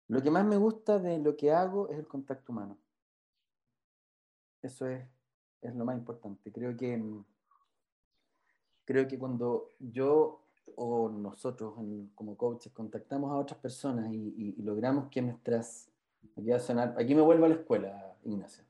Lo 0.07 0.21
que 0.21 0.31
más 0.31 0.45
me 0.45 0.57
gusta 0.57 0.99
de 0.99 1.19
lo 1.19 1.35
que 1.35 1.51
hago 1.51 1.89
es 1.89 1.97
el 1.97 2.07
contacto 2.07 2.51
humano. 2.51 2.77
Eso 4.61 4.87
es, 4.87 5.03
es 5.61 5.75
lo 5.75 5.85
más 5.85 5.97
importante. 5.97 6.51
Creo 6.51 6.75
que, 6.75 7.01
creo 8.85 9.07
que 9.07 9.17
cuando 9.17 9.69
yo 9.79 10.41
o 10.75 11.09
nosotros 11.09 11.73
como 12.15 12.37
coaches 12.37 12.71
contactamos 12.71 13.31
a 13.31 13.35
otras 13.35 13.59
personas 13.59 14.11
y, 14.13 14.55
y, 14.57 14.61
logramos 14.61 15.09
que 15.09 15.21
nuestras... 15.21 15.89
Aquí, 16.37 16.51
sonar, 16.59 16.95
aquí 16.97 17.15
me 17.15 17.21
vuelvo 17.21 17.45
a 17.45 17.49
la 17.49 17.55
escuela, 17.55 18.15
Ignacio. 18.23 18.63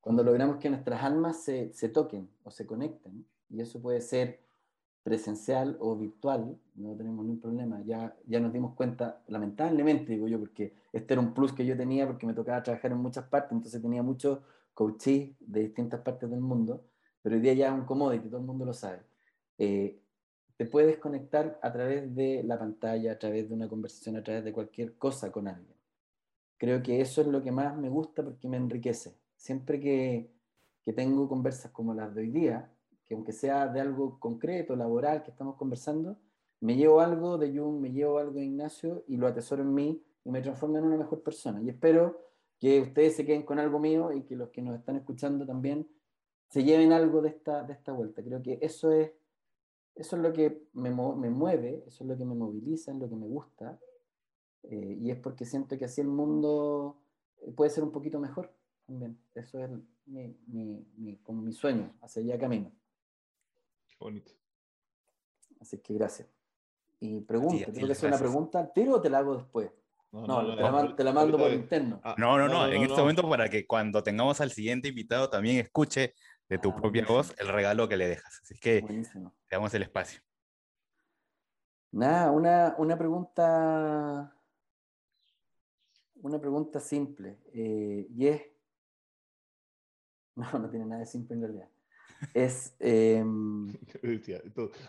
Cuando 0.00 0.22
logramos 0.22 0.56
que 0.56 0.70
nuestras 0.70 1.02
almas 1.02 1.42
se, 1.42 1.72
se 1.72 1.88
toquen 1.88 2.28
o 2.42 2.50
se 2.50 2.66
conecten, 2.66 3.26
y 3.50 3.60
eso 3.60 3.80
puede 3.80 4.00
ser 4.00 4.45
presencial 5.06 5.76
o 5.78 5.96
virtual, 5.96 6.58
no 6.74 6.96
tenemos 6.96 7.24
ningún 7.24 7.40
problema. 7.40 7.80
Ya, 7.84 8.16
ya 8.26 8.40
nos 8.40 8.52
dimos 8.52 8.74
cuenta, 8.74 9.22
lamentablemente, 9.28 10.10
digo 10.10 10.26
yo, 10.26 10.40
porque 10.40 10.74
este 10.92 11.14
era 11.14 11.20
un 11.20 11.32
plus 11.32 11.52
que 11.52 11.64
yo 11.64 11.76
tenía 11.76 12.08
porque 12.08 12.26
me 12.26 12.34
tocaba 12.34 12.60
trabajar 12.60 12.90
en 12.90 12.98
muchas 12.98 13.24
partes, 13.26 13.52
entonces 13.52 13.80
tenía 13.80 14.02
muchos 14.02 14.40
coaches 14.74 15.30
de 15.38 15.60
distintas 15.60 16.00
partes 16.00 16.28
del 16.28 16.40
mundo, 16.40 16.88
pero 17.22 17.36
hoy 17.36 17.40
día 17.40 17.54
ya 17.54 17.68
es 17.68 17.74
un 17.74 17.84
commodity, 17.84 18.26
todo 18.26 18.40
el 18.40 18.46
mundo 18.46 18.64
lo 18.64 18.72
sabe. 18.72 18.98
Eh, 19.58 19.96
te 20.56 20.66
puedes 20.66 20.98
conectar 20.98 21.56
a 21.62 21.72
través 21.72 22.12
de 22.12 22.42
la 22.42 22.58
pantalla, 22.58 23.12
a 23.12 23.18
través 23.20 23.48
de 23.48 23.54
una 23.54 23.68
conversación, 23.68 24.16
a 24.16 24.24
través 24.24 24.42
de 24.42 24.52
cualquier 24.52 24.98
cosa 24.98 25.30
con 25.30 25.46
alguien. 25.46 25.76
Creo 26.58 26.82
que 26.82 27.00
eso 27.00 27.20
es 27.20 27.28
lo 27.28 27.44
que 27.44 27.52
más 27.52 27.78
me 27.78 27.88
gusta 27.88 28.24
porque 28.24 28.48
me 28.48 28.56
enriquece. 28.56 29.16
Siempre 29.36 29.78
que, 29.78 30.32
que 30.84 30.92
tengo 30.92 31.28
conversas 31.28 31.70
como 31.70 31.94
las 31.94 32.12
de 32.12 32.22
hoy 32.22 32.30
día, 32.32 32.72
que 33.06 33.14
aunque 33.14 33.32
sea 33.32 33.68
de 33.68 33.80
algo 33.80 34.18
concreto, 34.18 34.76
laboral, 34.76 35.22
que 35.22 35.30
estamos 35.30 35.56
conversando, 35.56 36.18
me 36.60 36.76
llevo 36.76 37.00
algo 37.00 37.38
de 37.38 37.56
Jung, 37.56 37.80
me 37.80 37.92
llevo 37.92 38.18
algo 38.18 38.32
de 38.32 38.44
Ignacio 38.44 39.04
y 39.06 39.16
lo 39.16 39.26
atesoro 39.26 39.62
en 39.62 39.74
mí 39.74 40.02
y 40.24 40.30
me 40.30 40.42
transformo 40.42 40.78
en 40.78 40.84
una 40.84 40.96
mejor 40.96 41.22
persona. 41.22 41.62
Y 41.62 41.68
espero 41.68 42.20
que 42.58 42.80
ustedes 42.80 43.16
se 43.16 43.24
queden 43.24 43.44
con 43.44 43.58
algo 43.58 43.78
mío 43.78 44.12
y 44.12 44.22
que 44.22 44.36
los 44.36 44.48
que 44.50 44.62
nos 44.62 44.76
están 44.76 44.96
escuchando 44.96 45.46
también 45.46 45.88
se 46.48 46.64
lleven 46.64 46.92
algo 46.92 47.22
de 47.22 47.28
esta, 47.28 47.62
de 47.62 47.74
esta 47.74 47.92
vuelta. 47.92 48.22
Creo 48.22 48.42
que 48.42 48.58
eso 48.62 48.90
es, 48.90 49.12
eso 49.94 50.16
es 50.16 50.22
lo 50.22 50.32
que 50.32 50.68
me, 50.72 50.90
me 50.90 51.30
mueve, 51.30 51.84
eso 51.86 52.04
es 52.04 52.08
lo 52.08 52.16
que 52.16 52.24
me 52.24 52.34
moviliza, 52.34 52.92
es 52.92 52.98
lo 52.98 53.08
que 53.08 53.16
me 53.16 53.26
gusta. 53.26 53.78
Eh, 54.64 54.98
y 55.00 55.10
es 55.10 55.18
porque 55.18 55.44
siento 55.44 55.76
que 55.76 55.84
así 55.84 56.00
el 56.00 56.08
mundo 56.08 57.02
puede 57.54 57.70
ser 57.70 57.84
un 57.84 57.92
poquito 57.92 58.18
mejor 58.18 58.50
también. 58.86 59.18
Eso 59.34 59.62
es 59.62 59.70
mi, 60.06 60.36
mi, 60.96 61.16
como 61.18 61.42
mi 61.42 61.52
sueño, 61.52 61.92
hacia 62.00 62.22
allá 62.22 62.38
camino. 62.38 62.72
Bonito. 63.98 64.32
Así 65.60 65.78
que 65.78 65.94
gracias. 65.94 66.28
Y 67.00 67.20
pregunta, 67.20 67.66
¿tengo 67.72 67.86
que 67.86 67.92
hacer 67.92 68.08
una 68.08 68.18
pregunta 68.18 68.70
pero 68.74 68.94
o 68.94 69.00
te 69.00 69.10
la 69.10 69.18
hago 69.18 69.36
después? 69.36 69.70
No, 70.12 70.26
no, 70.26 70.42
no 70.42 70.56
te, 70.56 70.62
la, 70.62 70.70
no, 70.70 70.94
te, 70.94 71.04
la, 71.04 71.12
mando 71.12 71.36
por 71.36 71.52
interno. 71.52 72.00
Ah, 72.02 72.14
no, 72.16 72.38
no, 72.38 72.48
no, 72.48 72.66
en 72.66 72.82
este 72.82 72.96
momento 72.96 73.28
para 73.28 73.50
que 73.50 73.66
cuando 73.66 74.02
tengamos 74.02 74.40
al 74.40 74.50
siguiente 74.50 74.88
invitado 74.88 75.28
también 75.28 75.58
escuche 75.58 76.14
de 76.48 76.58
tu 76.58 76.70
ah, 76.70 76.76
propia 76.76 77.02
buenísimo. 77.04 77.16
voz 77.16 77.34
el 77.38 77.48
regalo 77.48 77.88
que 77.88 77.96
le 77.96 78.08
dejas. 78.08 78.40
Así 78.42 78.58
que 78.58 78.80
buenísimo. 78.80 79.34
te 79.46 79.56
damos 79.56 79.74
el 79.74 79.82
espacio. 79.82 80.20
Nada, 81.92 82.30
una, 82.30 82.74
una 82.78 82.96
pregunta 82.96 84.32
una 86.22 86.40
pregunta 86.40 86.80
simple 86.80 87.38
eh, 87.52 88.06
y 88.10 88.26
es 88.26 88.42
no, 90.34 90.58
no 90.58 90.70
tiene 90.70 90.86
nada 90.86 91.00
de 91.00 91.06
simple 91.06 91.36
en 91.36 91.42
realidad 91.42 91.68
es... 92.34 92.74
Eh, 92.80 93.24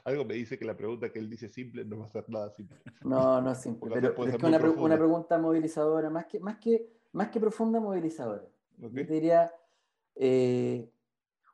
algo 0.03 0.25
me 0.25 0.35
dice 0.35 0.57
que 0.59 0.65
la 0.65 0.75
pregunta 0.75 1.09
que 1.11 1.19
él 1.19 1.29
dice 1.29 1.49
simple 1.49 1.83
no 1.85 1.99
va 1.99 2.05
a 2.05 2.09
ser 2.09 2.29
nada 2.29 2.49
simple. 2.51 2.77
No, 3.01 3.41
no 3.41 3.51
es 3.53 3.57
simple, 3.59 3.89
pero 3.93 4.09
es 4.09 4.37
que 4.37 4.45
una, 4.45 4.57
una, 4.57 4.97
pregunta 4.97 5.37
movilizadora, 5.37 6.09
más 6.09 6.25
que, 6.25 6.39
más 6.39 6.57
que, 6.57 6.87
más 7.13 7.29
que 7.29 7.39
profunda, 7.39 7.79
movilizadora. 7.79 8.43
Okay. 8.77 8.89
Yo 9.03 9.07
te 9.07 9.13
diría, 9.13 9.51
eh, 10.15 10.89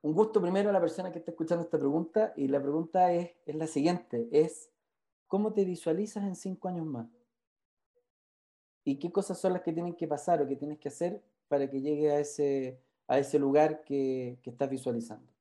un 0.01 0.13
gusto 0.13 0.41
primero 0.41 0.69
a 0.69 0.73
la 0.73 0.81
persona 0.81 1.11
que 1.11 1.19
está 1.19 1.31
escuchando 1.31 1.63
esta 1.63 1.79
pregunta 1.79 2.33
y 2.35 2.47
la 2.47 2.61
pregunta 2.61 3.11
es, 3.13 3.31
es 3.45 3.55
la 3.55 3.67
siguiente, 3.67 4.27
es 4.31 4.69
¿cómo 5.27 5.53
te 5.53 5.63
visualizas 5.63 6.23
en 6.23 6.35
cinco 6.35 6.67
años 6.67 6.85
más? 6.85 7.07
¿Y 8.83 8.99
qué 8.99 9.11
cosas 9.11 9.39
son 9.39 9.53
las 9.53 9.61
que 9.61 9.71
tienen 9.71 9.95
que 9.95 10.07
pasar 10.07 10.41
o 10.41 10.47
que 10.47 10.57
tienes 10.57 10.77
que 10.77 10.89
hacer 10.89 11.23
para 11.47 11.69
que 11.69 11.81
llegue 11.81 12.11
a 12.11 12.19
ese, 12.19 12.81
a 13.07 13.17
ese 13.17 13.39
lugar 13.39 13.83
que, 13.83 14.37
que 14.43 14.49
estás 14.49 14.69
visualizando? 14.69 15.32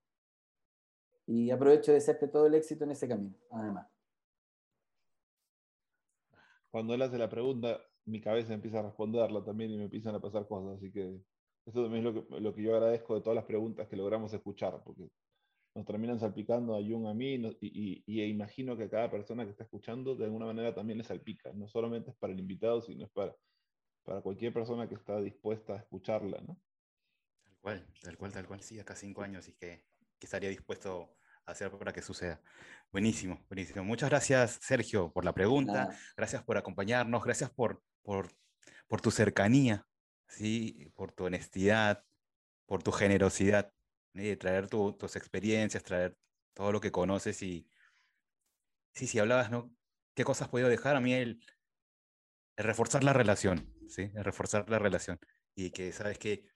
Y 1.27 1.51
aprovecho 1.51 1.93
de 1.93 1.97
desearte 1.97 2.29
todo 2.29 2.47
el 2.47 2.55
éxito 2.55 2.85
en 2.85 2.93
ese 2.93 3.09
camino, 3.09 3.37
además. 3.51 3.89
Cuando 6.71 6.95
él 6.95 7.03
hace 7.03 7.19
la 7.19 7.29
pregunta, 7.29 7.81
mi 8.07 8.21
cabeza 8.21 8.55
empieza 8.55 8.81
a 8.81 8.83
responderla 8.83 9.45
también 9.45 9.71
y 9.71 9.77
me 9.77 9.85
empiezan 9.85 10.15
a 10.15 10.21
pasar 10.21 10.47
cosas, 10.49 10.79
así 10.79 10.91
que 10.91 11.21
Eso 11.67 11.83
también 11.83 12.07
es 12.07 12.15
lo 12.15 12.27
que, 12.29 12.41
lo 12.41 12.55
que 12.55 12.63
yo 12.63 12.75
agradezco 12.75 13.15
de 13.15 13.21
todas 13.21 13.37
las 13.37 13.45
preguntas 13.45 13.89
que 13.89 13.97
logramos 13.97 14.33
escuchar, 14.33 14.83
porque 14.85 15.11
nos 15.75 15.87
terminan 15.87 16.19
salpicando 16.19 16.75
a 16.75 16.81
Jung, 16.81 17.07
a 17.07 17.15
mí, 17.15 17.35
y, 17.61 18.03
y, 18.07 18.23
imagino 18.25 18.77
que 18.77 18.85
a 18.85 18.91
cada 18.91 19.11
persona 19.11 19.45
que 19.45 19.53
está 19.53 19.65
escuchando 19.65 20.15
de 20.15 20.25
alguna 20.25 20.47
manera 20.47 20.75
también 20.75 20.99
le 20.99 21.05
salpica. 21.05 21.53
No 21.53 21.67
solamente 21.69 22.11
es 22.11 22.17
para 22.17 22.33
el 22.33 22.41
invitado, 22.41 22.83
sino 22.83 23.05
es 23.05 23.11
para, 23.11 23.35
para 24.03 24.21
cualquier 24.21 24.53
persona 24.53 24.89
que 24.89 24.97
está 24.97 25.21
dispuesta 25.21 25.75
a 25.75 25.79
escucharla, 25.79 26.41
¿no? 26.43 26.59
Tal 27.45 27.57
cual, 27.61 27.87
tal 28.03 28.17
cual, 28.19 28.33
tal 28.33 28.47
cual. 28.47 28.61
Sí, 28.61 28.79
acá 28.81 28.95
cinco 28.95 29.23
años 29.23 29.49
y 29.49 29.55
que, 29.55 29.85
que 30.23 30.27
estaría 30.27 30.51
dispuesto 30.51 31.17
a 31.47 31.51
hacer 31.51 31.69
para 31.73 31.93
que 31.93 32.01
suceda. 32.01 32.41
Buenísimo, 32.93 33.45
buenísimo. 33.49 33.83
Muchas 33.83 34.09
gracias, 34.09 34.61
Sergio, 34.63 35.13
por 35.13 35.25
la 35.25 35.35
pregunta. 35.35 35.91
Gracias 36.17 36.45
por 36.45 36.57
acompañarnos. 36.57 37.25
Gracias 37.25 37.51
por, 37.51 37.83
por, 38.03 38.29
por 38.87 39.01
tu 39.01 39.11
cercanía, 39.11 39.85
¿sí? 40.29 40.93
por 40.95 41.11
tu 41.11 41.25
honestidad, 41.25 42.05
por 42.67 42.85
tu 42.85 42.93
generosidad 42.93 43.73
traer 44.39 44.69
tus 44.69 45.17
experiencias, 45.17 45.83
traer 45.83 46.17
todo 46.55 46.73
lo 46.73 46.81
que 46.81 46.93
conoces 46.93 47.43
y 47.43 47.67
sí, 48.95 49.07
sí, 49.07 49.19
hablabas, 49.19 49.51
¿no? 49.51 49.75
¿Qué 50.15 50.25
cosas 50.25 50.43
has 50.43 50.49
podido 50.51 50.69
dejar? 50.69 50.97
A 50.97 51.01
mí 51.01 51.15
el, 51.15 51.43
reforzar 52.57 53.03
la 53.03 53.13
relación, 53.13 53.73
¿sí? 53.89 54.13
El 54.15 54.25
reforzar 54.25 54.69
la 54.69 54.79
relación 54.79 55.19
y 55.55 55.71
que 55.71 55.93
sabes 55.93 56.19
que, 56.19 56.47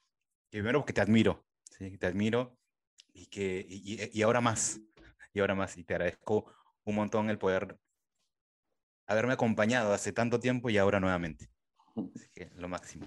primero 0.51 0.85
que 0.85 0.93
te 0.93 1.01
admiro, 1.01 1.47
¿sí? 1.65 1.97
Te 1.99 2.07
admiro 2.07 2.59
y 3.13 3.27
que 3.27 3.67
y, 3.69 4.23
ahora 4.23 4.41
más, 4.41 4.81
y 5.33 5.41
ahora 5.41 5.55
más, 5.55 5.77
y 5.77 5.85
te 5.85 5.95
agradezco 5.95 6.47
un 6.85 6.95
montón 6.95 7.31
el 7.31 7.39
poder 7.39 7.79
haberme 9.07 9.35
acompañado 9.35 9.93
hace 9.93 10.13
tanto 10.13 10.41
tiempo 10.41 10.71
y 10.71 10.79
ahora 10.79 11.01
nuevamente. 11.01 11.49
Así 12.15 12.29
que 12.33 12.51
lo 12.57 12.69
máximo 12.69 13.07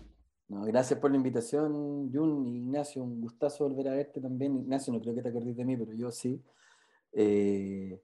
gracias 0.49 0.99
por 0.99 1.11
la 1.11 1.17
invitación, 1.17 2.11
Jun 2.11 2.47
Ignacio. 2.47 3.03
Un 3.03 3.21
gustazo 3.21 3.67
volver 3.67 3.87
a 3.89 3.95
verte 3.95 4.19
también. 4.19 4.57
Ignacio, 4.57 4.91
no 4.91 4.99
creo 4.99 5.15
que 5.15 5.21
te 5.21 5.29
acordes 5.29 5.55
de 5.55 5.65
mí, 5.65 5.77
pero 5.77 5.93
yo 5.93 6.11
sí. 6.11 6.43
Eh, 7.13 8.01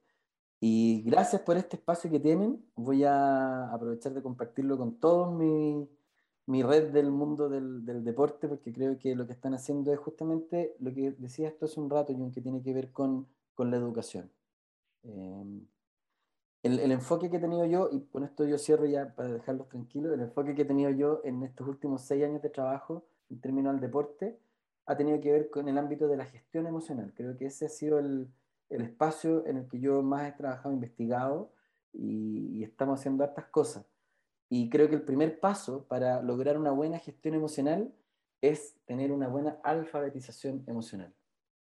y 0.60 1.02
gracias 1.02 1.42
por 1.42 1.56
este 1.56 1.76
espacio 1.76 2.10
que 2.10 2.20
tienen. 2.20 2.64
Voy 2.76 3.04
a 3.04 3.72
aprovechar 3.72 4.14
de 4.14 4.22
compartirlo 4.22 4.78
con 4.78 4.98
todos 4.98 5.34
mi, 5.36 5.88
mi 6.46 6.62
red 6.62 6.92
del 6.92 7.10
mundo 7.10 7.48
del, 7.48 7.84
deporte, 8.04 8.48
porque 8.48 8.72
creo 8.72 8.98
que 8.98 9.14
lo 9.14 9.26
que 9.26 9.32
están 9.32 9.54
haciendo 9.54 9.92
es 9.92 9.98
justamente 9.98 10.76
lo 10.78 10.94
que 10.94 11.10
decía 11.12 11.48
esto 11.48 11.66
hace 11.66 11.80
un 11.80 11.90
rato, 11.90 12.14
Jun, 12.14 12.30
que 12.32 12.40
tiene 12.40 12.62
que 12.62 12.72
ver 12.72 12.92
con, 12.92 13.26
con 13.54 13.70
la 13.70 13.76
educación. 13.76 14.30
Eh, 15.02 15.44
el, 16.62 16.92
enfoque 16.92 17.30
que 17.30 17.36
he 17.36 17.40
tenido 17.40 17.64
yo, 17.66 17.88
y 17.92 18.00
con 18.06 18.24
esto 18.24 18.44
yo 18.44 18.58
cierro 18.58 18.86
ya 18.86 19.14
para 19.14 19.32
dejarlos 19.32 19.68
tranquilos, 19.68 20.12
el 20.12 20.20
enfoque 20.20 20.54
que 20.54 20.62
he 20.62 20.64
tenido 20.64 20.90
yo 20.90 21.20
en 21.24 21.42
estos 21.42 21.66
últimos 21.68 22.02
seis 22.02 22.24
años 22.24 22.42
de 22.42 22.50
trabajo 22.50 23.06
en 23.28 23.40
términos 23.40 23.72
del 23.74 23.80
deporte, 23.80 24.38
ha 24.86 24.96
tenido 24.96 25.20
que 25.20 25.32
ver 25.32 25.50
con 25.50 25.68
el 25.68 25.78
ámbito 25.78 26.06
de 26.06 26.16
la 26.16 26.26
gestión 26.26 26.66
emocional. 26.66 27.12
Creo 27.16 27.36
que 27.36 27.46
ese 27.46 27.66
ha 27.66 27.68
sido 27.68 27.98
el, 27.98 28.28
el 28.70 28.82
espacio 28.82 29.44
en 29.46 29.58
el 29.58 29.68
que 29.68 29.80
yo 29.80 30.02
más 30.02 30.28
he 30.28 30.32
trabajado, 30.32 30.72
investigado, 30.72 31.52
y, 31.92 32.58
y 32.58 32.64
estamos 32.64 33.00
haciendo 33.00 33.24
hartas 33.24 33.46
cosas. 33.46 33.86
Y 34.48 34.70
creo 34.70 34.88
que 34.88 34.94
el 34.94 35.02
primer 35.02 35.40
paso 35.40 35.86
para 35.88 36.22
lograr 36.22 36.58
una 36.58 36.70
buena 36.70 36.98
gestión 36.98 37.34
emocional 37.34 37.92
es 38.40 38.76
tener 38.84 39.12
una 39.12 39.28
buena 39.28 39.58
alfabetización 39.62 40.64
emocional. 40.66 41.12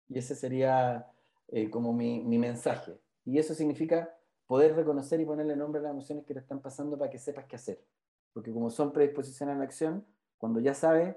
Y 0.07 0.19
ese 0.19 0.35
sería 0.35 1.11
eh, 1.47 1.69
como 1.69 1.93
mi, 1.93 2.23
mi 2.23 2.37
mensaje. 2.37 2.99
Y 3.23 3.39
eso 3.39 3.53
significa 3.53 4.15
poder 4.45 4.75
reconocer 4.75 5.19
y 5.19 5.25
ponerle 5.25 5.55
nombre 5.55 5.79
a 5.79 5.83
las 5.83 5.91
emociones 5.91 6.25
que 6.25 6.33
te 6.33 6.39
están 6.39 6.61
pasando 6.61 6.97
para 6.97 7.09
que 7.09 7.17
sepas 7.17 7.45
qué 7.45 7.55
hacer. 7.55 7.83
Porque 8.33 8.51
como 8.51 8.69
son 8.69 8.91
predisposiciones 8.91 9.55
a 9.55 9.57
la 9.57 9.63
acción, 9.63 10.05
cuando 10.37 10.59
ya 10.59 10.73
sabes 10.73 11.15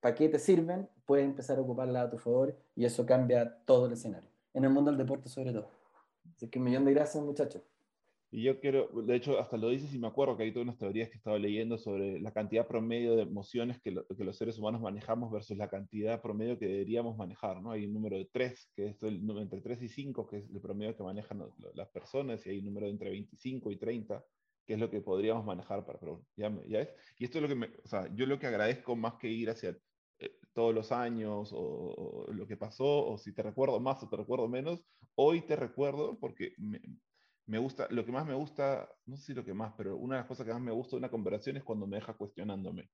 para 0.00 0.14
qué 0.14 0.28
te 0.28 0.38
sirven, 0.38 0.88
puedes 1.04 1.24
empezar 1.24 1.58
a 1.58 1.60
ocuparla 1.60 2.02
a 2.02 2.10
tu 2.10 2.18
favor 2.18 2.56
y 2.74 2.84
eso 2.84 3.04
cambia 3.06 3.58
todo 3.64 3.86
el 3.86 3.92
escenario. 3.92 4.28
En 4.54 4.64
el 4.64 4.70
mundo 4.70 4.90
del 4.90 4.98
deporte 4.98 5.28
sobre 5.28 5.52
todo. 5.52 5.70
Así 6.34 6.48
que 6.48 6.58
un 6.58 6.64
millón 6.64 6.84
de 6.84 6.94
gracias 6.94 7.22
muchachos. 7.22 7.62
Y 8.32 8.44
yo 8.44 8.60
quiero, 8.60 8.88
de 9.02 9.16
hecho, 9.16 9.40
hasta 9.40 9.56
lo 9.56 9.70
dices 9.70 9.92
y 9.92 9.98
me 9.98 10.06
acuerdo 10.06 10.36
que 10.36 10.44
hay 10.44 10.52
todas 10.52 10.64
unas 10.64 10.78
teorías 10.78 11.10
que 11.10 11.16
estaba 11.16 11.36
leyendo 11.36 11.78
sobre 11.78 12.20
la 12.20 12.32
cantidad 12.32 12.68
promedio 12.68 13.16
de 13.16 13.22
emociones 13.22 13.80
que, 13.80 13.92
que, 14.16 14.24
los 14.24 14.36
seres 14.36 14.56
humanos 14.56 14.80
manejamos 14.80 15.32
versus 15.32 15.56
la 15.56 15.68
cantidad 15.68 16.22
promedio 16.22 16.56
que 16.56 16.66
deberíamos 16.66 17.16
manejar, 17.16 17.60
¿no? 17.60 17.72
Hay 17.72 17.86
un 17.86 17.92
número 17.92 18.16
de 18.16 18.28
3, 18.32 18.70
que 18.76 18.86
es 18.90 19.02
el 19.02 19.28
entre 19.36 19.60
3 19.60 19.82
y 19.82 19.88
5, 19.88 20.28
que 20.28 20.38
es 20.38 20.50
el 20.50 20.60
promedio 20.60 20.96
que 20.96 21.02
manejan 21.02 21.42
las 21.74 21.88
personas, 21.88 22.46
y 22.46 22.50
hay 22.50 22.58
un 22.60 22.66
número 22.66 22.86
de 22.86 22.92
entre 22.92 23.10
25 23.10 23.72
y 23.72 23.76
30, 23.76 24.24
que 24.64 24.74
es 24.74 24.78
lo 24.78 24.90
que 24.90 25.00
podríamos 25.00 25.44
manejar 25.44 25.84
para, 25.84 25.98
pero 25.98 26.24
ya, 26.36 26.56
ya 26.68 26.82
es. 26.82 26.94
Y 27.18 27.24
esto 27.24 27.38
es 27.38 27.42
lo 27.42 27.48
que 27.48 27.56
me, 27.56 27.66
o 27.82 27.88
sea, 27.88 28.06
yo 28.14 28.26
lo 28.26 28.38
que 28.38 28.46
agradezco 28.46 28.94
más 28.94 29.14
que 29.14 29.26
ir 29.26 29.50
hacia 29.50 29.76
eh, 30.20 30.36
todos 30.52 30.72
los 30.72 30.92
años 30.92 31.52
o, 31.52 31.58
o, 31.58 32.32
lo 32.32 32.46
que 32.46 32.56
pasó, 32.56 33.06
o 33.08 33.18
si 33.18 33.34
te 33.34 33.42
recuerdo 33.42 33.80
más 33.80 34.00
o 34.04 34.08
te 34.08 34.16
recuerdo 34.16 34.46
menos, 34.46 34.84
hoy 35.16 35.40
te 35.40 35.56
recuerdo 35.56 36.16
porque 36.20 36.52
me, 36.58 36.80
me 37.50 37.58
gusta, 37.58 37.88
lo 37.90 38.06
que 38.06 38.12
más 38.12 38.24
me 38.24 38.34
gusta, 38.34 38.88
no 39.06 39.16
sé 39.16 39.24
si 39.24 39.34
lo 39.34 39.44
que 39.44 39.52
más, 39.52 39.74
pero 39.76 39.96
una 39.96 40.14
de 40.14 40.20
las 40.20 40.28
cosas 40.28 40.46
que 40.46 40.52
más 40.52 40.62
me 40.62 40.70
gusta 40.70 40.94
de 40.94 40.98
una 40.98 41.10
conversación 41.10 41.56
es 41.56 41.64
cuando 41.64 41.84
me 41.84 41.96
deja 41.96 42.14
cuestionándome. 42.14 42.88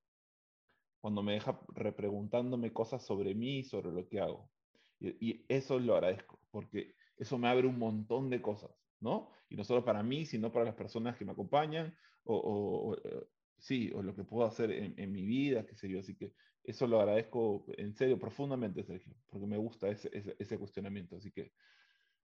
Cuando 0.99 1.23
me 1.23 1.35
deja 1.35 1.61
repreguntándome 1.75 2.73
cosas 2.73 3.05
sobre 3.05 3.35
mí 3.35 3.59
y 3.59 3.65
sobre 3.65 3.93
lo 3.93 4.09
que 4.09 4.19
hago. 4.19 4.51
Y, 4.99 5.45
eso 5.47 5.79
lo 5.79 5.97
agradezco, 5.97 6.41
porque 6.51 6.95
eso 7.19 7.37
me 7.37 7.49
abre 7.49 7.67
un 7.67 7.79
montón 7.79 8.31
de 8.31 8.41
cosas, 8.41 8.71
¿no? 8.99 9.31
Y 9.51 9.57
no 9.57 9.63
solo 9.63 9.85
para 9.85 10.03
mí, 10.03 10.25
sino 10.25 10.51
para 10.51 10.65
las 10.65 10.75
personas 10.75 11.19
que 11.19 11.27
me 11.27 11.33
acompañan, 11.33 11.95
o, 12.25 12.97
eh, 13.05 13.27
sí, 13.59 13.93
o 13.95 14.03
lo 14.03 14.17
que 14.17 14.25
puedo 14.25 14.47
hacer 14.47 14.71
en, 14.71 15.13
mi 15.13 15.27
vida, 15.27 15.67
qué 15.67 15.77
sé 15.77 15.87
yo. 15.87 16.01
Así 16.01 16.17
que 16.17 16.33
eso 16.65 16.87
lo 16.87 16.99
agradezco 16.99 17.67
en 17.77 17.93
serio, 17.93 18.19
profundamente, 18.19 18.83
Sergio, 18.85 19.15
porque 19.27 19.47
me 19.47 19.59
gusta 19.59 19.89
ese, 19.89 20.11
ese 20.39 20.59
cuestionamiento. 20.59 21.17
Así 21.17 21.31
que 21.31 21.53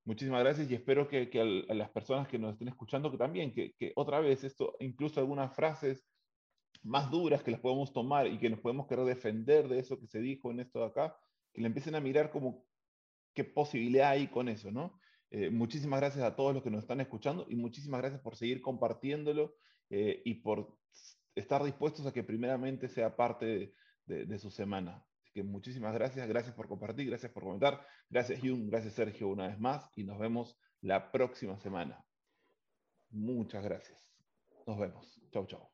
Muchísimas 0.05 0.41
gracias 0.41 0.69
y 0.69 0.75
espero 0.75 1.07
que, 1.07 1.31
a, 1.69 1.75
las 1.75 1.91
personas 1.91 2.27
que 2.27 2.39
nos 2.39 2.55
estén 2.55 2.69
escuchando 2.69 3.11
que 3.11 3.19
también, 3.19 3.53
que, 3.53 3.93
otra 3.95 4.19
vez 4.19 4.43
esto, 4.43 4.77
incluso 4.81 5.21
algunas 5.21 5.55
frases 5.55 6.05
más 6.83 7.09
duras 7.11 7.45
que 7.45 7.53
las 7.53 7.61
podemos 7.61 7.93
tomar 7.93 8.27
y 8.27 8.39
que 8.39 8.51
nos 8.51 8.59
podemos 8.59 8.89
querer 8.89 9.05
defender 9.05 9.69
de 9.69 9.79
eso 9.79 10.01
que 10.01 10.09
se 10.09 10.21
dijo 10.21 10.51
en 10.51 10.59
esto 10.59 10.81
de 10.81 10.87
acá, 10.87 11.17
que 11.53 11.61
le 11.61 11.69
empiecen 11.69 11.95
a 11.95 12.01
mirar 12.01 12.33
como 12.33 12.65
qué 13.33 13.45
posibilidad 13.45 14.11
hay 14.11 14.27
con 14.27 14.49
eso, 14.49 14.73
¿no? 14.73 14.99
Eh, 15.31 15.51
muchísimas 15.51 16.01
gracias 16.01 16.25
a 16.25 16.35
todos 16.35 16.53
los 16.53 16.65
que 16.65 16.71
nos 16.71 16.83
están 16.83 17.01
escuchando 17.01 17.47
y 17.49 17.55
muchísimas 17.55 18.01
gracias 18.01 18.21
por 18.21 18.35
seguir 18.35 18.61
compartiéndolo 18.61 19.55
eh, 19.89 20.21
y 20.25 20.35
por 20.35 20.77
estar 21.37 21.63
dispuestos 21.63 22.07
a 22.07 22.13
que 22.13 22.25
primeramente 22.25 22.89
sea 22.89 23.15
parte 23.17 23.75
de 24.07 24.39
su 24.39 24.51
semana 24.51 25.03
que 25.33 25.43
muchísimas 25.43 25.95
gracias, 25.95 26.29
gracias 26.29 26.55
por 26.55 26.69
compartir, 26.69 27.09
gracias 27.09 27.33
por 27.33 27.43
comentar, 27.43 27.87
gracias 28.11 28.41
Jung, 28.41 28.69
gracias 28.69 28.95
Sergio 28.95 29.29
una 29.29 29.49
vez 29.49 29.59
más 29.59 29.91
y 29.97 30.05
nos 30.05 30.19
vemos 30.19 30.59
la 30.81 31.11
próxima 31.11 31.59
semana. 31.59 32.05
Muchas 33.11 33.63
gracias. 33.65 34.13
Nos 34.67 34.79
vemos. 34.79 35.21
Chau, 35.31 35.47
chau. 35.47 35.69